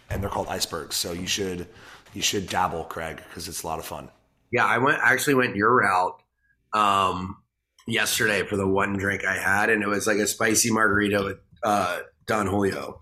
and 0.09 0.23
they're 0.23 0.29
called 0.29 0.47
icebergs. 0.47 0.95
So 0.95 1.11
you 1.11 1.27
should 1.27 1.67
you 2.13 2.21
should 2.21 2.47
dabble, 2.47 2.85
Craig, 2.85 3.17
because 3.17 3.49
it's 3.49 3.63
a 3.63 3.67
lot 3.67 3.79
of 3.79 3.85
fun. 3.85 4.09
Yeah, 4.55 4.65
I 4.65 4.77
went 4.77 4.99
actually 5.03 5.33
went 5.33 5.57
your 5.57 5.75
route 5.75 6.17
um, 6.71 7.35
yesterday 7.87 8.43
for 8.43 8.55
the 8.55 8.65
one 8.65 8.93
drink 8.93 9.25
I 9.25 9.35
had, 9.37 9.69
and 9.69 9.83
it 9.83 9.87
was 9.87 10.07
like 10.07 10.17
a 10.17 10.27
spicy 10.27 10.71
margarita 10.71 11.21
with 11.23 11.37
uh, 11.61 11.99
Don 12.25 12.47
Julio. 12.47 13.01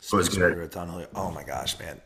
So 0.00 0.16
was 0.16 0.28
it's 0.28 0.36
good. 0.38 0.54
good. 0.54 0.70
Don 0.70 0.88
Julio. 0.88 1.08
Oh 1.14 1.30
my 1.30 1.44
gosh, 1.44 1.78
man! 1.78 2.00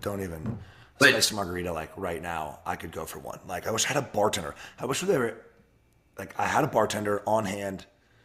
Don't 0.00 0.22
even 0.22 0.58
But- 0.98 1.10
spicy 1.10 1.34
margarita. 1.34 1.70
Like 1.74 1.90
right 1.98 2.22
now, 2.22 2.60
I 2.64 2.76
could 2.76 2.90
go 2.90 3.04
for 3.04 3.18
one. 3.18 3.38
Like 3.46 3.66
I 3.66 3.70
wish 3.70 3.84
I 3.84 3.88
had 3.88 3.98
a 3.98 4.06
bartender. 4.06 4.54
I 4.80 4.86
wish 4.86 5.02
they 5.02 5.18
were 5.18 5.34
like 6.18 6.34
I 6.40 6.46
had 6.46 6.64
a 6.64 6.68
bartender 6.68 7.22
on 7.26 7.44
hand. 7.44 7.84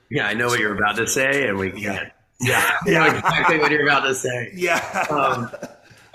Yeah, 0.10 0.26
I 0.26 0.34
know 0.36 0.48
what 0.48 0.60
you're 0.62 0.74
about 0.78 0.96
to 0.96 1.06
say, 1.08 1.50
and 1.50 1.58
we 1.58 1.74
Yeah. 1.74 1.98
can't. 1.98 2.12
Yeah, 2.44 3.04
I 3.04 3.10
know 3.12 3.18
exactly 3.18 3.60
what 3.60 3.72
you're 3.72 3.84
about 3.84 4.06
to 4.08 4.16
say. 4.16 4.52
Yeah. 4.56 4.80
um, 5.10 5.52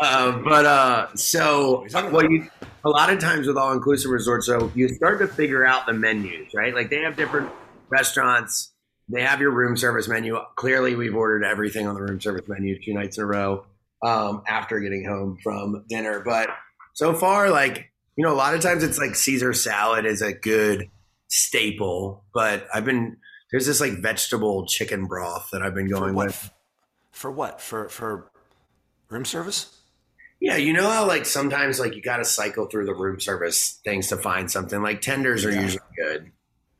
uh, 0.01 0.33
but 0.39 0.66
uh, 0.66 1.14
so 1.14 1.87
well, 2.11 2.24
you 2.31 2.49
a 2.87 2.89
lot 2.89 3.12
of 3.12 3.18
times 3.18 3.49
with 3.49 3.57
all 3.57 3.72
inclusive 3.72 4.12
resorts, 4.12 4.47
so 4.47 4.70
you 4.76 4.89
start 4.89 5.18
to 5.18 5.26
figure 5.26 5.66
out 5.66 5.87
the 5.87 5.93
menus, 5.93 6.55
right? 6.55 6.72
Like 6.72 6.89
they 6.89 7.01
have 7.03 7.16
different 7.16 7.51
restaurants. 7.89 8.72
They 9.09 9.22
have 9.22 9.41
your 9.41 9.51
room 9.51 9.76
service 9.76 10.07
menu. 10.07 10.39
Clearly, 10.55 10.95
we've 10.95 11.14
ordered 11.14 11.45
everything 11.45 11.89
on 11.89 11.97
the 11.97 12.03
room 12.03 12.20
service 12.20 12.45
menu 12.47 12.80
two 12.80 12.95
nights 12.95 13.18
in 13.18 13.24
a 13.24 13.26
row 13.26 13.66
um, 14.05 14.43
after 14.47 14.78
getting 14.78 15.05
home 15.05 15.37
from 15.43 15.84
dinner. 15.89 16.20
But 16.24 16.49
so 16.95 17.12
far, 17.12 17.51
like 17.51 17.91
you 18.16 18.24
know, 18.24 18.32
a 18.32 18.37
lot 18.37 18.55
of 18.55 18.61
times 18.61 18.84
it's 18.84 18.99
like 18.99 19.16
Caesar 19.16 19.53
salad 19.53 20.07
is 20.07 20.22
a 20.22 20.32
good 20.32 20.89
staple, 21.26 22.24
but 22.32 22.68
I've 22.72 22.84
been 22.84 23.16
there's 23.51 23.66
this 23.66 23.80
like 23.80 23.95
vegetable 23.95 24.64
chicken 24.66 25.07
broth 25.07 25.49
that 25.51 25.61
I've 25.61 25.74
been 25.74 25.89
going 25.89 26.14
what? 26.14 26.26
with. 26.28 26.51
For 27.11 27.32
what? 27.32 27.61
For 27.61 27.89
for 27.89 28.30
room 29.09 29.24
service? 29.24 29.76
Yeah, 30.41 30.57
you 30.57 30.72
know 30.72 30.89
how 30.89 31.07
like 31.07 31.24
sometimes 31.26 31.80
like 31.80 31.95
you 31.95 32.03
got 32.03 32.18
to 32.18 32.24
cycle 32.24 32.66
through 32.66 32.87
the 32.87 32.95
room 32.95 33.20
service 33.20 33.80
things 33.84 34.09
to 34.09 34.16
find 34.16 34.51
something. 34.51 34.82
Like 34.82 35.01
tenders 35.01 35.45
are 35.45 35.51
Yeah. 35.51 35.62
usually 35.62 35.82
good. 35.97 36.30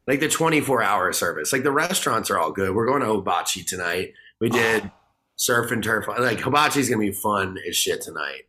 Like 0.07 0.21
the 0.21 0.29
24 0.29 0.83
hour 0.83 1.13
service. 1.13 1.53
Like 1.53 1.63
the 1.65 1.73
restaurants 1.73 2.31
are 2.31 2.39
all 2.39 2.53
good. 2.53 2.75
We're 2.75 2.87
going 2.87 3.01
to 3.01 3.07
Hibachi 3.13 3.65
tonight. 3.65 4.13
We 4.41 4.51
did 4.51 4.91
surf 5.37 5.71
and 5.73 5.83
turf. 5.83 6.07
Like 6.07 6.39
Hibachi's 6.41 6.89
gonna 6.89 7.01
be 7.01 7.13
fun 7.13 7.57
as 7.69 7.77
shit 7.77 8.03
tonight. 8.03 8.43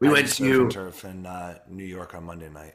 We 0.00 0.08
I 0.08 0.12
went 0.12 0.28
to 0.28 0.32
surf 0.34 0.60
and 0.60 0.70
turf 0.70 1.04
in 1.04 1.26
uh, 1.26 1.58
New 1.68 1.84
York 1.84 2.14
on 2.14 2.24
Monday 2.24 2.48
night. 2.50 2.74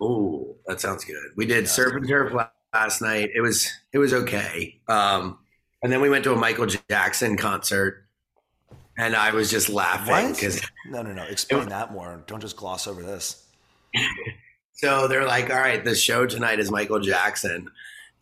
oh, 0.00 0.56
that 0.66 0.80
sounds 0.80 1.04
good. 1.04 1.16
We 1.36 1.46
did 1.46 1.64
Yeah. 1.64 1.70
surf 1.70 1.94
and 1.94 2.06
turf 2.06 2.32
last 2.72 3.00
night. 3.02 3.30
It 3.34 3.40
was 3.40 3.68
it 3.92 3.98
was 3.98 4.12
okay. 4.12 4.78
Um, 4.88 5.38
and 5.82 5.90
then 5.92 6.00
we 6.02 6.10
went 6.10 6.24
to 6.24 6.32
a 6.32 6.36
Michael 6.36 6.66
Jackson 6.88 7.36
concert, 7.38 8.04
and 8.98 9.14
I 9.16 9.32
was 9.32 9.50
just 9.50 9.68
laughing 9.68 10.32
because 10.32 10.60
No, 10.86 11.02
no, 11.02 11.12
no. 11.12 11.22
Explain 11.24 11.68
that 11.68 11.92
more. 11.92 12.22
Don't 12.26 12.40
just 12.40 12.56
gloss 12.56 12.86
over 12.86 13.02
this. 13.02 13.46
So 14.80 15.08
they're 15.08 15.26
like, 15.26 15.50
all 15.50 15.58
right, 15.58 15.84
the 15.84 15.94
show 15.94 16.24
tonight 16.24 16.58
is 16.58 16.70
Michael 16.70 17.00
Jackson. 17.00 17.70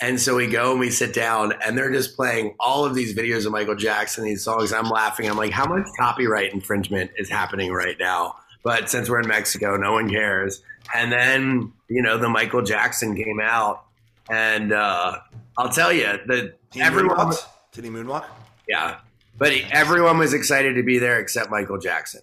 And 0.01 0.21
so 0.21 0.35
we 0.35 0.49
go 0.49 0.73
and 0.73 0.81
we 0.81 0.91
sit 0.91 1.15
down 1.15 1.53
and 1.65 1.79
they're 1.79 1.93
just 1.93 2.17
playing 2.17 2.57
all 2.59 2.85
of 2.85 2.97
these 2.97 3.15
videos 3.17 3.47
of 3.47 3.53
Michael 3.53 3.77
Jackson, 3.77 4.25
these 4.25 4.43
songs. 4.43 4.73
I'm 4.73 4.89
laughing. 4.89 5.31
I'm 5.31 5.37
like, 5.37 5.53
how 5.53 5.67
much 5.67 5.87
copyright 5.97 6.53
infringement 6.53 7.13
is 7.17 7.31
happening 7.31 7.71
right 7.73 7.97
now? 8.01 8.35
But 8.65 8.91
since 8.91 9.09
we're 9.09 9.21
in 9.21 9.29
Mexico, 9.29 9.77
no 9.77 9.93
one 9.93 10.11
cares. 10.11 10.61
And 10.93 11.13
then, 11.13 11.73
you 11.89 12.03
know, 12.03 12.19
the 12.19 12.29
Michael 12.29 12.63
Jackson 12.63 13.15
came 13.15 13.39
out. 13.41 13.85
And 14.29 14.73
uh, 14.73 15.19
I'll 15.57 15.71
tell 15.71 15.93
you 15.93 16.07
that 16.27 16.55
everyone, 16.75 17.17
moonwalked? 17.17 17.45
Did 17.71 17.85
he 17.85 17.91
moonwalk? 17.91 18.25
yeah, 18.69 18.99
but 19.39 19.53
everyone 19.71 20.19
was 20.19 20.35
excited 20.35 20.75
to 20.75 20.83
be 20.83 20.99
there 20.99 21.19
except 21.21 21.51
Michael 21.51 21.79
Jackson 21.79 22.23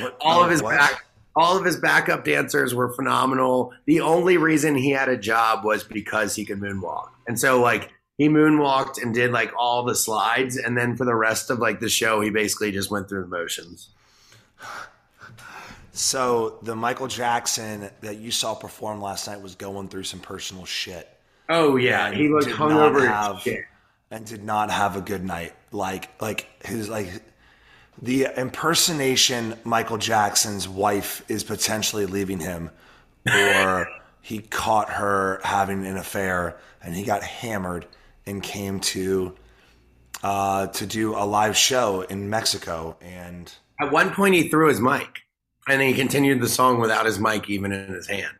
What, 0.00 0.16
all 0.20 0.42
of 0.42 0.50
his 0.50 0.62
what? 0.62 0.76
back 0.76 1.04
all 1.36 1.56
of 1.58 1.64
his 1.64 1.76
backup 1.76 2.24
dancers 2.24 2.76
were 2.76 2.92
phenomenal. 2.94 3.72
The 3.86 4.00
only 4.00 4.36
reason 4.36 4.76
he 4.76 4.90
had 4.90 5.08
a 5.08 5.16
job 5.16 5.64
was 5.64 5.82
because 5.82 6.36
he 6.36 6.44
could 6.44 6.60
moonwalk. 6.60 7.08
And 7.26 7.38
so 7.40 7.60
like 7.60 7.90
he 8.18 8.28
moonwalked 8.28 9.02
and 9.02 9.12
did 9.12 9.32
like 9.32 9.52
all 9.58 9.82
the 9.84 9.96
slides 9.96 10.56
and 10.56 10.76
then 10.78 10.96
for 10.96 11.04
the 11.04 11.14
rest 11.16 11.50
of 11.50 11.58
like 11.58 11.80
the 11.80 11.88
show 11.88 12.20
he 12.20 12.30
basically 12.30 12.70
just 12.70 12.88
went 12.90 13.08
through 13.08 13.22
the 13.22 13.28
motions. 13.28 13.88
So 15.92 16.58
the 16.62 16.74
Michael 16.74 17.08
Jackson 17.08 17.90
that 18.00 18.18
you 18.18 18.30
saw 18.30 18.54
perform 18.54 19.00
last 19.00 19.26
night 19.28 19.40
was 19.40 19.54
going 19.54 19.88
through 19.88 20.04
some 20.04 20.20
personal 20.20 20.64
shit 20.64 21.08
Oh 21.48 21.76
yeah, 21.76 22.10
he 22.10 22.28
looked 22.28 22.46
hungover 22.46 23.06
have- 23.06 23.46
and 24.10 24.24
did 24.24 24.44
not 24.44 24.70
have 24.70 24.96
a 24.96 25.00
good 25.00 25.24
night. 25.24 25.52
Like 25.74 26.08
like 26.22 26.46
his 26.64 26.88
like 26.88 27.08
the 28.00 28.28
impersonation 28.36 29.58
Michael 29.64 29.98
Jackson's 29.98 30.68
wife 30.68 31.24
is 31.28 31.42
potentially 31.42 32.06
leaving 32.06 32.38
him 32.38 32.70
or 33.26 33.88
he 34.22 34.38
caught 34.38 34.88
her 34.90 35.40
having 35.42 35.84
an 35.84 35.96
affair 35.96 36.56
and 36.82 36.94
he 36.94 37.02
got 37.02 37.22
hammered 37.24 37.86
and 38.24 38.40
came 38.42 38.78
to 38.80 39.34
uh, 40.22 40.68
to 40.68 40.86
do 40.86 41.14
a 41.14 41.26
live 41.26 41.56
show 41.56 42.02
in 42.02 42.30
Mexico 42.30 42.96
and 43.02 43.52
At 43.80 43.90
one 43.92 44.10
point 44.10 44.34
he 44.36 44.48
threw 44.48 44.68
his 44.68 44.80
mic 44.80 45.22
and 45.68 45.80
then 45.80 45.88
he 45.88 45.94
continued 45.94 46.40
the 46.40 46.48
song 46.48 46.80
without 46.80 47.04
his 47.04 47.18
mic 47.18 47.50
even 47.50 47.72
in 47.72 47.92
his 47.92 48.06
hand. 48.06 48.32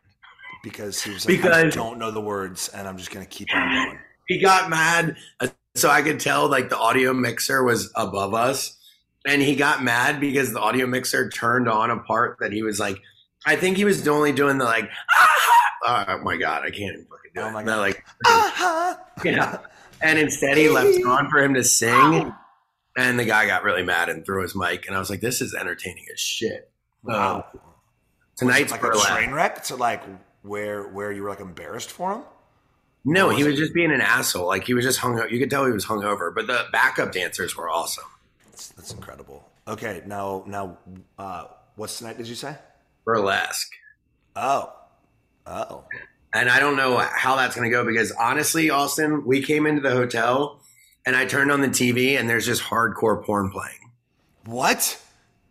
because 0.63 1.01
he 1.01 1.11
was 1.11 1.27
like 1.27 1.39
I 1.45 1.63
Because- 1.63 1.75
don't 1.75 1.97
know 1.99 2.11
the 2.11 2.21
words 2.21 2.69
and 2.69 2.87
I'm 2.87 2.97
just 2.97 3.11
gonna 3.11 3.25
keep 3.25 3.49
on 3.53 3.73
going. 3.73 3.99
he 4.29 4.39
got 4.39 4.69
mad 4.69 5.17
so 5.75 5.89
i 5.89 6.01
could 6.01 6.19
tell 6.19 6.47
like 6.49 6.69
the 6.69 6.77
audio 6.77 7.13
mixer 7.13 7.63
was 7.63 7.91
above 7.95 8.33
us 8.33 8.77
and 9.27 9.41
he 9.41 9.55
got 9.55 9.83
mad 9.83 10.19
because 10.19 10.51
the 10.53 10.59
audio 10.59 10.85
mixer 10.87 11.29
turned 11.29 11.67
on 11.69 11.91
a 11.91 11.99
part 11.99 12.37
that 12.39 12.51
he 12.51 12.63
was 12.63 12.79
like 12.79 12.97
i 13.45 13.55
think 13.55 13.77
he 13.77 13.85
was 13.85 14.07
only 14.07 14.31
doing 14.31 14.57
the 14.57 14.65
like 14.65 14.89
ah! 15.87 16.05
oh 16.09 16.17
my 16.23 16.37
god 16.37 16.61
i 16.63 16.69
can't 16.69 16.93
even 16.93 17.05
fucking 17.05 17.31
do 17.35 17.41
Oh 17.41 17.47
it 17.47 17.51
my 17.51 17.63
No, 17.63 17.73
God. 17.73 17.79
like 17.81 18.05
Uh-huh. 18.25 18.95
yeah 19.25 19.57
and 20.01 20.19
instead 20.19 20.57
he 20.57 20.69
left 20.69 20.87
it 20.87 21.05
on 21.05 21.29
for 21.29 21.41
him 21.43 21.53
to 21.53 21.63
sing 21.63 22.33
and 22.97 23.19
the 23.19 23.25
guy 23.25 23.45
got 23.47 23.63
really 23.63 23.83
mad 23.83 24.09
and 24.09 24.25
threw 24.25 24.41
his 24.41 24.55
mic 24.55 24.87
and 24.87 24.95
i 24.95 24.99
was 24.99 25.09
like 25.09 25.21
this 25.21 25.41
is 25.41 25.53
entertaining 25.53 26.05
as 26.13 26.19
shit 26.19 26.71
Wow. 27.03 27.45
Um, 27.53 27.59
tonight's 28.35 28.71
like 28.71 28.83
a 28.83 28.89
train 28.91 29.31
wreck 29.31 29.63
to 29.65 29.75
like 29.75 30.01
where 30.41 30.87
where 30.87 31.11
you 31.11 31.21
were 31.21 31.29
like 31.29 31.39
embarrassed 31.39 31.91
for 31.91 32.13
him. 32.13 32.23
No 33.05 33.29
he 33.29 33.43
was 33.43 33.55
just 33.55 33.73
being 33.73 33.91
an 33.91 34.01
asshole 34.01 34.47
like 34.47 34.65
he 34.65 34.73
was 34.73 34.83
just 34.83 34.99
hung 34.99 35.21
you 35.29 35.39
could 35.39 35.49
tell 35.49 35.65
he 35.65 35.71
was 35.71 35.85
hungover 35.85 36.33
but 36.33 36.47
the 36.47 36.65
backup 36.71 37.11
dancers 37.11 37.55
were 37.55 37.69
awesome 37.69 38.05
That's, 38.51 38.69
that's 38.69 38.93
incredible. 38.93 39.47
Okay, 39.67 40.01
now 40.05 40.43
now 40.47 40.77
uh, 41.17 41.45
what's 41.75 41.97
tonight? 41.99 42.17
Did 42.17 42.27
you 42.27 42.35
say? 42.35 42.55
burlesque 43.03 43.71
Oh, 44.35 44.73
oh, 45.45 45.85
and 46.33 46.49
I 46.49 46.59
don't 46.59 46.75
know 46.75 46.97
how 46.97 47.37
that's 47.37 47.55
going 47.55 47.69
to 47.69 47.73
go 47.73 47.85
because 47.85 48.11
honestly, 48.11 48.69
Austen, 48.69 49.25
we 49.25 49.41
came 49.41 49.65
into 49.65 49.81
the 49.81 49.91
hotel 49.91 50.59
and 51.05 51.15
I 51.15 51.25
turned 51.25 51.51
on 51.51 51.61
the 51.61 51.69
TV 51.69 52.19
and 52.19 52.29
there's 52.29 52.45
just 52.45 52.61
hardcore 52.63 53.23
porn 53.23 53.49
playing. 53.51 53.91
what? 54.45 54.99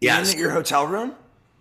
Yes. 0.01 0.35
In 0.35 0.39
your 0.39 0.51
hotel 0.51 0.87
room? 0.87 1.15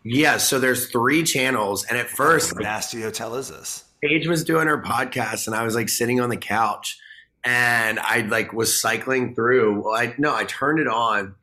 Yes, 0.04 0.46
so 0.50 0.60
there's 0.60 0.92
three 0.92 1.24
channels, 1.24 1.86
and 1.86 1.98
at 1.98 2.10
first, 2.10 2.54
What 2.54 2.64
nasty 2.64 3.02
hotel 3.02 3.36
is 3.36 3.48
this? 3.48 3.86
Paige 4.04 4.28
was 4.28 4.44
doing 4.44 4.68
her 4.68 4.82
podcast, 4.82 5.48
and 5.48 5.56
I 5.56 5.64
was 5.64 5.76
like 5.76 5.88
sitting 5.88 6.20
on 6.20 6.30
the 6.30 6.38
couch, 6.38 7.00
and 7.44 8.00
I 8.00 8.22
like 8.22 8.52
was 8.52 8.80
cycling 8.80 9.34
through. 9.34 9.82
Well, 9.82 9.96
I 9.96 10.14
no, 10.18 10.36
I 10.36 10.44
turned 10.44 10.80
it 10.80 10.88
on, 10.88 11.36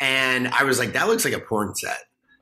and 0.00 0.48
I 0.48 0.64
was 0.64 0.78
like, 0.78 0.94
that 0.94 1.06
looks 1.06 1.24
like 1.24 1.34
a 1.34 1.38
porn 1.38 1.74
set, 1.74 1.98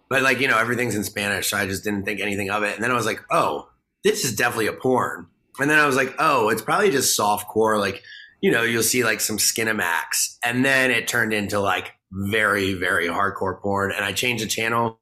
but 0.09 0.23
like 0.23 0.39
you 0.39 0.47
know 0.47 0.59
everything's 0.59 0.95
in 0.95 1.03
Spanish, 1.03 1.51
so 1.51 1.57
I 1.57 1.67
just 1.67 1.83
didn't 1.83 2.05
think 2.05 2.21
anything 2.21 2.49
of 2.49 2.63
it. 2.63 2.77
And 2.77 2.85
then 2.85 2.93
I 2.93 2.95
was 2.95 3.07
like, 3.07 3.21
oh, 3.31 3.69
this 4.05 4.25
is 4.25 4.37
definitely 4.37 4.69
a 4.69 4.73
porn. 4.73 5.27
And 5.59 5.69
then 5.69 5.81
I 5.81 5.87
was 5.87 5.97
like, 5.97 6.15
oh, 6.19 6.49
it's 6.49 6.63
probably 6.63 6.91
just 6.91 7.17
soft 7.17 7.49
core, 7.49 7.79
like 7.79 8.03
you 8.41 8.53
know, 8.53 8.63
you'll 8.63 8.85
see 8.85 9.03
like 9.03 9.21
some 9.21 9.39
Skinamax, 9.39 10.37
and 10.45 10.65
then 10.65 10.93
it 10.93 11.09
turned 11.09 11.33
into 11.33 11.59
like 11.59 11.93
very 12.13 12.75
very 12.75 13.09
hardcore 13.09 13.61
porn, 13.61 13.91
and 13.91 14.05
I 14.05 14.13
changed 14.13 14.45
the 14.45 14.49
channel. 14.49 15.01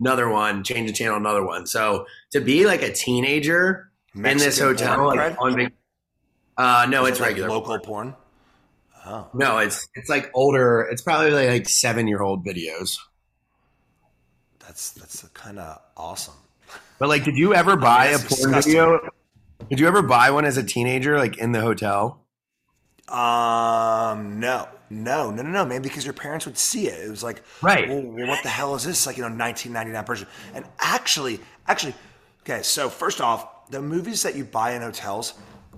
Another 0.00 0.28
one, 0.28 0.62
change 0.62 0.90
the 0.90 0.94
channel, 0.94 1.16
another 1.16 1.44
one. 1.44 1.66
So 1.66 2.06
to 2.32 2.40
be 2.40 2.66
like 2.66 2.82
a 2.82 2.92
teenager 2.92 3.85
in 4.16 4.38
this 4.38 4.58
hotel 4.58 4.96
porn, 4.96 5.36
on 5.38 5.56
vac- 5.56 5.72
uh 6.56 6.86
no 6.88 7.04
Is 7.04 7.10
it's 7.10 7.20
it, 7.20 7.22
like, 7.22 7.30
regular 7.30 7.48
local 7.50 7.78
porn. 7.78 8.14
Oh, 9.04 9.28
no 9.34 9.58
it's 9.58 9.86
it's 9.94 10.08
like 10.08 10.30
older 10.34 10.82
it's 10.90 11.02
probably 11.02 11.30
like 11.30 11.68
seven 11.68 12.08
year 12.08 12.22
old 12.22 12.44
videos 12.44 12.96
that's 14.58 14.90
that's 14.90 15.22
kind 15.28 15.58
of 15.58 15.80
awesome. 15.96 16.34
but 16.98 17.08
like 17.08 17.24
did 17.24 17.36
you 17.36 17.54
ever 17.54 17.76
buy 17.76 18.06
a 18.06 18.18
porn 18.18 18.52
disgusting. 18.52 18.72
video 18.72 19.00
did 19.70 19.80
you 19.80 19.86
ever 19.86 20.02
buy 20.02 20.30
one 20.30 20.44
as 20.44 20.56
a 20.56 20.62
teenager 20.62 21.18
like 21.18 21.38
in 21.38 21.52
the 21.52 21.60
hotel 21.60 22.20
Um, 23.08 24.40
no, 24.40 24.68
no, 24.90 25.30
no, 25.30 25.42
no, 25.42 25.50
no, 25.50 25.64
man, 25.64 25.80
because 25.82 26.04
your 26.04 26.12
parents 26.14 26.44
would 26.46 26.58
see 26.58 26.88
it. 26.88 27.06
It 27.06 27.10
was 27.10 27.22
like, 27.22 27.42
Right. 27.62 27.88
well, 27.88 28.02
what 28.26 28.42
the 28.42 28.48
hell 28.48 28.74
is 28.74 28.82
this? 28.84 29.06
Like, 29.06 29.16
you 29.16 29.22
know, 29.22 29.28
1999 29.28 30.04
version. 30.04 30.26
And 30.54 30.64
actually, 30.80 31.38
actually, 31.68 31.94
okay, 32.42 32.62
so 32.62 32.88
first 32.90 33.20
off, 33.20 33.46
the 33.70 33.82
movies 33.82 34.22
that 34.22 34.34
you 34.34 34.44
buy 34.44 34.72
in 34.72 34.82
hotels, 34.82 35.34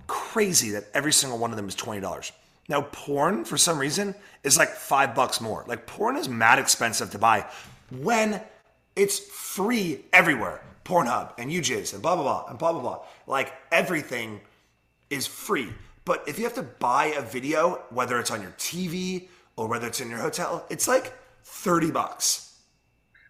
crazy 0.07 0.71
that 0.71 0.85
every 0.95 1.13
single 1.13 1.39
one 1.39 1.51
of 1.51 1.57
them 1.57 1.69
is 1.69 1.77
$20. 1.77 2.33
Now, 2.69 2.83
porn, 2.83 3.45
for 3.45 3.57
some 3.57 3.79
reason, 3.79 4.15
is 4.45 4.59
like 4.59 4.69
five 4.69 5.15
bucks 5.15 5.41
more. 5.41 5.65
Like, 5.67 5.87
porn 5.87 6.17
is 6.17 6.29
mad 6.29 6.59
expensive 6.59 7.11
to 7.13 7.19
buy 7.19 7.47
when 7.91 8.43
it's 8.95 9.19
free 9.19 10.05
everywhere. 10.13 10.63
Pornhub 10.85 11.33
and 11.39 11.51
UJIS 11.51 11.93
and 11.93 12.03
blah, 12.03 12.15
blah, 12.15 12.25
blah, 12.25 12.47
and 12.49 12.59
blah, 12.59 12.73
blah, 12.73 12.81
blah. 12.81 13.05
Like, 13.27 13.53
everything 13.71 14.41
is 15.11 15.27
free. 15.27 15.69
But 16.05 16.25
if 16.27 16.39
you 16.39 16.45
have 16.45 16.55
to 16.55 16.63
buy 16.63 17.07
a 17.07 17.23
video, 17.23 17.83
whether 17.91 18.19
it's 18.19 18.31
on 18.31 18.41
your 18.41 18.53
TV 18.53 19.29
or 19.57 19.69
whether 19.69 19.87
it's 19.87 20.01
in 20.01 20.09
your 20.09 20.19
hotel, 20.19 20.65
it's 20.71 20.89
like 20.89 21.13
30 21.45 21.91
bucks. 21.91 22.48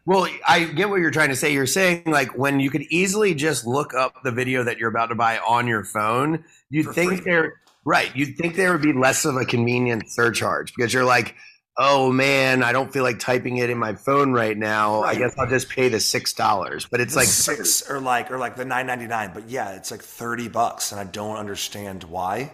Well 0.08 0.26
i 0.48 0.64
get 0.64 0.88
what 0.90 1.00
you're 1.00 1.10
trying 1.12 1.28
to 1.28 1.36
say. 1.36 1.52
You're 1.52 1.66
saying 1.66 2.02
like 2.06 2.36
when 2.36 2.58
you 2.60 2.70
could 2.70 2.82
easily 2.90 3.34
just 3.34 3.66
look 3.66 3.94
up 3.94 4.14
the 4.24 4.32
video 4.32 4.64
that 4.64 4.78
you're 4.78 4.88
about 4.90 5.06
to 5.06 5.14
buy 5.14 5.38
on 5.38 5.66
your 5.68 5.84
phone 5.84 6.44
you'd 6.70 6.86
For 6.86 6.92
think 6.94 7.10
free. 7.12 7.20
there 7.30 7.60
right 7.84 8.10
you'd 8.16 8.36
think 8.36 8.56
there 8.56 8.72
would 8.72 8.82
be 8.82 8.92
less 8.92 9.24
of 9.24 9.36
a 9.36 9.44
convenient 9.44 10.10
surcharge 10.10 10.74
because 10.74 10.92
you're 10.92 11.04
like 11.04 11.34
oh 11.76 12.10
man 12.12 12.64
i 12.64 12.72
don't 12.72 12.92
feel 12.92 13.04
like 13.04 13.18
typing 13.20 13.58
it 13.58 13.70
in 13.70 13.78
my 13.78 13.94
phone 13.94 14.32
right 14.32 14.56
now. 14.56 15.02
I 15.02 15.14
guess 15.14 15.34
i'll 15.38 15.46
just 15.48 15.68
pay 15.68 15.88
the 15.88 16.00
six 16.00 16.32
dollars. 16.32 16.86
But 16.90 17.00
it's 17.00 17.14
It's 17.16 17.46
like 17.46 17.56
like 17.58 17.66
six 17.66 17.88
or 17.90 18.00
like 18.00 18.30
or 18.32 18.38
like 18.38 18.56
the 18.56 18.64
9.99, 18.64 19.32
but 19.34 19.48
yeah, 19.48 19.76
it's 19.76 19.90
like 19.92 20.02
30 20.02 20.48
bucks 20.48 20.90
and 20.90 21.00
I 21.00 21.04
don't 21.04 21.36
understand 21.36 22.02
why. 22.04 22.50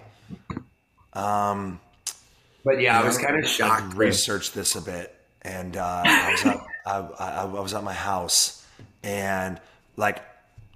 Um 1.14 1.80
but 2.64 2.80
yeah 2.80 3.00
i 3.00 3.04
was 3.06 3.18
kind 3.18 3.38
of 3.38 3.46
shocked 3.48 3.90
that- 3.90 3.96
researched 3.96 4.54
this 4.54 4.74
a 4.74 4.80
bit 4.82 5.13
and 5.44 5.76
uh, 5.76 6.02
I 6.04 6.30
was 6.32 6.46
at 6.46 6.60
I, 6.86 6.98
I, 7.18 7.30
I 7.42 7.44
was 7.44 7.74
at 7.74 7.84
my 7.84 7.92
house, 7.92 8.66
and 9.02 9.60
like 9.96 10.22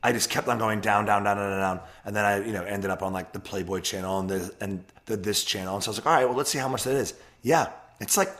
I 0.02 0.12
just 0.12 0.30
kept 0.30 0.48
on 0.48 0.58
going 0.58 0.80
down, 0.80 1.04
down, 1.04 1.24
down, 1.24 1.36
down, 1.36 1.50
down, 1.50 1.76
down, 1.76 1.80
and 2.04 2.14
then 2.14 2.24
I 2.24 2.44
you 2.44 2.52
know 2.52 2.62
ended 2.64 2.90
up 2.90 3.02
on 3.02 3.12
like 3.12 3.32
the 3.32 3.40
Playboy 3.40 3.80
channel 3.80 4.20
and 4.20 4.28
the 4.28 4.54
and 4.60 4.84
the 5.06 5.16
this 5.16 5.44
channel, 5.44 5.74
and 5.74 5.84
so 5.84 5.88
I 5.88 5.92
was 5.92 5.98
like, 5.98 6.06
all 6.06 6.12
right, 6.12 6.24
well 6.24 6.36
let's 6.36 6.50
see 6.50 6.58
how 6.58 6.68
much 6.68 6.84
that 6.84 6.94
is. 6.94 7.14
Yeah, 7.42 7.70
it's 8.00 8.16
like 8.16 8.30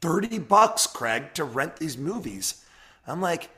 thirty 0.00 0.38
bucks, 0.38 0.86
Craig, 0.86 1.34
to 1.34 1.44
rent 1.44 1.76
these 1.76 1.96
movies. 1.96 2.64
I'm 3.06 3.20
like, 3.20 3.50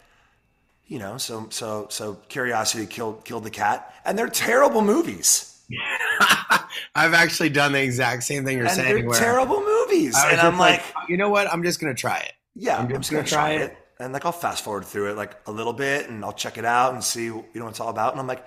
you 0.87 0.99
know, 0.99 1.19
so 1.19 1.49
so 1.51 1.87
so 1.91 2.15
curiosity 2.29 2.87
killed 2.87 3.25
killed 3.25 3.45
the 3.45 3.51
cat, 3.51 3.95
and 4.05 4.19
they're 4.19 4.29
terrible 4.29 4.83
movies. 4.83 5.53
I've 6.95 7.15
actually 7.15 7.51
done 7.51 7.73
the 7.73 7.83
exact 7.83 8.23
same 8.25 8.45
thing 8.45 8.59
you're 8.59 8.67
and 8.67 8.75
saying. 8.77 9.09
they're 9.09 9.19
terrible 9.19 9.61
movies, 9.63 10.17
and 10.25 10.41
I'm 10.41 10.59
like, 10.59 10.83
you 11.09 11.17
know 11.17 11.29
what? 11.31 11.53
I'm 11.53 11.63
just 11.63 11.81
gonna 11.81 11.95
try 11.95 12.19
it. 12.19 12.33
yeah, 12.55 12.77
I'm 12.77 12.85
I'm, 12.85 12.89
just 12.89 13.01
just 13.03 13.11
gonna, 13.11 13.23
gonna 13.23 13.29
try 13.29 13.57
try 13.57 13.65
it. 13.67 13.77
and 14.01 14.13
like 14.13 14.25
I'll 14.25 14.33
fast 14.33 14.65
forward 14.65 14.85
through 14.85 15.11
it 15.11 15.17
like 15.17 15.37
a 15.47 15.53
little 15.53 15.73
bit, 15.73 16.09
and 16.09 16.25
I'll 16.25 16.33
check 16.33 16.59
it 16.59 16.65
out 16.65 16.93
and 16.95 17.03
see 17.03 17.25
you 17.25 17.45
know 17.55 17.65
what 17.65 17.71
it's 17.71 17.81
all 17.81 17.89
about, 17.91 18.13
and 18.13 18.21
I'm 18.21 18.27
like, 18.27 18.45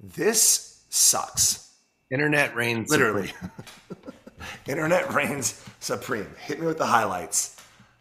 this 0.00 0.84
sucks, 0.88 1.70
Internet 2.10 2.54
reigns 2.54 2.90
literally. 2.90 3.32
Internet 4.66 5.12
reigns 5.12 5.62
supreme. 5.80 6.28
Hit 6.40 6.60
me 6.60 6.66
with 6.66 6.78
the 6.78 6.86
highlights. 6.86 7.56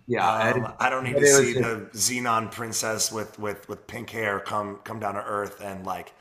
Yeah, 0.09 0.25
Um, 0.55 0.73
I 0.79 0.89
don't 0.89 1.03
need 1.03 1.17
to 1.17 1.27
see 1.27 1.53
the 1.53 1.89
Xenon 1.93 2.49
princess 2.51 3.11
with, 3.11 3.37
with, 3.39 3.67
with 3.67 3.87
pink 3.87 4.09
hair 4.09 4.39
come 4.39 4.77
come 4.85 4.99
down 5.01 5.15
to 5.15 5.23
Earth 5.23 5.59
and 5.61 5.85
like, 5.85 6.13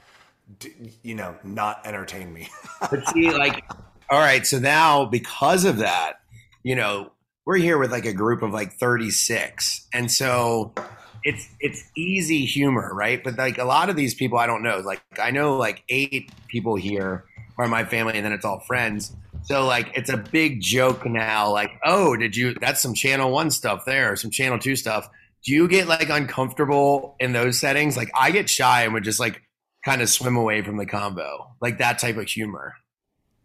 you 1.03 1.14
know, 1.14 1.36
not 1.44 1.86
entertain 1.86 2.32
me. 2.32 2.49
But 2.90 3.07
see, 3.09 3.30
like, 3.32 3.64
all 4.11 4.18
right, 4.18 4.47
so 4.47 4.59
now 4.59 5.07
because 5.07 5.64
of 5.64 5.78
that, 5.78 6.20
you 6.62 6.76
know, 6.76 7.11
we're 7.47 7.57
here 7.57 7.78
with 7.78 7.90
like 7.90 8.05
a 8.05 8.12
group 8.12 8.42
of 8.42 8.53
like 8.53 8.74
36. 8.74 9.88
And 9.94 10.11
so 10.11 10.74
it's 11.22 11.49
it's 11.61 11.84
easy 11.97 12.44
humor, 12.44 12.90
right? 12.92 13.22
But 13.22 13.38
like 13.38 13.59
a 13.59 13.64
lot 13.64 13.88
of 13.88 13.97
these 13.97 14.14
people 14.14 14.38
I 14.38 14.47
don't 14.47 14.62
know. 14.62 14.78
Like 14.78 15.03
I 15.18 15.30
know 15.30 15.57
like 15.57 15.82
eight 15.88 16.30
people 16.49 16.76
here 16.76 17.24
are 17.59 17.68
my 17.68 17.84
family 17.84 18.14
and 18.14 18.24
then 18.24 18.32
it's 18.32 18.44
all 18.44 18.61
friends. 18.61 19.14
So 19.42 19.64
like 19.64 19.90
it's 19.94 20.11
a 20.11 20.16
big 20.16 20.61
joke 20.61 21.07
now, 21.07 21.51
like, 21.51 21.70
oh, 21.84 22.16
did 22.16 22.36
you 22.36 22.55
that's 22.61 22.80
some 22.80 22.94
channel 22.94 23.30
one 23.30 23.51
stuff 23.51 23.84
there, 23.86 24.16
some 24.16 24.30
channel 24.30 24.59
two 24.59 24.76
stuff. 24.76 25.09
Do 25.44 25.53
you 25.53 25.68
get 25.68 25.86
like 25.86 26.11
uncomfortable 26.11 27.16
in 27.20 27.32
those 27.32 27.59
settings? 27.59 27.97
Like 27.97 28.11
I 28.14 28.32
get 28.32 28.51
shy 28.51 28.82
and 28.82 28.92
would 28.92 29.05
just 29.05 29.20
like 29.20 29.40
kind 29.87 30.03
of 30.03 30.09
swim 30.11 30.37
away 30.37 30.61
from 30.62 30.76
the 30.76 30.84
combo. 30.84 31.55
Like 31.62 31.78
that 31.78 31.99
type 32.01 32.16
of 32.16 32.26
humor. 32.28 32.74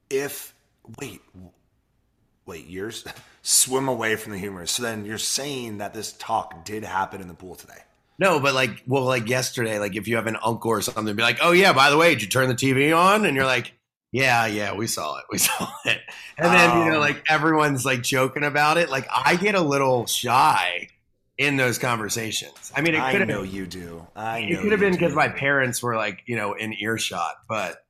if 0.09 0.53
wait, 0.99 1.21
wait, 2.45 2.67
yours 2.67 3.05
swim 3.43 3.87
away 3.87 4.15
from 4.15 4.31
the 4.33 4.39
humor. 4.39 4.65
So 4.65 4.81
then 4.83 5.05
you're 5.05 5.17
saying 5.19 5.77
that 5.77 5.93
this 5.93 6.13
talk 6.13 6.65
did 6.65 6.83
happen 6.83 7.21
in 7.21 7.27
the 7.27 7.33
pool 7.35 7.55
today. 7.55 7.77
No, 8.19 8.39
but 8.39 8.53
like, 8.53 8.83
well, 8.87 9.03
like 9.03 9.29
yesterday, 9.29 9.79
like 9.79 9.95
if 9.95 10.07
you 10.07 10.15
have 10.15 10.27
an 10.27 10.37
uncle 10.43 10.71
or 10.71 10.81
something, 10.81 11.15
be 11.15 11.21
like, 11.23 11.39
oh 11.41 11.51
yeah, 11.53 11.73
by 11.73 11.89
the 11.91 11.97
way, 11.97 12.09
did 12.13 12.23
you 12.23 12.27
turn 12.29 12.49
the 12.49 12.55
TV 12.55 12.95
on? 12.95 13.25
And 13.25 13.35
you're 13.35 13.45
like, 13.45 13.73
yeah, 14.11 14.45
yeah, 14.45 14.73
we 14.75 14.85
saw 14.87 15.17
it, 15.17 15.23
we 15.31 15.37
saw 15.47 15.71
it. 15.85 15.99
And 16.37 16.53
then 16.53 16.85
you 16.85 16.91
know, 16.91 16.97
Oh. 16.97 16.99
like 16.99 17.23
everyone's 17.29 17.85
like 17.85 18.01
joking 18.03 18.43
about 18.43 18.77
it. 18.77 18.89
Like 18.89 19.07
I 19.13 19.35
get 19.37 19.55
a 19.55 19.61
little 19.61 20.05
shy 20.07 20.89
in 21.41 21.57
those 21.57 21.77
conversations. 21.77 22.71
I 22.75 22.81
mean, 22.81 22.95
it 22.95 23.01
I 23.01 23.11
could 23.11 23.21
have 23.21 23.29
know 23.29 23.43
you 23.43 23.65
do. 23.65 24.05
I 24.15 24.41
know 24.41 24.59
it 24.59 24.61
could 24.61 24.71
have 24.71 24.79
been 24.79 24.93
because 24.93 25.13
my 25.15 25.27
parents 25.29 25.81
were 25.81 25.95
like, 25.95 26.23
you 26.25 26.35
know, 26.35 26.53
in 26.53 26.73
earshot, 26.73 27.35
but 27.47 27.83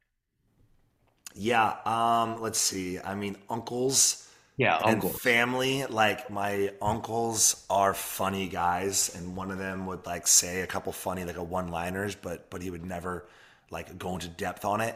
Yeah. 1.35 1.75
Um. 1.85 2.41
Let's 2.41 2.59
see. 2.59 2.99
I 2.99 3.15
mean, 3.15 3.37
uncles. 3.49 4.27
yeah, 4.57 4.77
and 4.77 4.95
uncle. 4.95 5.09
family 5.09 5.85
like 5.85 6.29
my 6.29 6.71
uncles 6.81 7.65
are 7.69 7.93
funny 7.93 8.47
guys 8.47 9.13
and 9.15 9.35
one 9.35 9.49
of 9.51 9.57
them 9.57 9.85
would 9.87 10.05
like 10.05 10.27
say 10.27 10.61
a 10.61 10.67
couple 10.67 10.91
funny 10.91 11.23
like 11.23 11.37
a 11.37 11.43
one 11.43 11.69
liners 11.69 12.15
but 12.15 12.49
but 12.49 12.61
he 12.61 12.69
would 12.69 12.85
never 12.85 13.25
like 13.71 13.97
go 13.97 14.13
into 14.13 14.27
depth 14.27 14.65
on 14.65 14.81
it 14.81 14.95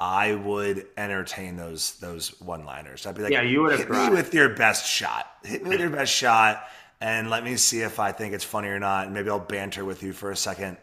i 0.00 0.34
would 0.34 0.86
entertain 0.98 1.56
those 1.56 1.94
those 2.00 2.38
one 2.40 2.64
liners 2.66 3.06
i'd 3.06 3.14
be 3.14 3.22
like 3.22 3.32
Yeah, 3.32 3.42
you 3.42 3.62
would 3.62 3.78
have 3.78 3.80
hit 3.88 3.90
me 3.90 4.10
with 4.10 4.34
your 4.34 4.50
best 4.50 4.84
shot 4.86 5.24
hit 5.44 5.62
me 5.62 5.70
with 5.70 5.80
your 5.80 5.90
best 5.90 6.12
shot 6.12 6.64
and 7.00 7.30
let 7.30 7.44
me 7.44 7.56
see 7.56 7.80
if 7.80 7.98
i 7.98 8.12
think 8.12 8.34
it's 8.34 8.44
funny 8.44 8.68
or 8.68 8.78
not 8.78 9.06
and 9.06 9.14
maybe 9.14 9.30
i'll 9.30 9.38
banter 9.38 9.84
with 9.84 10.02
you 10.02 10.12
for 10.12 10.30
a 10.30 10.36
second 10.36 10.76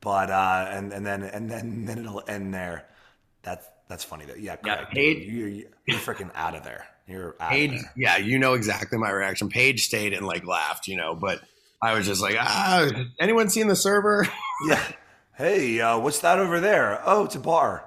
but 0.00 0.30
uh 0.30 0.66
and 0.70 0.92
and 0.92 1.04
then 1.06 1.22
and 1.22 1.50
then 1.50 1.84
then 1.86 1.98
it'll 1.98 2.22
end 2.28 2.52
there 2.54 2.86
that's 3.42 3.66
that's 3.88 4.04
funny 4.04 4.24
though 4.24 4.34
yeah, 4.34 4.56
Yeah, 4.64 4.84
Paige- 4.86 5.26
you, 5.28 5.46
you, 5.46 5.68
you're 5.86 5.98
freaking 5.98 6.30
out 6.34 6.54
of 6.54 6.64
there 6.64 6.86
you're 7.08 7.34
out 7.40 7.48
of 7.48 7.50
Paige, 7.50 7.70
there. 7.72 7.92
yeah, 7.96 8.16
you 8.16 8.38
know 8.38 8.54
exactly 8.54 8.96
my 8.96 9.10
reaction. 9.10 9.48
Paige 9.48 9.84
stayed 9.84 10.12
and 10.12 10.24
like 10.24 10.46
laughed, 10.46 10.86
you 10.86 10.96
know, 10.96 11.16
but 11.16 11.40
I 11.82 11.94
was 11.94 12.06
just 12.06 12.22
like, 12.22 12.36
ah, 12.38 12.88
anyone 13.18 13.50
seen 13.50 13.66
the 13.66 13.74
server? 13.76 14.26
Yeah. 14.68 14.80
Hey, 15.36 15.80
uh, 15.80 15.98
what's 15.98 16.20
that 16.20 16.38
over 16.38 16.60
there? 16.60 17.02
Oh, 17.04 17.24
it's 17.24 17.34
a 17.34 17.40
bar. 17.40 17.84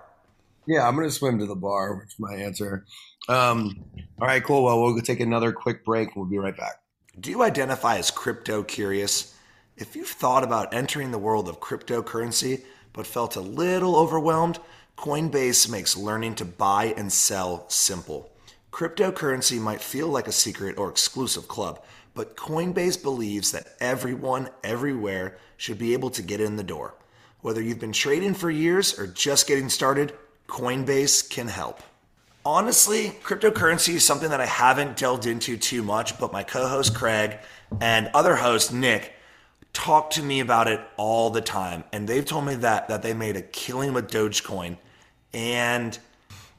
Yeah, 0.67 0.86
I'm 0.86 0.95
gonna 0.97 1.09
swim 1.09 1.39
to 1.39 1.45
the 1.45 1.55
bar, 1.55 1.95
which 1.95 2.09
is 2.09 2.19
my 2.19 2.33
answer. 2.36 2.86
Um, 3.29 3.86
all 4.19 4.27
right, 4.27 4.43
cool. 4.43 4.63
Well, 4.65 4.81
we'll 4.81 4.99
take 5.01 5.21
another 5.21 5.53
quick 5.53 5.86
break 5.86 6.13
we'll 6.17 6.25
be 6.25 6.38
right 6.38 6.55
back. 6.55 6.75
Do 7.18 7.32
you 7.32 7.43
identify 7.43 7.97
as 7.97 8.11
crypto 8.11 8.61
curious? 8.61 9.34
If 9.78 9.95
you've 9.95 10.09
thought 10.09 10.43
about 10.43 10.74
entering 10.74 11.11
the 11.11 11.18
world 11.18 11.47
of 11.47 11.61
cryptocurrency 11.61 12.63
but 12.91 13.07
felt 13.07 13.38
a 13.38 13.41
little 13.41 13.95
overwhelmed, 13.95 14.59
Coinbase 14.97 15.70
makes 15.70 15.95
learning 15.95 16.36
to 16.36 16.45
buy 16.45 16.93
and 16.97 17.11
sell 17.11 17.70
simple. 17.70 18.32
Cryptocurrency 18.70 19.61
might 19.61 19.82
feel 19.82 20.09
like 20.09 20.28
a 20.28 20.34
secret 20.34 20.78
or 20.78 20.89
exclusive 20.89 21.47
club, 21.47 21.82
but 22.13 22.36
Coinbase 22.36 23.01
believes 23.01 23.53
that 23.53 23.78
everyone, 23.80 24.49
everywhere, 24.61 25.38
should 25.55 25.78
be 25.78 25.93
able 25.93 26.09
to 26.09 26.22
get 26.22 26.41
in 26.41 26.57
the 26.57 26.63
door. 26.63 26.95
Whether 27.39 27.61
you've 27.61 27.80
been 27.80 27.93
trading 27.93 28.34
for 28.34 28.51
years 28.51 28.99
or 28.99 29.07
just 29.07 29.47
getting 29.47 29.70
started, 29.70 30.13
Coinbase 30.49 31.30
can 31.30 31.47
help. 31.47 31.82
Honestly, 32.45 33.09
cryptocurrency 33.23 33.95
is 33.95 34.05
something 34.05 34.29
that 34.29 34.39
I 34.39 34.45
haven't 34.45 34.97
delved 34.97 35.25
into 35.25 35.57
too 35.57 35.81
much, 35.81 36.19
but 36.19 36.31
my 36.31 36.43
co 36.43 36.67
host 36.67 36.93
Craig 36.93 37.39
and 37.81 38.07
other 38.13 38.35
host 38.35 38.71
Nick 38.71 39.13
talk 39.73 40.11
to 40.11 40.21
me 40.21 40.41
about 40.41 40.67
it 40.67 40.79
all 40.95 41.31
the 41.31 41.41
time. 41.41 41.83
And 41.91 42.07
they've 42.07 42.23
told 42.23 42.45
me 42.45 42.53
that, 42.55 42.87
that 42.87 43.01
they 43.01 43.15
made 43.15 43.35
a 43.35 43.41
killing 43.41 43.93
with 43.93 44.11
Dogecoin. 44.11 44.77
And 45.33 45.97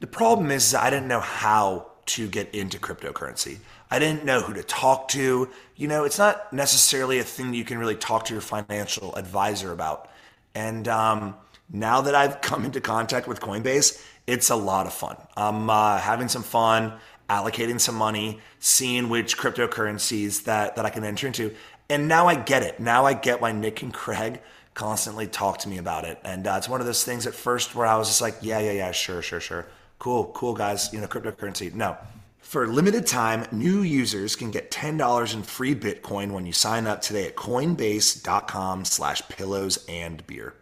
the 0.01 0.07
problem 0.07 0.51
is, 0.51 0.75
I 0.75 0.89
didn't 0.89 1.07
know 1.07 1.21
how 1.21 1.91
to 2.07 2.27
get 2.27 2.53
into 2.53 2.77
cryptocurrency. 2.79 3.59
I 3.89 3.97
didn't 3.99 4.25
know 4.25 4.41
who 4.41 4.53
to 4.55 4.63
talk 4.63 5.07
to. 5.09 5.49
You 5.77 5.87
know, 5.87 6.03
it's 6.03 6.17
not 6.17 6.51
necessarily 6.51 7.19
a 7.19 7.23
thing 7.23 7.53
you 7.53 7.63
can 7.63 7.77
really 7.77 7.95
talk 7.95 8.25
to 8.25 8.33
your 8.33 8.41
financial 8.41 9.15
advisor 9.15 9.71
about. 9.71 10.09
And 10.53 10.89
um, 10.89 11.35
now 11.71 12.01
that 12.01 12.13
I've 12.13 12.41
come 12.41 12.65
into 12.65 12.81
contact 12.81 13.25
with 13.25 13.39
Coinbase, 13.39 14.03
it's 14.27 14.49
a 14.49 14.55
lot 14.55 14.85
of 14.85 14.93
fun. 14.93 15.15
I'm 15.35 15.69
uh, 15.69 15.97
having 15.97 16.27
some 16.27 16.43
fun, 16.43 16.93
allocating 17.29 17.79
some 17.79 17.95
money, 17.95 18.39
seeing 18.59 19.09
which 19.09 19.37
cryptocurrencies 19.37 20.43
that, 20.43 20.75
that 20.75 20.85
I 20.85 20.89
can 20.89 21.03
enter 21.03 21.27
into. 21.27 21.55
And 21.89 22.07
now 22.09 22.27
I 22.27 22.35
get 22.35 22.63
it. 22.63 22.79
Now 22.79 23.05
I 23.05 23.13
get 23.13 23.39
why 23.39 23.53
Nick 23.53 23.81
and 23.81 23.93
Craig 23.93 24.41
constantly 24.73 25.25
talk 25.25 25.59
to 25.59 25.69
me 25.69 25.77
about 25.77 26.03
it. 26.05 26.19
And 26.23 26.45
uh, 26.45 26.55
it's 26.57 26.69
one 26.69 26.81
of 26.81 26.85
those 26.85 27.03
things 27.03 27.25
at 27.25 27.33
first 27.33 27.73
where 27.73 27.87
I 27.87 27.95
was 27.95 28.09
just 28.09 28.21
like, 28.21 28.35
yeah, 28.41 28.59
yeah, 28.59 28.73
yeah, 28.73 28.91
sure, 28.91 29.21
sure, 29.21 29.39
sure. 29.39 29.65
Cool, 29.97 30.25
cool, 30.35 30.53
guys. 30.53 30.93
You 30.93 31.01
know, 31.01 31.07
cryptocurrency. 31.07 31.73
No. 31.73 31.97
For 32.39 32.63
a 32.63 32.67
limited 32.67 33.07
time, 33.07 33.45
new 33.51 33.81
users 33.81 34.35
can 34.35 34.51
get 34.51 34.71
$10 34.71 35.33
in 35.33 35.43
free 35.43 35.75
Bitcoin 35.75 36.31
when 36.31 36.45
you 36.45 36.53
sign 36.53 36.87
up 36.87 37.01
today 37.01 37.27
at 37.27 37.35
coinbase.com 37.35 38.85
slash 38.85 39.27
pillows 39.27 39.83
and 39.89 40.25
beer. 40.27 40.53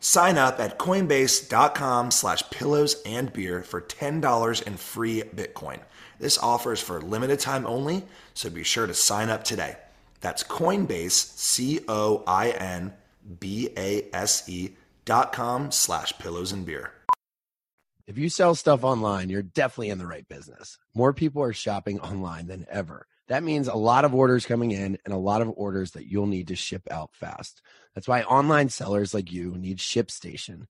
Sign 0.00 0.38
up 0.38 0.58
at 0.58 0.78
coinbase.com 0.78 2.10
slash 2.10 2.48
pillows 2.50 3.02
and 3.04 3.32
beer 3.32 3.62
for 3.62 3.82
$10 3.82 4.62
in 4.66 4.76
free 4.76 5.22
Bitcoin. 5.34 5.78
This 6.18 6.38
offer 6.38 6.72
is 6.72 6.80
for 6.80 7.00
limited 7.00 7.38
time 7.38 7.66
only, 7.66 8.04
so 8.34 8.50
be 8.50 8.62
sure 8.62 8.86
to 8.86 8.94
sign 8.94 9.28
up 9.28 9.44
today. 9.44 9.76
That's 10.20 10.42
Coinbase, 10.42 11.12
C 11.12 11.80
O 11.88 12.22
I 12.26 12.50
N 12.50 12.92
B 13.40 13.70
A 13.76 14.08
S 14.12 14.48
E 14.48 14.70
dot 15.04 15.32
com 15.32 15.70
slash 15.70 16.12
pillows 16.18 16.52
and 16.52 16.64
beer. 16.66 16.92
If 18.06 18.18
you 18.18 18.28
sell 18.28 18.54
stuff 18.54 18.84
online, 18.84 19.30
you're 19.30 19.42
definitely 19.42 19.90
in 19.90 19.98
the 19.98 20.06
right 20.06 20.28
business. 20.28 20.78
More 20.94 21.12
people 21.12 21.42
are 21.42 21.52
shopping 21.52 22.00
online 22.00 22.48
than 22.48 22.66
ever. 22.70 23.06
That 23.28 23.44
means 23.44 23.68
a 23.68 23.74
lot 23.74 24.04
of 24.04 24.14
orders 24.14 24.44
coming 24.44 24.72
in 24.72 24.98
and 25.04 25.14
a 25.14 25.18
lot 25.18 25.40
of 25.40 25.52
orders 25.56 25.92
that 25.92 26.06
you'll 26.06 26.26
need 26.26 26.48
to 26.48 26.56
ship 26.56 26.82
out 26.90 27.14
fast. 27.14 27.62
That's 27.94 28.08
why 28.08 28.22
online 28.22 28.68
sellers 28.68 29.14
like 29.14 29.32
you 29.32 29.56
need 29.56 29.78
ShipStation. 29.78 30.66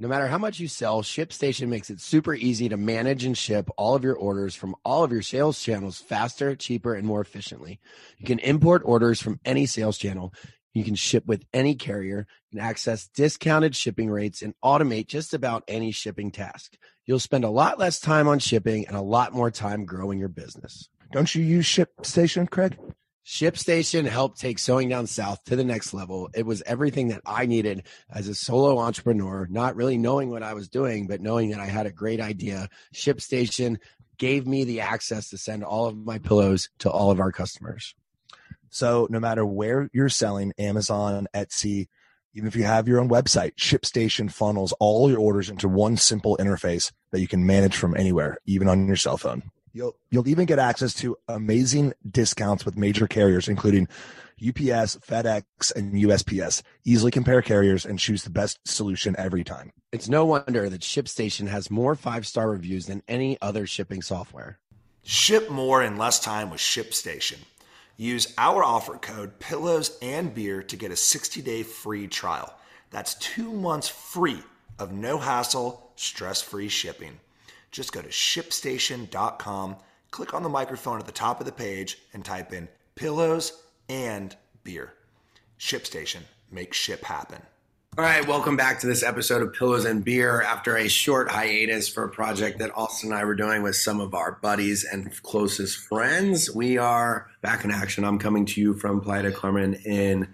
No 0.00 0.06
matter 0.06 0.28
how 0.28 0.38
much 0.38 0.60
you 0.60 0.68
sell, 0.68 1.02
ShipStation 1.02 1.68
makes 1.68 1.90
it 1.90 2.00
super 2.00 2.32
easy 2.32 2.68
to 2.68 2.76
manage 2.76 3.24
and 3.24 3.36
ship 3.36 3.68
all 3.76 3.96
of 3.96 4.04
your 4.04 4.14
orders 4.14 4.54
from 4.54 4.76
all 4.84 5.02
of 5.02 5.10
your 5.10 5.22
sales 5.22 5.60
channels 5.60 5.98
faster, 5.98 6.54
cheaper, 6.54 6.94
and 6.94 7.04
more 7.04 7.20
efficiently. 7.20 7.80
You 8.18 8.26
can 8.26 8.38
import 8.38 8.82
orders 8.84 9.20
from 9.20 9.40
any 9.44 9.66
sales 9.66 9.98
channel. 9.98 10.32
You 10.72 10.84
can 10.84 10.94
ship 10.94 11.26
with 11.26 11.44
any 11.52 11.74
carrier, 11.74 12.28
can 12.52 12.60
access 12.60 13.08
discounted 13.08 13.74
shipping 13.74 14.08
rates, 14.08 14.40
and 14.40 14.54
automate 14.62 15.08
just 15.08 15.34
about 15.34 15.64
any 15.66 15.90
shipping 15.90 16.30
task. 16.30 16.76
You'll 17.04 17.18
spend 17.18 17.42
a 17.42 17.50
lot 17.50 17.80
less 17.80 17.98
time 17.98 18.28
on 18.28 18.38
shipping 18.38 18.86
and 18.86 18.96
a 18.96 19.02
lot 19.02 19.32
more 19.32 19.50
time 19.50 19.84
growing 19.84 20.20
your 20.20 20.28
business. 20.28 20.88
Don't 21.10 21.34
you 21.34 21.42
use 21.42 21.66
ShipStation, 21.66 22.48
Craig? 22.48 22.78
ShipStation 23.28 24.06
helped 24.06 24.40
take 24.40 24.58
Sewing 24.58 24.88
Down 24.88 25.06
South 25.06 25.44
to 25.44 25.54
the 25.54 25.62
next 25.62 25.92
level. 25.92 26.30
It 26.34 26.46
was 26.46 26.62
everything 26.62 27.08
that 27.08 27.20
I 27.26 27.44
needed 27.44 27.86
as 28.10 28.26
a 28.26 28.34
solo 28.34 28.78
entrepreneur, 28.78 29.46
not 29.50 29.76
really 29.76 29.98
knowing 29.98 30.30
what 30.30 30.42
I 30.42 30.54
was 30.54 30.70
doing, 30.70 31.06
but 31.06 31.20
knowing 31.20 31.50
that 31.50 31.60
I 31.60 31.66
had 31.66 31.84
a 31.84 31.92
great 31.92 32.22
idea. 32.22 32.70
ShipStation 32.94 33.76
gave 34.16 34.46
me 34.46 34.64
the 34.64 34.80
access 34.80 35.28
to 35.28 35.36
send 35.36 35.62
all 35.62 35.84
of 35.84 35.94
my 35.94 36.16
pillows 36.18 36.70
to 36.78 36.90
all 36.90 37.10
of 37.10 37.20
our 37.20 37.30
customers. 37.30 37.94
So 38.70 39.06
no 39.10 39.20
matter 39.20 39.44
where 39.44 39.90
you're 39.92 40.08
selling, 40.08 40.54
Amazon, 40.56 41.26
Etsy, 41.34 41.88
even 42.32 42.48
if 42.48 42.56
you 42.56 42.64
have 42.64 42.88
your 42.88 42.98
own 42.98 43.10
website, 43.10 43.56
ShipStation 43.56 44.32
funnels 44.32 44.72
all 44.80 45.10
your 45.10 45.20
orders 45.20 45.50
into 45.50 45.68
one 45.68 45.98
simple 45.98 46.38
interface 46.38 46.92
that 47.10 47.20
you 47.20 47.28
can 47.28 47.44
manage 47.44 47.76
from 47.76 47.94
anywhere, 47.94 48.38
even 48.46 48.68
on 48.68 48.86
your 48.86 48.96
cell 48.96 49.18
phone. 49.18 49.42
You'll 49.78 49.96
you'll 50.10 50.26
even 50.26 50.46
get 50.46 50.58
access 50.58 50.92
to 50.94 51.16
amazing 51.28 51.92
discounts 52.10 52.64
with 52.64 52.76
major 52.76 53.06
carriers, 53.06 53.46
including 53.46 53.86
UPS, 54.44 54.96
FedEx, 55.06 55.72
and 55.76 55.94
USPS. 55.94 56.62
Easily 56.84 57.12
compare 57.12 57.42
carriers 57.42 57.86
and 57.86 57.96
choose 57.96 58.24
the 58.24 58.30
best 58.30 58.58
solution 58.66 59.14
every 59.16 59.44
time. 59.44 59.70
It's 59.92 60.08
no 60.08 60.24
wonder 60.24 60.68
that 60.68 60.80
ShipStation 60.80 61.46
has 61.46 61.70
more 61.70 61.94
five 61.94 62.26
star 62.26 62.50
reviews 62.50 62.86
than 62.86 63.04
any 63.06 63.40
other 63.40 63.68
shipping 63.68 64.02
software. 64.02 64.58
Ship 65.04 65.48
more 65.48 65.80
in 65.80 65.96
less 65.96 66.18
time 66.18 66.50
with 66.50 66.58
ShipStation. 66.58 67.38
Use 67.96 68.34
our 68.36 68.64
offer 68.64 68.98
code 68.98 69.38
Pillows 69.38 69.96
and 70.02 70.34
Beer 70.34 70.60
to 70.64 70.74
get 70.74 70.90
a 70.90 70.96
60 70.96 71.40
day 71.40 71.62
free 71.62 72.08
trial. 72.08 72.52
That's 72.90 73.14
two 73.14 73.52
months 73.52 73.88
free 73.88 74.42
of 74.80 74.90
no 74.90 75.18
hassle, 75.18 75.92
stress 75.94 76.42
free 76.42 76.68
shipping. 76.68 77.20
Just 77.70 77.92
go 77.92 78.02
to 78.02 78.08
shipstation.com, 78.08 79.76
click 80.10 80.34
on 80.34 80.42
the 80.42 80.48
microphone 80.48 80.98
at 80.98 81.06
the 81.06 81.12
top 81.12 81.40
of 81.40 81.46
the 81.46 81.52
page, 81.52 81.98
and 82.12 82.24
type 82.24 82.52
in 82.52 82.68
pillows 82.94 83.62
and 83.88 84.36
beer. 84.64 84.94
ShipStation, 85.58 86.20
make 86.50 86.72
ship 86.74 87.04
happen. 87.04 87.42
All 87.96 88.04
right, 88.04 88.24
welcome 88.28 88.56
back 88.56 88.78
to 88.80 88.86
this 88.86 89.02
episode 89.02 89.42
of 89.42 89.54
Pillows 89.54 89.84
and 89.84 90.04
Beer. 90.04 90.40
After 90.42 90.76
a 90.76 90.88
short 90.88 91.28
hiatus 91.28 91.88
for 91.88 92.04
a 92.04 92.08
project 92.08 92.60
that 92.60 92.70
Austen 92.76 93.10
and 93.10 93.18
I 93.18 93.24
were 93.24 93.34
doing 93.34 93.62
with 93.64 93.74
some 93.74 93.98
of 93.98 94.14
our 94.14 94.38
buddies 94.40 94.84
and 94.84 95.10
closest 95.24 95.78
friends, 95.78 96.54
we 96.54 96.78
are 96.78 97.28
back 97.42 97.64
in 97.64 97.72
action. 97.72 98.04
I'm 98.04 98.20
coming 98.20 98.46
to 98.46 98.60
you 98.60 98.74
from 98.74 99.00
Playa 99.00 99.24
del 99.24 99.32
Carmen 99.32 99.74
in 99.84 100.32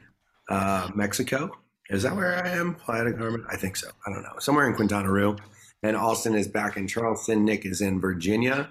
uh, 0.51 0.91
Mexico. 0.95 1.57
Is 1.89 2.03
that 2.03 2.15
where 2.15 2.45
I 2.45 2.51
am? 2.51 2.75
Playa 2.75 3.05
del 3.05 3.15
Carmen? 3.15 3.47
I 3.51 3.57
think 3.57 3.77
so. 3.77 3.89
I 4.07 4.11
don't 4.11 4.23
know. 4.23 4.39
Somewhere 4.41 4.69
in 4.69 4.75
Quintana 4.75 5.11
Roo. 5.11 5.37
And 5.85 5.99
Austen 5.99 6.35
is 6.35 6.49
back 6.49 6.79
in 6.79 6.89
Charleston. 6.89 7.45
Nick 7.45 7.67
is 7.67 7.83
in 7.83 8.01
Virginia. 8.01 8.71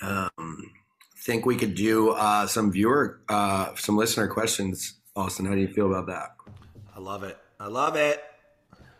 Um, 0.00 0.72
think 1.18 1.46
we 1.46 1.54
could 1.54 1.76
do 1.76 2.10
uh, 2.10 2.48
some 2.48 2.72
viewer, 2.72 3.20
uh, 3.28 3.76
some 3.76 3.96
listener 3.96 4.26
questions. 4.26 4.94
Austen, 5.14 5.46
how 5.46 5.54
do 5.54 5.60
you 5.60 5.68
feel 5.68 5.86
about 5.86 6.08
that? 6.08 6.34
I 6.96 6.98
love 6.98 7.22
it. 7.22 7.38
I 7.60 7.68
love 7.68 7.94
it. 7.94 8.24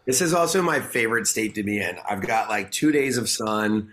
This 0.05 0.21
is 0.21 0.33
also 0.33 0.63
my 0.63 0.79
favorite 0.79 1.27
state 1.27 1.57
to 1.57 1.65
be 1.65 1.81
in. 1.81 1.99
I've 2.09 2.21
got 2.21 2.49
like 2.49 2.71
two 2.71 2.93
days 2.93 3.19
of 3.19 3.29
sun, 3.29 3.91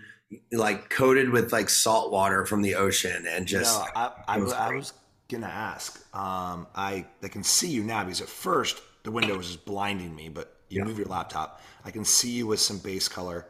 like 0.52 0.88
coated 0.88 1.30
with 1.30 1.52
like 1.52 1.68
salt 1.68 2.12
water 2.12 2.46
from 2.46 2.62
the 2.62 2.76
ocean, 2.76 3.26
and 3.28 3.48
just. 3.48 3.76
No, 3.80 3.86
I, 3.96 4.12
I, 4.28 4.38
was 4.38 4.52
I 4.52 4.76
was 4.76 4.92
gonna 5.28 5.46
ask. 5.46 5.98
Um, 6.14 6.68
I 6.76 7.04
I 7.20 7.28
can 7.28 7.42
see 7.42 7.68
you 7.68 7.82
now 7.82 8.04
because 8.04 8.20
at 8.20 8.28
first 8.28 8.80
the 9.02 9.10
window 9.10 9.36
was 9.36 9.48
just 9.48 9.64
blinding 9.64 10.14
me, 10.14 10.28
but 10.28 10.56
you 10.68 10.84
move 10.84 10.98
your 10.98 11.08
laptop. 11.08 11.60
I 11.84 11.90
can 11.90 12.04
see 12.04 12.30
you 12.30 12.46
with 12.46 12.60
some 12.60 12.78
base 12.78 13.08
color. 13.08 13.46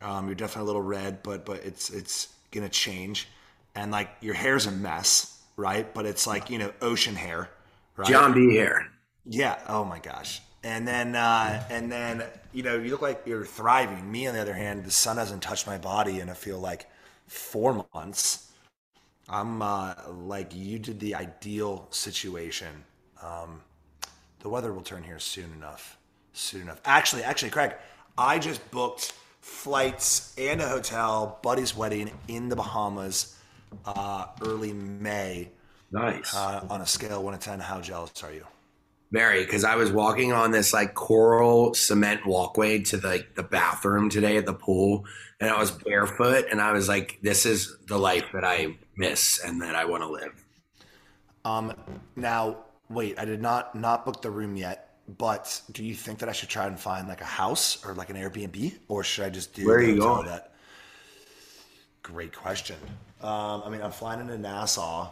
Um, 0.00 0.26
you're 0.26 0.34
definitely 0.34 0.62
a 0.62 0.66
little 0.66 0.82
red, 0.82 1.22
but 1.22 1.44
but 1.44 1.64
it's 1.64 1.90
it's 1.90 2.28
gonna 2.50 2.68
change, 2.68 3.28
and 3.74 3.90
like 3.90 4.10
your 4.20 4.34
hair's 4.34 4.66
a 4.66 4.70
mess, 4.70 5.40
right? 5.56 5.92
But 5.92 6.06
it's 6.06 6.26
like 6.26 6.50
you 6.50 6.58
know 6.58 6.72
ocean 6.80 7.16
hair, 7.16 7.50
right? 7.96 8.08
John 8.08 8.32
B. 8.32 8.56
hair. 8.56 8.90
Yeah. 9.26 9.58
Oh 9.68 9.84
my 9.84 9.98
gosh. 9.98 10.40
And 10.64 10.88
then, 10.88 11.14
uh, 11.14 11.62
and 11.70 11.90
then, 11.90 12.24
you 12.52 12.62
know, 12.62 12.76
you 12.76 12.90
look 12.90 13.02
like 13.02 13.22
you're 13.26 13.44
thriving. 13.44 14.10
Me, 14.10 14.26
on 14.26 14.34
the 14.34 14.40
other 14.40 14.54
hand, 14.54 14.84
the 14.84 14.90
sun 14.90 15.16
hasn't 15.16 15.42
touched 15.42 15.66
my 15.66 15.78
body 15.78 16.20
and 16.20 16.30
I 16.30 16.34
feel 16.34 16.58
like 16.58 16.86
four 17.28 17.86
months. 17.94 18.50
I'm 19.28 19.62
uh, 19.62 19.94
like 20.10 20.54
you 20.54 20.78
did 20.78 20.98
the 20.98 21.14
ideal 21.14 21.86
situation. 21.90 22.84
Um, 23.22 23.60
the 24.40 24.48
weather 24.48 24.72
will 24.72 24.82
turn 24.82 25.02
here 25.02 25.18
soon 25.18 25.52
enough. 25.52 25.98
Soon 26.32 26.62
enough. 26.62 26.80
Actually, 26.84 27.22
actually, 27.24 27.50
Craig, 27.50 27.74
I 28.16 28.38
just 28.38 28.68
booked 28.70 29.12
flights 29.48 30.34
and 30.38 30.60
a 30.60 30.68
hotel, 30.68 31.38
buddy's 31.42 31.76
wedding 31.76 32.10
in 32.28 32.48
the 32.48 32.56
Bahamas, 32.56 33.36
uh, 33.84 34.26
early 34.42 34.72
May. 34.72 35.50
Nice. 35.90 36.34
Uh, 36.34 36.66
on 36.68 36.82
a 36.82 36.86
scale 36.86 37.18
of 37.18 37.24
one 37.24 37.32
to 37.32 37.40
ten, 37.40 37.58
how 37.58 37.80
jealous 37.80 38.22
are 38.22 38.32
you? 38.32 38.44
Very, 39.10 39.44
because 39.44 39.64
I 39.64 39.76
was 39.76 39.90
walking 39.90 40.34
on 40.34 40.50
this 40.50 40.74
like 40.74 40.94
coral 40.94 41.72
cement 41.72 42.26
walkway 42.26 42.80
to 42.80 42.98
the, 42.98 43.08
like 43.08 43.34
the 43.34 43.42
bathroom 43.42 44.10
today 44.10 44.36
at 44.36 44.44
the 44.44 44.52
pool, 44.52 45.06
and 45.40 45.50
I 45.50 45.58
was 45.58 45.70
barefoot, 45.70 46.44
and 46.50 46.60
I 46.60 46.72
was 46.72 46.88
like, 46.88 47.18
"This 47.22 47.46
is 47.46 47.74
the 47.86 47.98
life 47.98 48.26
that 48.34 48.44
I 48.44 48.76
miss 48.96 49.42
and 49.42 49.62
that 49.62 49.74
I 49.74 49.86
want 49.86 50.02
to 50.02 50.10
live." 50.10 50.44
Um, 51.42 51.72
now, 52.16 52.58
wait, 52.90 53.18
I 53.18 53.24
did 53.24 53.40
not 53.40 53.74
not 53.74 54.04
book 54.04 54.20
the 54.20 54.30
room 54.30 54.56
yet, 54.56 54.87
but 55.16 55.62
do 55.72 55.82
you 55.82 55.94
think 55.94 56.18
that 56.18 56.28
I 56.28 56.32
should 56.32 56.50
try 56.50 56.66
and 56.66 56.78
find 56.78 57.08
like 57.08 57.22
a 57.22 57.26
house 57.26 57.84
or 57.84 57.94
like 57.94 58.10
an 58.10 58.16
Airbnb, 58.16 58.74
or 58.88 59.02
should 59.02 59.24
I 59.24 59.30
just 59.30 59.54
do 59.54 59.66
Where 59.66 59.78
are 59.78 59.82
you 59.82 59.98
going? 59.98 60.26
That 60.26 60.52
great 62.02 62.34
question. 62.34 62.76
Um, 63.22 63.62
I 63.64 63.70
mean, 63.70 63.80
I'm 63.80 63.90
flying 63.90 64.20
into 64.20 64.36
Nassau, 64.36 65.10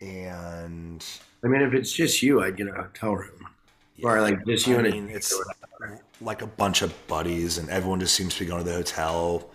and 0.00 1.04
I 1.44 1.48
mean, 1.48 1.60
if 1.60 1.74
it's 1.74 1.92
just 1.92 2.22
you, 2.22 2.42
I'd 2.42 2.56
get 2.56 2.68
a 2.68 2.72
hotel 2.72 3.16
room, 3.16 3.46
or 4.02 4.20
like 4.22 4.46
just 4.46 4.66
you 4.66 4.76
I 4.76 4.84
and 4.84 4.92
mean, 4.92 5.08
it's 5.10 5.38
like 6.22 6.40
a 6.40 6.46
bunch 6.46 6.80
of 6.80 7.06
buddies, 7.06 7.58
and 7.58 7.68
everyone 7.68 8.00
just 8.00 8.14
seems 8.14 8.34
to 8.34 8.40
be 8.40 8.46
going 8.46 8.64
to 8.64 8.68
the 8.68 8.76
hotel, 8.76 9.50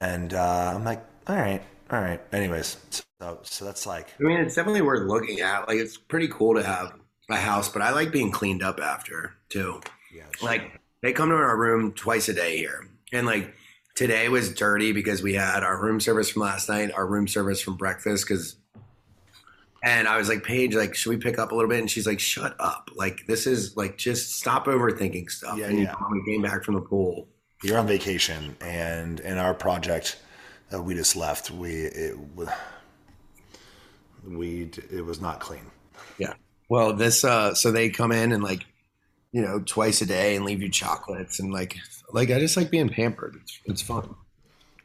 and 0.00 0.34
uh, 0.34 0.72
I'm 0.74 0.84
like, 0.84 1.04
all 1.26 1.36
right, 1.36 1.62
all 1.90 2.00
right. 2.00 2.20
Anyways, 2.32 2.76
so 3.20 3.40
so 3.42 3.64
that's 3.64 3.86
like 3.86 4.14
I 4.20 4.22
mean, 4.22 4.38
it's 4.38 4.54
definitely 4.54 4.82
worth 4.82 5.08
looking 5.08 5.40
at. 5.40 5.66
Like, 5.66 5.78
it's 5.78 5.96
pretty 5.96 6.28
cool 6.28 6.54
to 6.54 6.62
have 6.62 6.94
a 7.30 7.36
house, 7.36 7.68
but 7.68 7.82
I 7.82 7.90
like 7.92 8.12
being 8.12 8.30
cleaned 8.30 8.62
up 8.62 8.80
after 8.80 9.34
too. 9.48 9.80
yeah, 10.14 10.24
Like, 10.42 10.80
they 11.02 11.12
come 11.12 11.30
to 11.30 11.34
our 11.34 11.56
room 11.56 11.92
twice 11.92 12.28
a 12.28 12.34
day 12.34 12.56
here, 12.56 12.88
and 13.12 13.26
like 13.26 13.54
today 13.94 14.28
was 14.28 14.54
dirty 14.54 14.92
because 14.92 15.22
we 15.22 15.34
had 15.34 15.62
our 15.62 15.80
room 15.80 16.00
service 16.00 16.30
from 16.30 16.42
last 16.42 16.68
night, 16.68 16.92
our 16.92 17.06
room 17.06 17.28
service 17.28 17.60
from 17.60 17.76
breakfast, 17.76 18.26
because. 18.26 18.56
And 19.84 20.06
I 20.06 20.16
was 20.16 20.28
like, 20.28 20.44
Paige, 20.44 20.76
like, 20.76 20.94
should 20.94 21.10
we 21.10 21.16
pick 21.16 21.40
up 21.40 21.50
a 21.50 21.56
little 21.56 21.68
bit? 21.68 21.80
And 21.80 21.90
she's 21.90 22.06
like, 22.06 22.20
shut 22.20 22.54
up. 22.60 22.88
Like, 22.94 23.26
this 23.26 23.48
is 23.48 23.76
like, 23.76 23.98
just 23.98 24.36
stop 24.36 24.66
overthinking 24.66 25.28
stuff. 25.28 25.58
Yeah, 25.58 25.66
and 25.66 25.76
yeah. 25.80 25.96
we 26.08 26.24
came 26.24 26.40
back 26.40 26.62
from 26.62 26.74
the 26.74 26.80
pool. 26.80 27.26
you're 27.64 27.78
on 27.78 27.88
vacation, 27.88 28.56
and 28.60 29.18
in 29.18 29.38
our 29.38 29.54
project 29.54 30.20
that 30.70 30.80
we 30.80 30.94
just 30.94 31.16
left, 31.16 31.50
we 31.50 31.72
it 31.72 32.16
we 34.24 34.70
it 34.90 35.04
was 35.04 35.20
not 35.20 35.40
clean. 35.40 35.66
Yeah. 36.18 36.34
Well, 36.72 36.94
this 36.94 37.22
uh 37.22 37.52
so 37.52 37.70
they 37.70 37.90
come 37.90 38.12
in 38.12 38.32
and 38.32 38.42
like, 38.42 38.64
you 39.30 39.42
know, 39.42 39.60
twice 39.60 40.00
a 40.00 40.06
day 40.06 40.36
and 40.36 40.46
leave 40.46 40.62
you 40.62 40.70
chocolates 40.70 41.38
and 41.38 41.52
like 41.52 41.76
like 42.14 42.30
I 42.30 42.38
just 42.38 42.56
like 42.56 42.70
being 42.70 42.88
pampered. 42.88 43.36
It's 43.42 43.60
it's 43.66 43.82
fun. 43.82 44.14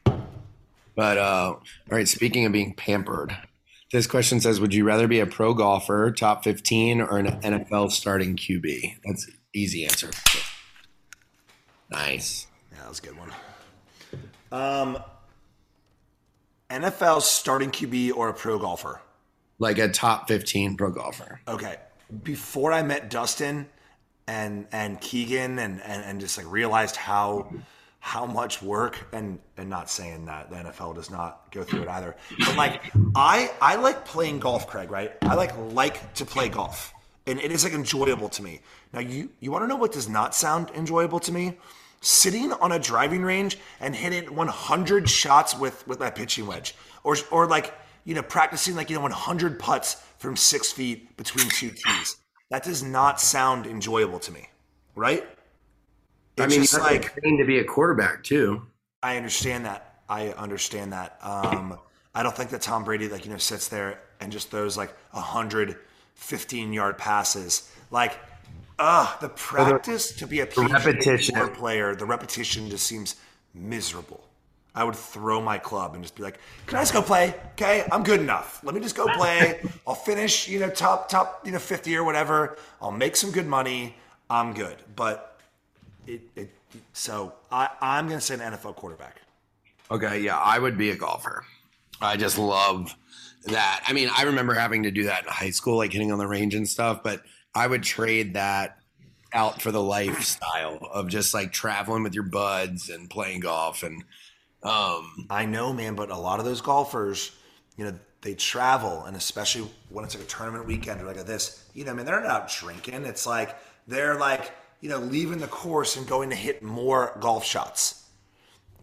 But 0.04 1.18
uh 1.18 1.54
all 1.54 1.62
right, 1.90 2.06
speaking 2.06 2.46
of 2.46 2.52
being 2.52 2.74
pampered, 2.74 3.38
this 3.94 4.06
question 4.06 4.42
says 4.42 4.60
would 4.60 4.74
you 4.74 4.84
rather 4.84 5.08
be 5.08 5.22
a 5.22 5.26
pro 5.26 5.54
golfer, 5.54 6.12
top 6.12 6.44
15 6.44 7.00
or 7.00 7.20
an 7.20 7.28
NFL 7.40 7.92
starting 7.92 8.36
QB? 8.36 8.98
That's 9.06 9.32
easy 9.54 9.86
answer. 9.86 10.10
Nice. 11.90 12.48
Yeah, 12.74 12.80
that 12.80 12.90
was 12.90 13.00
a 13.00 13.02
good 13.02 13.18
one. 13.18 13.32
Um, 14.52 14.98
NFL 16.70 17.22
starting 17.22 17.72
QB 17.72 18.14
or 18.14 18.28
a 18.28 18.34
pro 18.34 18.60
golfer? 18.60 19.00
Like 19.60 19.78
a 19.80 19.90
top 19.90 20.28
15 20.28 20.78
pro 20.78 20.92
golfer. 20.92 21.42
Okay. 21.48 21.78
Before 22.24 22.72
I 22.72 22.84
met 22.84 23.10
Dustin 23.10 23.68
and 24.28 24.68
and 24.72 25.00
Keegan 25.02 25.60
and, 25.60 25.82
and, 25.82 26.04
and 26.04 26.20
just 26.20 26.38
like 26.38 26.50
realized 26.52 26.96
how 26.96 27.52
how 28.00 28.26
much 28.26 28.62
work 28.62 29.08
and 29.12 29.40
and 29.58 29.70
not 29.70 29.90
saying 29.90 30.26
that 30.26 30.50
the 30.50 30.56
NFL 30.56 30.96
does 30.96 31.10
not 31.10 31.52
go 31.52 31.64
through 31.64 31.84
it 31.84 31.90
either. 31.90 32.16
But 32.40 32.56
like 32.56 32.82
I 33.16 33.52
I 33.62 33.76
like 33.76 34.06
playing 34.06 34.40
golf, 34.40 34.68
Craig, 34.68 34.92
right? 34.92 35.14
I 35.24 35.36
like 35.36 35.52
like 35.74 36.14
to 36.16 36.26
play 36.26 36.50
golf. 36.50 36.94
And 37.26 37.42
it 37.42 37.52
is 37.52 37.66
like 37.66 37.74
enjoyable 37.74 38.30
to 38.30 38.44
me. 38.44 38.62
Now 38.94 39.02
you 39.02 39.30
you 39.40 39.52
want 39.52 39.64
to 39.64 39.68
know 39.68 39.76
what 39.76 39.92
does 39.92 40.08
not 40.08 40.36
sound 40.36 40.70
enjoyable 40.72 41.20
to 41.22 41.32
me? 41.32 41.58
Sitting 42.00 42.54
on 42.54 42.72
a 42.72 42.80
driving 42.80 43.24
range 43.24 43.58
and 43.82 43.96
hitting 43.96 44.36
100 44.36 45.10
shots 45.10 45.58
with 45.58 45.86
with 45.88 46.00
my 46.00 46.10
pitching 46.10 46.48
wedge, 46.48 46.76
or 47.04 47.18
or 47.32 47.48
like 47.48 47.74
you 48.08 48.14
know 48.14 48.24
practicing 48.24 48.74
like 48.74 48.90
you 48.90 48.96
know 48.96 49.02
100 49.02 49.60
putts 49.60 49.96
from 50.18 50.38
six 50.38 50.72
feet 50.72 51.16
between 51.18 51.48
two 51.50 51.70
tees. 51.70 52.16
That 52.50 52.64
does 52.64 52.82
not 52.82 53.20
sound 53.20 53.68
enjoyable 53.68 54.20
to 54.20 54.32
me, 54.32 54.48
right? 54.96 55.28
It's 56.38 56.46
I 56.46 56.48
mean, 56.48 56.62
just 56.62 56.74
you 56.74 56.80
have 56.80 56.88
to 56.88 56.94
like 56.94 57.38
to 57.38 57.46
be 57.46 57.60
a 57.60 57.66
quarterback 57.66 58.24
too. 58.24 58.66
I 59.04 59.18
understand 59.18 59.66
that. 59.66 60.00
I 60.08 60.30
understand 60.30 60.94
that. 60.94 61.20
Um, 61.22 61.78
I 62.16 62.24
don't 62.24 62.36
think 62.36 62.52
that 62.52 62.62
Tom 62.62 62.86
Brady, 62.86 63.10
like 63.10 63.26
you 63.26 63.32
know, 63.32 63.38
sits 63.38 63.68
there 63.68 64.00
and 64.22 64.32
just 64.32 64.50
throws 64.52 64.78
like 64.78 64.96
a 65.14 65.20
hundred 65.20 65.76
15 66.16 66.72
yard 66.72 66.98
passes. 66.98 67.70
Like, 67.92 68.18
ah, 68.80 69.18
the 69.20 69.30
practice 69.30 70.14
to 70.14 70.28
be 70.28 70.40
a 70.40 70.48
PGA 70.48 70.86
repetition. 70.86 71.50
Player, 71.50 71.94
the 71.94 72.06
repetition 72.06 72.70
just 72.70 72.88
seems 72.88 73.18
miserable. 73.54 74.27
I 74.78 74.84
would 74.84 74.96
throw 74.96 75.42
my 75.42 75.58
club 75.58 75.96
and 75.96 76.04
just 76.04 76.16
be 76.16 76.22
like, 76.22 76.38
"Can 76.68 76.78
I 76.78 76.82
just 76.82 76.94
go 76.94 77.02
play? 77.02 77.34
Okay, 77.54 77.88
I'm 77.92 78.04
good 78.04 78.20
enough. 78.20 78.62
Let 78.64 78.76
me 78.76 78.82
just 78.82 78.96
go 78.96 79.08
play. 79.08 79.60
I'll 79.88 79.96
finish, 79.96 80.48
you 80.48 80.60
know, 80.60 80.70
top 80.70 81.10
top, 81.10 81.42
you 81.44 81.52
know, 81.52 81.58
50 81.58 81.96
or 81.98 82.04
whatever. 82.04 82.58
I'll 82.80 82.92
make 82.92 83.16
some 83.16 83.32
good 83.32 83.48
money. 83.48 83.96
I'm 84.30 84.54
good." 84.54 84.78
But 84.96 85.40
it, 86.06 86.22
it 86.36 86.52
so 86.94 87.34
I 87.52 87.70
I'm 87.82 88.08
gonna 88.08 88.22
say 88.22 88.36
an 88.36 88.42
NFL 88.42 88.76
quarterback. 88.76 89.22
Okay, 89.90 90.20
yeah, 90.22 90.38
I 90.38 90.60
would 90.60 90.78
be 90.78 90.92
a 90.92 90.96
golfer. 90.96 91.44
I 92.00 92.16
just 92.16 92.38
love 92.38 92.96
that. 93.46 93.84
I 93.88 93.94
mean, 93.94 94.10
I 94.16 94.24
remember 94.24 94.54
having 94.54 94.84
to 94.84 94.92
do 94.92 95.06
that 95.06 95.24
in 95.24 95.30
high 95.30 95.50
school, 95.50 95.78
like 95.78 95.92
hitting 95.92 96.12
on 96.12 96.20
the 96.20 96.28
range 96.28 96.54
and 96.54 96.70
stuff, 96.70 97.02
but 97.04 97.24
I 97.56 97.66
would 97.66 97.82
trade 97.82 98.36
that 98.36 98.78
out 99.34 99.60
for 99.60 99.72
the 99.72 99.82
lifestyle 99.82 100.80
of 100.94 101.08
just 101.08 101.34
like 101.34 101.52
traveling 101.52 102.04
with 102.04 102.14
your 102.14 102.24
buds 102.24 102.90
and 102.90 103.10
playing 103.10 103.40
golf 103.40 103.82
and 103.82 104.04
um 104.68 105.28
I 105.30 105.46
know, 105.46 105.74
man, 105.74 105.96
but 105.96 106.10
a 106.10 106.18
lot 106.18 106.40
of 106.40 106.46
those 106.46 106.62
golfers, 106.62 107.32
you 107.78 107.86
know, 107.86 107.98
they 108.22 108.34
travel, 108.34 109.06
and 109.06 109.16
especially 109.16 109.70
when 109.90 110.04
it's 110.04 110.16
like 110.16 110.24
a 110.24 110.28
tournament 110.28 110.66
weekend 110.66 111.02
or 111.02 111.06
like 111.06 111.18
a 111.18 111.24
this, 111.24 111.70
you 111.74 111.86
know, 111.86 111.92
I 111.92 111.96
mean, 111.96 112.06
they're 112.06 112.22
not 112.22 112.50
drinking. 112.50 113.06
It's 113.06 113.26
like 113.26 113.56
they're 113.88 114.18
like, 114.18 114.52
you 114.82 114.90
know, 114.90 115.00
leaving 115.00 115.40
the 115.40 115.48
course 115.48 115.96
and 115.96 116.08
going 116.08 116.30
to 116.32 116.36
hit 116.36 116.62
more 116.64 117.18
golf 117.20 117.46
shots, 117.46 118.06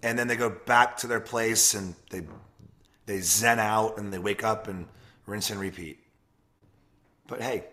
and 0.02 0.18
then 0.18 0.28
they 0.28 0.36
go 0.36 0.50
back 0.50 0.96
to 0.98 1.06
their 1.06 1.20
place 1.20 1.74
and 1.74 1.94
they 2.10 2.22
they 3.06 3.20
zen 3.20 3.58
out 3.58 3.98
and 3.98 4.12
they 4.12 4.18
wake 4.18 4.44
up 4.44 4.68
and 4.68 4.86
rinse 5.26 5.50
and 5.50 5.60
repeat. 5.60 5.98
But 7.26 7.40
hey, 7.42 7.64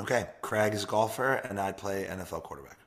okay, 0.00 0.28
Craig 0.42 0.74
is 0.74 0.84
a 0.84 0.86
golfer, 0.86 1.34
and 1.34 1.60
I 1.60 1.72
play 1.72 2.06
NFL 2.08 2.42
quarterback. 2.42 2.78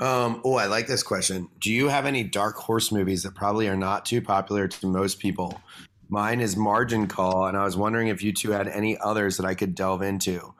Um, 0.00 0.40
oh, 0.44 0.54
I 0.56 0.66
like 0.66 0.86
this 0.86 1.02
question. 1.02 1.48
Do 1.60 1.72
you 1.72 1.88
have 1.88 2.06
any 2.06 2.24
dark 2.24 2.56
horse 2.56 2.90
movies 2.90 3.22
that 3.22 3.34
probably 3.34 3.68
are 3.68 3.76
not 3.76 4.04
too 4.04 4.20
popular 4.20 4.66
to 4.66 4.86
most 4.86 5.20
people? 5.20 5.60
Mine 6.08 6.40
is 6.40 6.56
Margin 6.56 7.06
Call, 7.06 7.46
and 7.46 7.56
I 7.56 7.64
was 7.64 7.76
wondering 7.76 8.08
if 8.08 8.22
you 8.22 8.32
two 8.32 8.50
had 8.50 8.68
any 8.68 8.98
others 8.98 9.36
that 9.36 9.46
I 9.46 9.54
could 9.54 9.74
delve 9.74 10.02
into. 10.02 10.54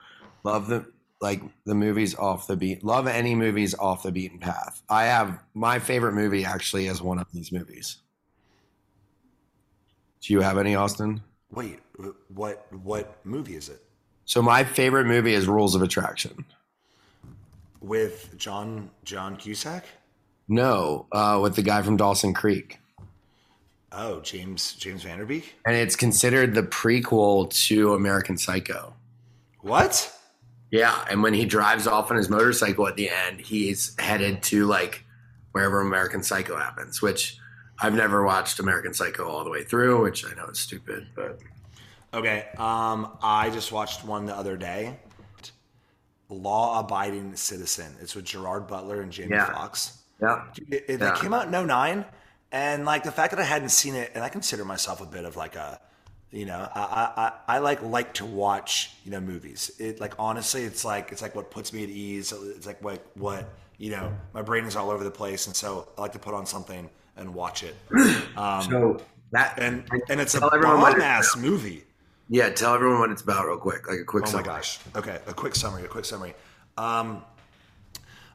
Love 0.45 0.68
the 0.68 0.87
like 1.20 1.41
the 1.64 1.74
movies 1.74 2.14
off 2.16 2.47
the 2.47 2.57
beat. 2.57 2.83
Love 2.83 3.07
any 3.07 3.35
movies 3.35 3.74
off 3.74 4.03
the 4.03 4.11
beaten 4.11 4.39
path. 4.39 4.83
I 4.89 5.05
have 5.05 5.43
my 5.55 5.78
favorite 5.78 6.14
movie 6.14 6.45
actually 6.45 6.87
is 6.87 7.01
one 7.01 7.18
of 7.18 7.26
these 7.33 7.53
movies. 7.53 7.99
Do 10.20 10.33
you 10.33 10.41
have 10.41 10.59
any, 10.59 10.74
Austen? 10.74 11.22
Wait, 11.51 11.80
what 12.28 12.66
what 12.83 13.18
movie 13.24 13.57
is 13.57 13.68
it? 13.68 13.83
So 14.24 14.41
my 14.41 14.64
favorite 14.64 15.07
movie 15.07 15.35
is 15.35 15.47
Rules 15.47 15.74
of 15.74 15.83
Attraction. 15.83 16.45
With 17.83 18.37
John 18.39 18.91
John 19.05 19.37
Cusack? 19.37 19.85
No, 20.49 21.07
uh, 21.12 21.39
with 21.43 21.57
the 21.57 21.62
guy 21.62 21.83
from 21.83 21.97
Dawson 21.97 22.33
Creek. 22.33 22.78
Oh, 23.91 24.20
James 24.20 24.74
James 24.74 25.03
Van 25.03 25.18
Der 25.18 25.26
Beek. 25.26 25.55
And 25.66 25.76
it's 25.76 25.97
considered 25.97 26.55
the 26.55 26.62
prequel 26.62 27.51
to 27.66 27.95
American 27.95 28.39
Psycho. 28.39 28.95
What? 29.61 30.11
Yeah, 30.70 31.05
and 31.11 31.22
when 31.22 31.35
he 31.35 31.45
drives 31.45 31.87
off 31.87 32.11
on 32.11 32.16
his 32.16 32.30
motorcycle 32.30 32.89
at 32.89 32.97
the 32.97 33.11
end, 33.11 33.41
he's 33.41 33.95
headed 33.99 34.43
to 34.45 34.66
like 34.66 35.05
wherever 35.53 35.80
American 35.80 36.22
Psycho 36.22 36.57
happens, 36.57 37.03
which 37.03 37.37
I've 37.80 37.95
never 37.95 38.24
watched 38.24 38.59
American 38.59 38.95
Psycho 38.95 39.28
all 39.28 39.45
the 39.45 39.51
way 39.51 39.64
through, 39.64 40.03
which 40.03 40.24
I 40.24 40.35
know 40.35 40.47
is 40.47 40.59
stupid, 40.59 41.09
but 41.14 41.39
Okay. 42.14 42.47
Um, 42.59 43.16
I 43.22 43.51
just 43.51 43.72
watched 43.72 44.05
one 44.05 44.26
the 44.26 44.37
other 44.37 44.57
day. 44.57 44.99
Law 46.33 46.80
Abiding 46.80 47.37
Citizen. 47.37 47.95
It's 48.01 48.14
with 48.14 48.24
Gerard 48.24 48.66
Butler 48.66 49.01
and 49.03 49.12
Jamie 49.12 49.30
Yeah. 49.37 49.53
Foxx. 49.53 49.99
yeah. 50.20 50.45
It, 50.70 50.85
it, 50.89 51.01
Yeah. 51.01 51.14
came 51.14 51.35
out 51.35 51.47
in 51.47 51.53
09, 51.66 52.05
and 52.51 52.85
like 52.85 53.03
the 53.05 53.12
fact 53.12 53.30
that 53.33 53.41
I 53.41 53.45
hadn't 53.45 53.70
seen 53.70 53.95
it, 53.95 54.11
and 54.14 54.22
I 54.24 54.28
consider 54.28 54.64
myself 54.64 55.01
a 55.01 55.07
bit 55.07 55.24
of 55.24 55.37
like 55.37 55.57
a, 55.57 55.80
you 56.30 56.47
know, 56.47 56.68
I, 56.74 57.33
I, 57.49 57.57
I 57.57 57.59
like 57.59 57.83
like 57.83 58.14
to 58.14 58.24
watch 58.24 58.91
you 59.05 59.11
know 59.11 59.20
movies. 59.20 59.70
It 59.78 60.01
like 60.01 60.14
honestly, 60.18 60.64
it's 60.64 60.85
like 60.85 61.12
it's 61.12 61.20
like 61.22 61.35
what 61.35 61.51
puts 61.51 61.72
me 61.72 61.83
at 61.85 61.91
ease. 61.91 62.33
It's 62.33 62.66
like 62.66 62.83
what 62.83 63.05
what 63.16 63.49
you 63.78 63.91
know, 63.91 64.12
my 64.33 64.43
brain 64.43 64.64
is 64.64 64.76
all 64.76 64.91
over 64.91 65.05
the 65.05 65.11
place, 65.11 65.47
and 65.47 65.55
so 65.57 65.89
I 65.99 66.03
like 66.03 66.12
to 66.12 66.18
put 66.18 66.35
on 66.35 66.47
something 66.47 66.89
and 67.16 67.35
watch 67.35 67.62
it. 67.62 67.74
Um, 68.37 68.62
So 68.62 69.01
that 69.33 69.59
and 69.59 69.85
and 70.09 70.20
it's 70.20 70.35
a 70.35 70.41
bomb 70.41 71.01
ass 71.01 71.37
movie. 71.37 71.85
Yeah, 72.33 72.49
tell 72.49 72.74
everyone 72.74 72.99
what 72.99 73.11
it's 73.11 73.20
about 73.20 73.47
real 73.47 73.59
quick, 73.59 73.87
like 73.87 73.99
a 73.99 74.05
quick 74.05 74.26
summary. 74.26 74.45
Oh 74.45 74.53
my 74.53 74.57
gosh. 74.57 74.78
Okay, 74.97 75.18
a 75.26 75.35
quick 75.35 75.55
summary. 75.55 75.85
A 75.85 75.87
quick 75.87 76.07
summary. 76.07 76.33
Um, 76.78 77.22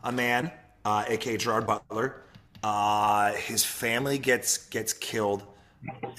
a 0.03 0.11
man, 0.11 0.51
uh, 0.85 1.05
aka 1.07 1.35
Gerard 1.35 1.65
Butler, 1.65 2.21
uh, 2.61 3.33
his 3.33 3.63
family 3.63 4.19
gets 4.19 4.67
gets 4.67 4.93
killed 4.93 5.45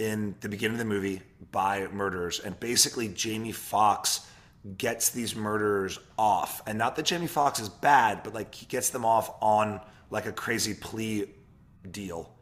in 0.01 0.35
the 0.41 0.49
beginning 0.49 0.74
of 0.74 0.81
the 0.81 0.93
movie 0.93 1.22
by 1.53 1.87
murderers, 1.93 2.41
and 2.41 2.59
basically 2.59 3.07
Jamie 3.11 3.53
Foxx 3.53 4.26
gets 4.76 5.11
these 5.11 5.37
murderers 5.37 6.01
off, 6.18 6.62
and 6.66 6.79
not 6.79 6.97
that 6.97 7.05
Jamie 7.05 7.29
Foxx 7.29 7.61
is 7.61 7.68
bad, 7.68 8.24
but 8.24 8.35
like 8.35 8.53
he 8.53 8.66
gets 8.66 8.91
them 8.91 9.05
off 9.05 9.31
on 9.41 9.81
like 10.11 10.26
a 10.26 10.33
crazy 10.33 10.74
plea 10.74 11.26
deal, 11.89 12.35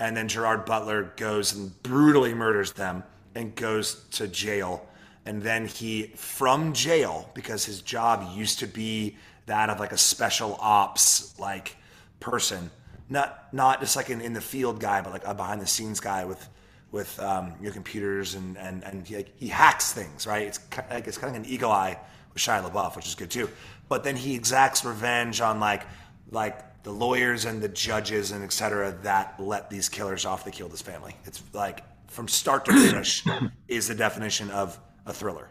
and 0.00 0.16
then 0.16 0.26
Gerard 0.26 0.64
Butler 0.64 1.12
goes 1.16 1.54
and 1.54 1.80
brutally 1.84 2.34
murders 2.34 2.72
them 2.72 3.04
and 3.34 3.54
goes 3.54 4.04
to 4.12 4.28
jail. 4.28 4.86
And 5.26 5.42
then 5.42 5.66
he, 5.66 6.12
from 6.16 6.72
jail, 6.72 7.30
because 7.34 7.64
his 7.64 7.82
job 7.82 8.36
used 8.36 8.58
to 8.60 8.66
be 8.66 9.16
that 9.46 9.68
of 9.68 9.78
like 9.78 9.92
a 9.92 9.98
special 9.98 10.56
ops 10.60 11.38
like 11.38 11.76
person, 12.20 12.70
not 13.08 13.52
not 13.52 13.80
just 13.80 13.96
like 13.96 14.08
an 14.08 14.20
in 14.20 14.32
the 14.32 14.40
field 14.40 14.80
guy, 14.80 15.02
but 15.02 15.12
like 15.12 15.26
a 15.26 15.34
behind 15.34 15.60
the 15.60 15.66
scenes 15.66 16.00
guy 16.00 16.24
with 16.24 16.48
with 16.90 17.20
um, 17.20 17.52
your 17.60 17.72
computers 17.72 18.34
and 18.34 18.56
and 18.56 18.82
and 18.84 19.06
he, 19.06 19.16
like, 19.16 19.32
he 19.36 19.48
hacks 19.48 19.92
things, 19.92 20.26
right? 20.26 20.46
It's 20.46 20.58
ki- 20.58 20.82
like 20.90 21.06
it's 21.06 21.18
kind 21.18 21.34
of 21.36 21.42
an 21.42 21.48
eagle 21.48 21.70
eye 21.70 21.98
with 22.32 22.42
Shia 22.42 22.62
LaBeouf, 22.68 22.96
which 22.96 23.06
is 23.06 23.14
good 23.14 23.30
too. 23.30 23.48
But 23.88 24.04
then 24.04 24.16
he 24.16 24.34
exacts 24.34 24.84
revenge 24.84 25.40
on 25.40 25.60
like 25.60 25.82
like 26.30 26.82
the 26.82 26.90
lawyers 26.90 27.44
and 27.44 27.60
the 27.60 27.68
judges 27.68 28.30
and 28.30 28.42
et 28.42 28.52
cetera 28.52 28.92
that 29.02 29.34
let 29.38 29.68
these 29.68 29.88
killers 29.88 30.24
off 30.24 30.44
that 30.44 30.52
killed 30.52 30.70
his 30.70 30.82
family. 30.82 31.14
It's 31.26 31.42
like 31.52 31.84
from 32.10 32.28
start 32.28 32.64
to 32.66 32.72
finish 32.72 33.24
is 33.68 33.88
the 33.88 33.94
definition 33.94 34.50
of 34.50 34.78
a 35.06 35.12
thriller. 35.12 35.50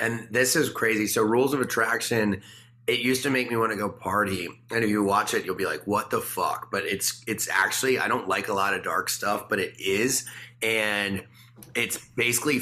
And 0.00 0.28
this 0.30 0.56
is 0.56 0.70
crazy. 0.70 1.06
So 1.06 1.22
Rules 1.22 1.52
of 1.52 1.60
Attraction, 1.60 2.42
it 2.86 3.00
used 3.00 3.22
to 3.24 3.30
make 3.30 3.50
me 3.50 3.56
want 3.56 3.72
to 3.72 3.76
go 3.76 3.88
party. 3.88 4.48
And 4.70 4.84
if 4.84 4.90
you 4.90 5.02
watch 5.04 5.34
it, 5.34 5.44
you'll 5.44 5.54
be 5.54 5.66
like, 5.66 5.86
what 5.86 6.10
the 6.10 6.20
fuck? 6.20 6.70
But 6.70 6.84
it's 6.84 7.22
it's 7.26 7.48
actually 7.48 7.98
I 7.98 8.08
don't 8.08 8.28
like 8.28 8.48
a 8.48 8.54
lot 8.54 8.74
of 8.74 8.82
dark 8.82 9.08
stuff, 9.08 9.48
but 9.48 9.58
it 9.58 9.78
is. 9.78 10.26
And 10.62 11.24
it's 11.74 11.98
basically 12.16 12.60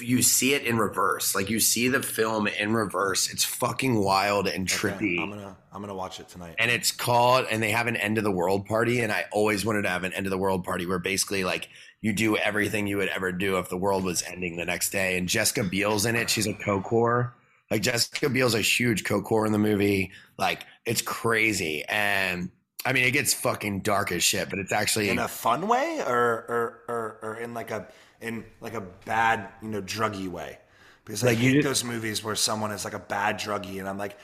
you 0.00 0.22
see 0.22 0.54
it 0.54 0.64
in 0.64 0.78
reverse. 0.78 1.34
Like 1.34 1.50
you 1.50 1.60
see 1.60 1.88
the 1.88 2.02
film 2.02 2.46
in 2.46 2.72
reverse. 2.74 3.30
It's 3.32 3.44
fucking 3.44 3.94
wild 4.02 4.46
and 4.48 4.66
trippy. 4.66 5.14
Okay, 5.14 5.22
I'm 5.22 5.30
gonna 5.30 5.56
I'm 5.72 5.80
gonna 5.80 5.94
watch 5.94 6.18
it 6.20 6.28
tonight. 6.28 6.54
and 6.58 6.70
it's 6.70 6.90
called 6.92 7.46
and 7.50 7.62
they 7.62 7.70
have 7.70 7.86
an 7.86 7.96
end 7.96 8.18
of 8.18 8.24
the 8.24 8.30
world 8.30 8.66
party 8.66 9.00
and 9.00 9.12
i 9.12 9.24
always 9.32 9.64
wanted 9.64 9.82
to 9.82 9.88
have 9.88 10.02
an 10.04 10.12
end 10.14 10.26
of 10.26 10.30
the 10.30 10.38
world 10.38 10.64
party 10.64 10.86
where 10.86 10.98
basically 10.98 11.44
like 11.44 11.68
you 12.00 12.12
do 12.12 12.36
everything 12.36 12.86
you 12.86 12.96
would 12.96 13.08
ever 13.08 13.30
do 13.32 13.58
if 13.58 13.68
the 13.68 13.76
world 13.76 14.02
was 14.02 14.22
ending 14.22 14.56
the 14.56 14.64
next 14.64 14.90
day 14.90 15.16
and 15.18 15.28
jessica 15.28 15.62
biel's 15.62 16.06
in 16.06 16.16
it 16.16 16.28
she's 16.30 16.46
a 16.46 16.54
co-core 16.54 17.34
like 17.70 17.82
jessica 17.82 18.28
biel's 18.28 18.54
a 18.54 18.60
huge 18.60 19.04
co-core 19.04 19.46
in 19.46 19.52
the 19.52 19.58
movie 19.58 20.10
like 20.38 20.64
it's 20.86 21.02
crazy 21.02 21.84
and 21.88 22.50
i 22.86 22.92
mean 22.92 23.04
it 23.04 23.10
gets 23.12 23.34
fucking 23.34 23.80
dark 23.80 24.10
as 24.10 24.22
shit 24.24 24.48
but 24.50 24.58
it's 24.58 24.72
actually 24.72 25.10
in 25.10 25.18
a 25.18 25.28
fun 25.28 25.68
way 25.68 26.02
or 26.06 26.16
or, 26.48 26.80
or 26.88 27.18
or 27.22 27.36
in 27.36 27.52
like 27.54 27.70
a 27.70 27.86
in 28.20 28.44
like 28.60 28.74
a 28.74 28.80
bad 28.80 29.48
you 29.62 29.68
know 29.68 29.82
druggy 29.82 30.28
way. 30.28 30.58
Because 31.04 31.24
I 31.24 31.28
Like, 31.28 31.38
you 31.38 31.54
hate 31.54 31.62
those 31.62 31.84
movies 31.84 32.22
where 32.22 32.34
someone 32.36 32.70
is 32.72 32.84
like 32.84 32.94
a 32.94 32.98
bad 32.98 33.38
druggie 33.38 33.78
and 33.78 33.88
I'm 33.88 33.98
like 33.98 34.16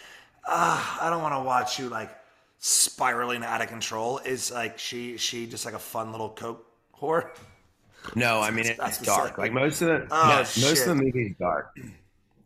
ah 0.47 0.99
I 1.03 1.11
don't 1.11 1.23
want 1.23 1.35
to 1.35 1.41
watch 1.41 1.79
you 1.79 1.89
like 1.89 2.11
spiraling 2.59 3.43
out 3.45 3.63
of 3.63 3.69
control. 3.69 4.19
Is 4.19 4.51
like 4.53 4.79
she 4.79 5.17
she 5.17 5.47
just 5.47 5.65
like 5.65 5.75
a 5.75 5.79
fun 5.79 6.13
little 6.13 6.31
coke 6.31 6.67
whore. 6.99 7.31
No 8.15 8.41
i 8.43 8.51
mean 8.51 8.67
it, 8.67 8.79
it's 8.83 8.99
dark. 8.99 9.39
like 9.39 9.53
most 9.53 9.81
of 9.83 9.89
the 9.89 10.07
Oh, 10.11 10.39
most, 10.39 10.57
most 10.57 10.87
of 10.87 10.97
the 10.97 11.03
movie 11.05 11.27
is 11.29 11.37
dark. 11.39 11.75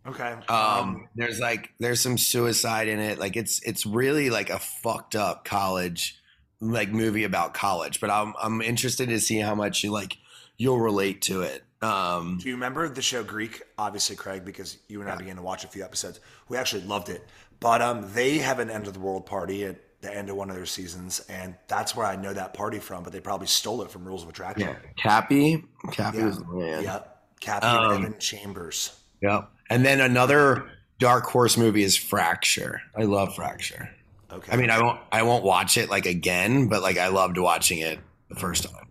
Okay. 0.07 0.37
Um 0.49 1.09
there's 1.15 1.39
like 1.41 1.71
there's 1.81 2.01
some 2.01 2.19
suicide 2.19 2.89
in 2.89 2.99
it. 3.01 3.19
Like 3.19 3.37
it's 3.37 3.61
it's 3.63 3.85
really 3.87 4.31
like 4.31 4.51
a 4.51 4.59
fucked 4.59 5.15
up 5.17 5.45
college 5.45 6.17
like 6.61 6.91
movie 6.91 7.25
about 7.25 7.55
college. 7.55 8.01
But 8.01 8.11
i'm 8.11 8.35
i'm 8.43 8.63
interested 8.63 9.09
to 9.11 9.21
see 9.21 9.39
how 9.39 9.55
much 9.55 9.85
you 9.85 9.91
like 9.93 10.17
you'll 10.59 10.81
relate 10.81 11.23
to 11.23 11.41
it 11.43 11.65
um 11.81 12.39
Do 12.43 12.49
you 12.49 12.55
remember 12.55 12.89
the 12.89 13.01
show 13.03 13.23
Greek? 13.23 13.63
Obviously, 13.79 14.17
Craig, 14.17 14.45
because 14.45 14.79
you 14.89 15.01
and 15.01 15.09
I 15.11 15.17
began 15.17 15.37
to 15.37 15.43
watch 15.43 15.65
a 15.65 15.69
few 15.69 15.85
episodes. 15.85 16.19
We 16.49 16.57
actually 16.57 16.83
loved 16.83 17.09
it. 17.09 17.25
But 17.61 17.81
um, 17.83 18.05
they 18.15 18.39
have 18.39 18.59
an 18.59 18.69
end 18.71 18.87
of 18.89 18.95
the 18.95 19.01
world 19.01 19.27
party 19.27 19.65
at 19.65 19.77
the 20.01 20.13
end 20.15 20.29
of 20.31 20.37
one 20.37 20.49
of 20.51 20.57
their 20.57 20.67
seasons, 20.67 21.21
and 21.29 21.55
that's 21.69 21.95
where 21.97 22.07
I 22.07 22.15
know 22.17 22.33
that 22.33 22.55
party 22.55 22.79
from. 22.81 23.03
But 23.05 23.13
they 23.13 23.21
probably 23.21 23.47
stole 23.49 23.83
it 23.83 23.91
from 23.93 24.05
Rules 24.05 24.23
of 24.25 24.29
Attraction. 24.29 24.69
yeah 24.69 24.77
Cappie 24.97 25.65
Cappie 25.93 26.19
Yeah. 26.19 26.27
was 26.27 26.39
the 26.39 26.45
man 26.47 26.83
Yep. 26.83 27.23
Kathy 27.41 27.67
Um, 27.67 27.93
Evan 28.05 28.19
Chambers. 28.19 28.99
Yep. 29.23 29.49
And 29.71 29.85
then 29.87 30.01
another 30.01 30.69
dark 30.99 31.25
horse 31.27 31.57
movie 31.57 31.85
is 31.85 31.97
Fracture. 31.97 32.81
I 32.97 33.03
love 33.05 33.35
Fracture. 33.37 33.89
Okay. 34.33 34.53
I 34.53 34.57
mean, 34.57 34.71
I 34.71 34.83
won't 34.83 35.01
I 35.13 35.23
won't 35.23 35.45
watch 35.45 35.77
it 35.79 35.89
like 35.91 36.07
again, 36.07 36.67
but 36.67 36.83
like 36.83 36.99
I 36.99 37.07
loved 37.09 37.39
watching 37.39 37.79
it 37.79 38.01
the 38.29 38.35
first 38.35 38.65
time. 38.65 38.88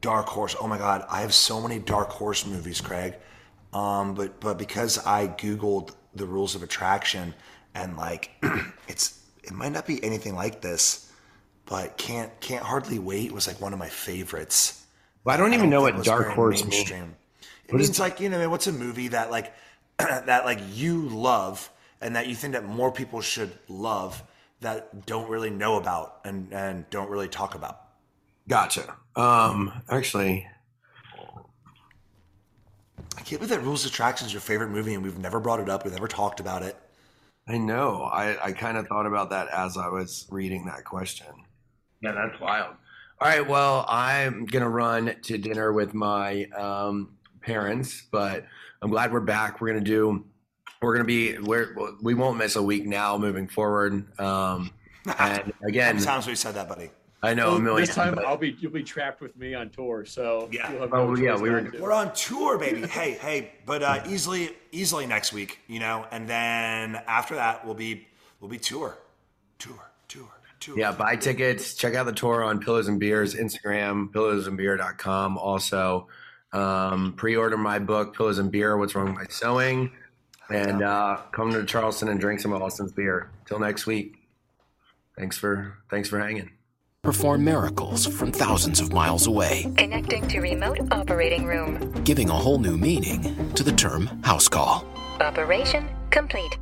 Dark 0.00 0.26
Horse. 0.26 0.54
Oh 0.60 0.66
my 0.66 0.78
God, 0.78 1.04
I 1.10 1.22
have 1.22 1.34
so 1.34 1.60
many 1.60 1.78
Dark 1.78 2.10
Horse 2.10 2.46
movies, 2.46 2.80
Craig. 2.80 3.14
Um, 3.72 4.14
but 4.14 4.40
but 4.40 4.58
because 4.58 4.98
I 5.04 5.28
googled 5.28 5.94
the 6.14 6.26
rules 6.26 6.54
of 6.54 6.62
attraction 6.62 7.34
and 7.74 7.96
like 7.96 8.30
it's 8.88 9.20
it 9.42 9.52
might 9.52 9.72
not 9.72 9.86
be 9.86 10.02
anything 10.02 10.34
like 10.34 10.60
this, 10.60 11.10
but 11.66 11.96
can't 11.96 12.38
can't 12.40 12.64
hardly 12.64 12.98
wait 12.98 13.32
was 13.32 13.46
like 13.46 13.60
one 13.60 13.72
of 13.72 13.78
my 13.78 13.88
favorites. 13.88 14.86
Well, 15.24 15.34
I 15.34 15.38
don't 15.38 15.54
even 15.54 15.70
know 15.70 15.82
what 15.82 16.02
dark 16.04 16.28
horse 16.28 16.62
means. 16.62 16.70
mainstream. 16.70 17.16
It 17.68 17.74
means 17.74 18.00
like 18.00 18.20
you 18.20 18.28
know 18.28 18.48
what's 18.48 18.66
a 18.66 18.72
movie 18.72 19.08
that 19.08 19.30
like 19.30 19.52
that 19.98 20.44
like 20.44 20.60
you 20.72 21.08
love 21.08 21.70
and 22.00 22.16
that 22.16 22.26
you 22.26 22.34
think 22.34 22.54
that 22.54 22.64
more 22.64 22.92
people 22.92 23.20
should 23.20 23.52
love 23.68 24.22
that 24.60 25.06
don't 25.06 25.28
really 25.28 25.50
know 25.50 25.76
about 25.76 26.20
and 26.24 26.52
and 26.52 26.88
don't 26.90 27.10
really 27.10 27.28
talk 27.28 27.54
about. 27.54 27.87
Gotcha. 28.48 28.96
Um, 29.14 29.82
actually, 29.90 30.48
I 33.16 33.20
can't 33.22 33.40
believe 33.40 33.50
that 33.50 33.62
Rules 33.62 33.84
of 33.84 33.92
Attraction 33.92 34.26
is 34.26 34.32
your 34.32 34.40
favorite 34.40 34.70
movie, 34.70 34.94
and 34.94 35.02
we've 35.02 35.18
never 35.18 35.38
brought 35.38 35.60
it 35.60 35.68
up. 35.68 35.84
We've 35.84 35.92
never 35.92 36.08
talked 36.08 36.40
about 36.40 36.62
it. 36.62 36.76
I 37.46 37.58
know. 37.58 38.02
I, 38.02 38.46
I 38.46 38.52
kind 38.52 38.76
of 38.76 38.86
thought 38.88 39.06
about 39.06 39.30
that 39.30 39.48
as 39.48 39.76
I 39.76 39.88
was 39.88 40.26
reading 40.30 40.64
that 40.66 40.84
question. 40.84 41.26
Yeah, 42.00 42.12
that's 42.12 42.40
wild. 42.40 42.74
All 43.20 43.28
right. 43.28 43.46
Well, 43.46 43.84
I'm 43.88 44.46
gonna 44.46 44.68
run 44.68 45.14
to 45.22 45.38
dinner 45.38 45.72
with 45.72 45.92
my 45.92 46.44
um, 46.56 47.16
parents, 47.42 48.06
but 48.10 48.46
I'm 48.80 48.90
glad 48.90 49.12
we're 49.12 49.20
back. 49.20 49.60
We're 49.60 49.68
gonna 49.68 49.80
do. 49.80 50.24
We're 50.80 50.94
gonna 50.94 51.04
be. 51.04 51.36
We're, 51.38 51.74
we 52.00 52.14
won't 52.14 52.38
miss 52.38 52.56
a 52.56 52.62
week 52.62 52.86
now 52.86 53.18
moving 53.18 53.48
forward. 53.48 54.18
Um, 54.20 54.70
and 55.18 55.52
again, 55.66 55.98
Sometimes 55.98 56.26
we 56.26 56.34
said 56.34 56.54
that, 56.54 56.68
buddy. 56.68 56.90
I 57.22 57.34
know 57.34 57.56
a 57.56 57.58
million. 57.60 57.84
this 57.86 57.94
time 57.94 58.14
but- 58.14 58.24
I'll 58.24 58.36
be 58.36 58.56
you'll 58.60 58.70
be 58.72 58.82
trapped 58.84 59.20
with 59.20 59.36
me 59.36 59.54
on 59.54 59.70
tour, 59.70 60.04
so 60.04 60.48
Yeah. 60.52 60.70
you'll 60.70 60.82
have 60.82 60.94
Oh, 60.94 61.16
yeah, 61.16 61.36
we 61.36 61.50
were, 61.50 61.68
we're 61.80 61.92
on 61.92 62.12
tour, 62.14 62.58
baby. 62.58 62.86
hey, 62.86 63.12
hey, 63.12 63.52
but 63.66 63.82
uh, 63.82 64.02
easily, 64.06 64.50
easily 64.70 65.06
next 65.06 65.32
week, 65.32 65.58
you 65.66 65.80
know, 65.80 66.06
and 66.12 66.28
then 66.28 66.94
after 67.08 67.34
that, 67.34 67.64
we'll 67.64 67.74
be, 67.74 68.06
we'll 68.40 68.50
be 68.50 68.58
tour, 68.58 68.96
tour, 69.58 69.90
tour, 70.06 70.28
tour. 70.60 70.78
Yeah, 70.78 70.92
buy 70.92 71.16
tickets. 71.16 71.74
Check 71.74 71.94
out 71.96 72.06
the 72.06 72.12
tour 72.12 72.44
on 72.44 72.60
Pillows 72.60 72.86
and 72.86 73.00
Beers 73.00 73.34
Instagram, 73.34 74.12
pillowsandbeer.com. 74.12 75.38
Also, 75.38 76.06
um, 76.52 77.14
pre-order 77.16 77.56
my 77.58 77.80
book, 77.80 78.16
Pillows 78.16 78.38
and 78.38 78.52
Beer: 78.52 78.76
What's 78.76 78.94
Wrong 78.94 79.06
with 79.06 79.16
My 79.16 79.26
Sewing, 79.28 79.90
and 80.50 80.82
uh, 80.84 81.18
come 81.32 81.50
to 81.50 81.64
Charleston 81.64 82.08
and 82.08 82.20
drink 82.20 82.38
some 82.40 82.52
of 82.52 82.62
Austen's 82.62 82.92
beer. 82.92 83.30
Till 83.46 83.58
next 83.58 83.86
week. 83.86 84.14
Thanks 85.18 85.36
for 85.36 85.76
thanks 85.90 86.08
for 86.08 86.20
hanging. 86.20 86.52
Perform 87.02 87.44
miracles 87.44 88.06
from 88.06 88.32
thousands 88.32 88.80
of 88.80 88.92
miles 88.92 89.26
away, 89.26 89.72
Connecting 89.76 90.26
to 90.28 90.40
remote 90.40 90.78
operating 90.90 91.46
room. 91.46 91.92
giving 92.04 92.28
a 92.28 92.32
whole 92.34 92.58
new 92.58 92.76
meaning 92.76 93.52
to 93.54 93.62
the 93.62 93.72
term 93.72 94.06
house 94.24 94.48
call. 94.48 94.84
Operation 95.20 95.88
complete. 96.10 96.58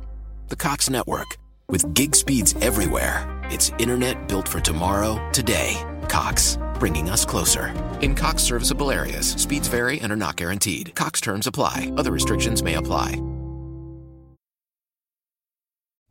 The 0.49 0.55
Cox 0.55 0.89
Network, 0.89 1.37
with 1.69 1.93
gig 1.93 2.15
speeds 2.15 2.53
everywhere. 2.61 3.27
It's 3.49 3.71
internet 3.79 4.27
built 4.27 4.47
for 4.47 4.59
tomorrow, 4.59 5.19
today. 5.31 5.75
Cox, 6.07 6.57
bringing 6.79 7.09
us 7.09 7.25
closer. 7.25 7.67
In 8.01 8.13
Cox 8.15 8.43
serviceable 8.43 8.91
areas, 8.91 9.31
speeds 9.31 9.67
vary 9.67 9.99
and 9.99 10.11
are 10.11 10.15
not 10.17 10.35
guaranteed. 10.35 10.93
Cox 10.95 11.19
terms 11.19 11.47
apply, 11.47 11.91
other 11.97 12.11
restrictions 12.11 12.61
may 12.63 12.75
apply. 12.75 13.21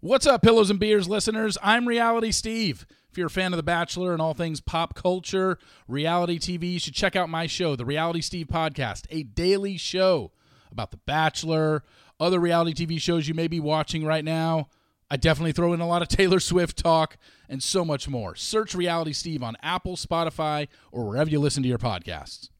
What's 0.00 0.26
up, 0.26 0.42
Pillows 0.42 0.70
and 0.70 0.78
Beers 0.78 1.08
listeners? 1.08 1.56
I'm 1.62 1.88
Reality 1.88 2.30
Steve. 2.30 2.86
If 3.16 3.18
you're 3.18 3.28
a 3.28 3.30
fan 3.30 3.54
of 3.54 3.56
The 3.56 3.62
Bachelor 3.62 4.12
and 4.12 4.20
all 4.20 4.34
things 4.34 4.60
pop 4.60 4.94
culture, 4.94 5.58
reality 5.88 6.38
TV, 6.38 6.74
you 6.74 6.78
should 6.78 6.92
check 6.92 7.16
out 7.16 7.30
my 7.30 7.46
show, 7.46 7.74
The 7.74 7.86
Reality 7.86 8.20
Steve 8.20 8.46
Podcast, 8.46 9.06
a 9.08 9.22
daily 9.22 9.78
show 9.78 10.32
about 10.70 10.90
The 10.90 10.98
Bachelor, 10.98 11.82
other 12.20 12.38
reality 12.38 12.74
TV 12.74 13.00
shows 13.00 13.26
you 13.26 13.32
may 13.32 13.48
be 13.48 13.58
watching 13.58 14.04
right 14.04 14.22
now. 14.22 14.68
I 15.10 15.16
definitely 15.16 15.52
throw 15.52 15.72
in 15.72 15.80
a 15.80 15.88
lot 15.88 16.02
of 16.02 16.08
Taylor 16.14 16.40
Swift 16.40 16.76
talk 16.76 17.16
and 17.48 17.62
so 17.62 17.86
much 17.86 18.06
more. 18.06 18.34
Search 18.34 18.74
Reality 18.74 19.14
Steve 19.14 19.42
on 19.42 19.56
Apple, 19.62 19.96
Spotify, 19.96 20.68
or 20.92 21.06
wherever 21.06 21.30
you 21.30 21.40
listen 21.40 21.62
to 21.62 21.70
your 21.70 21.78
podcasts. 21.78 22.50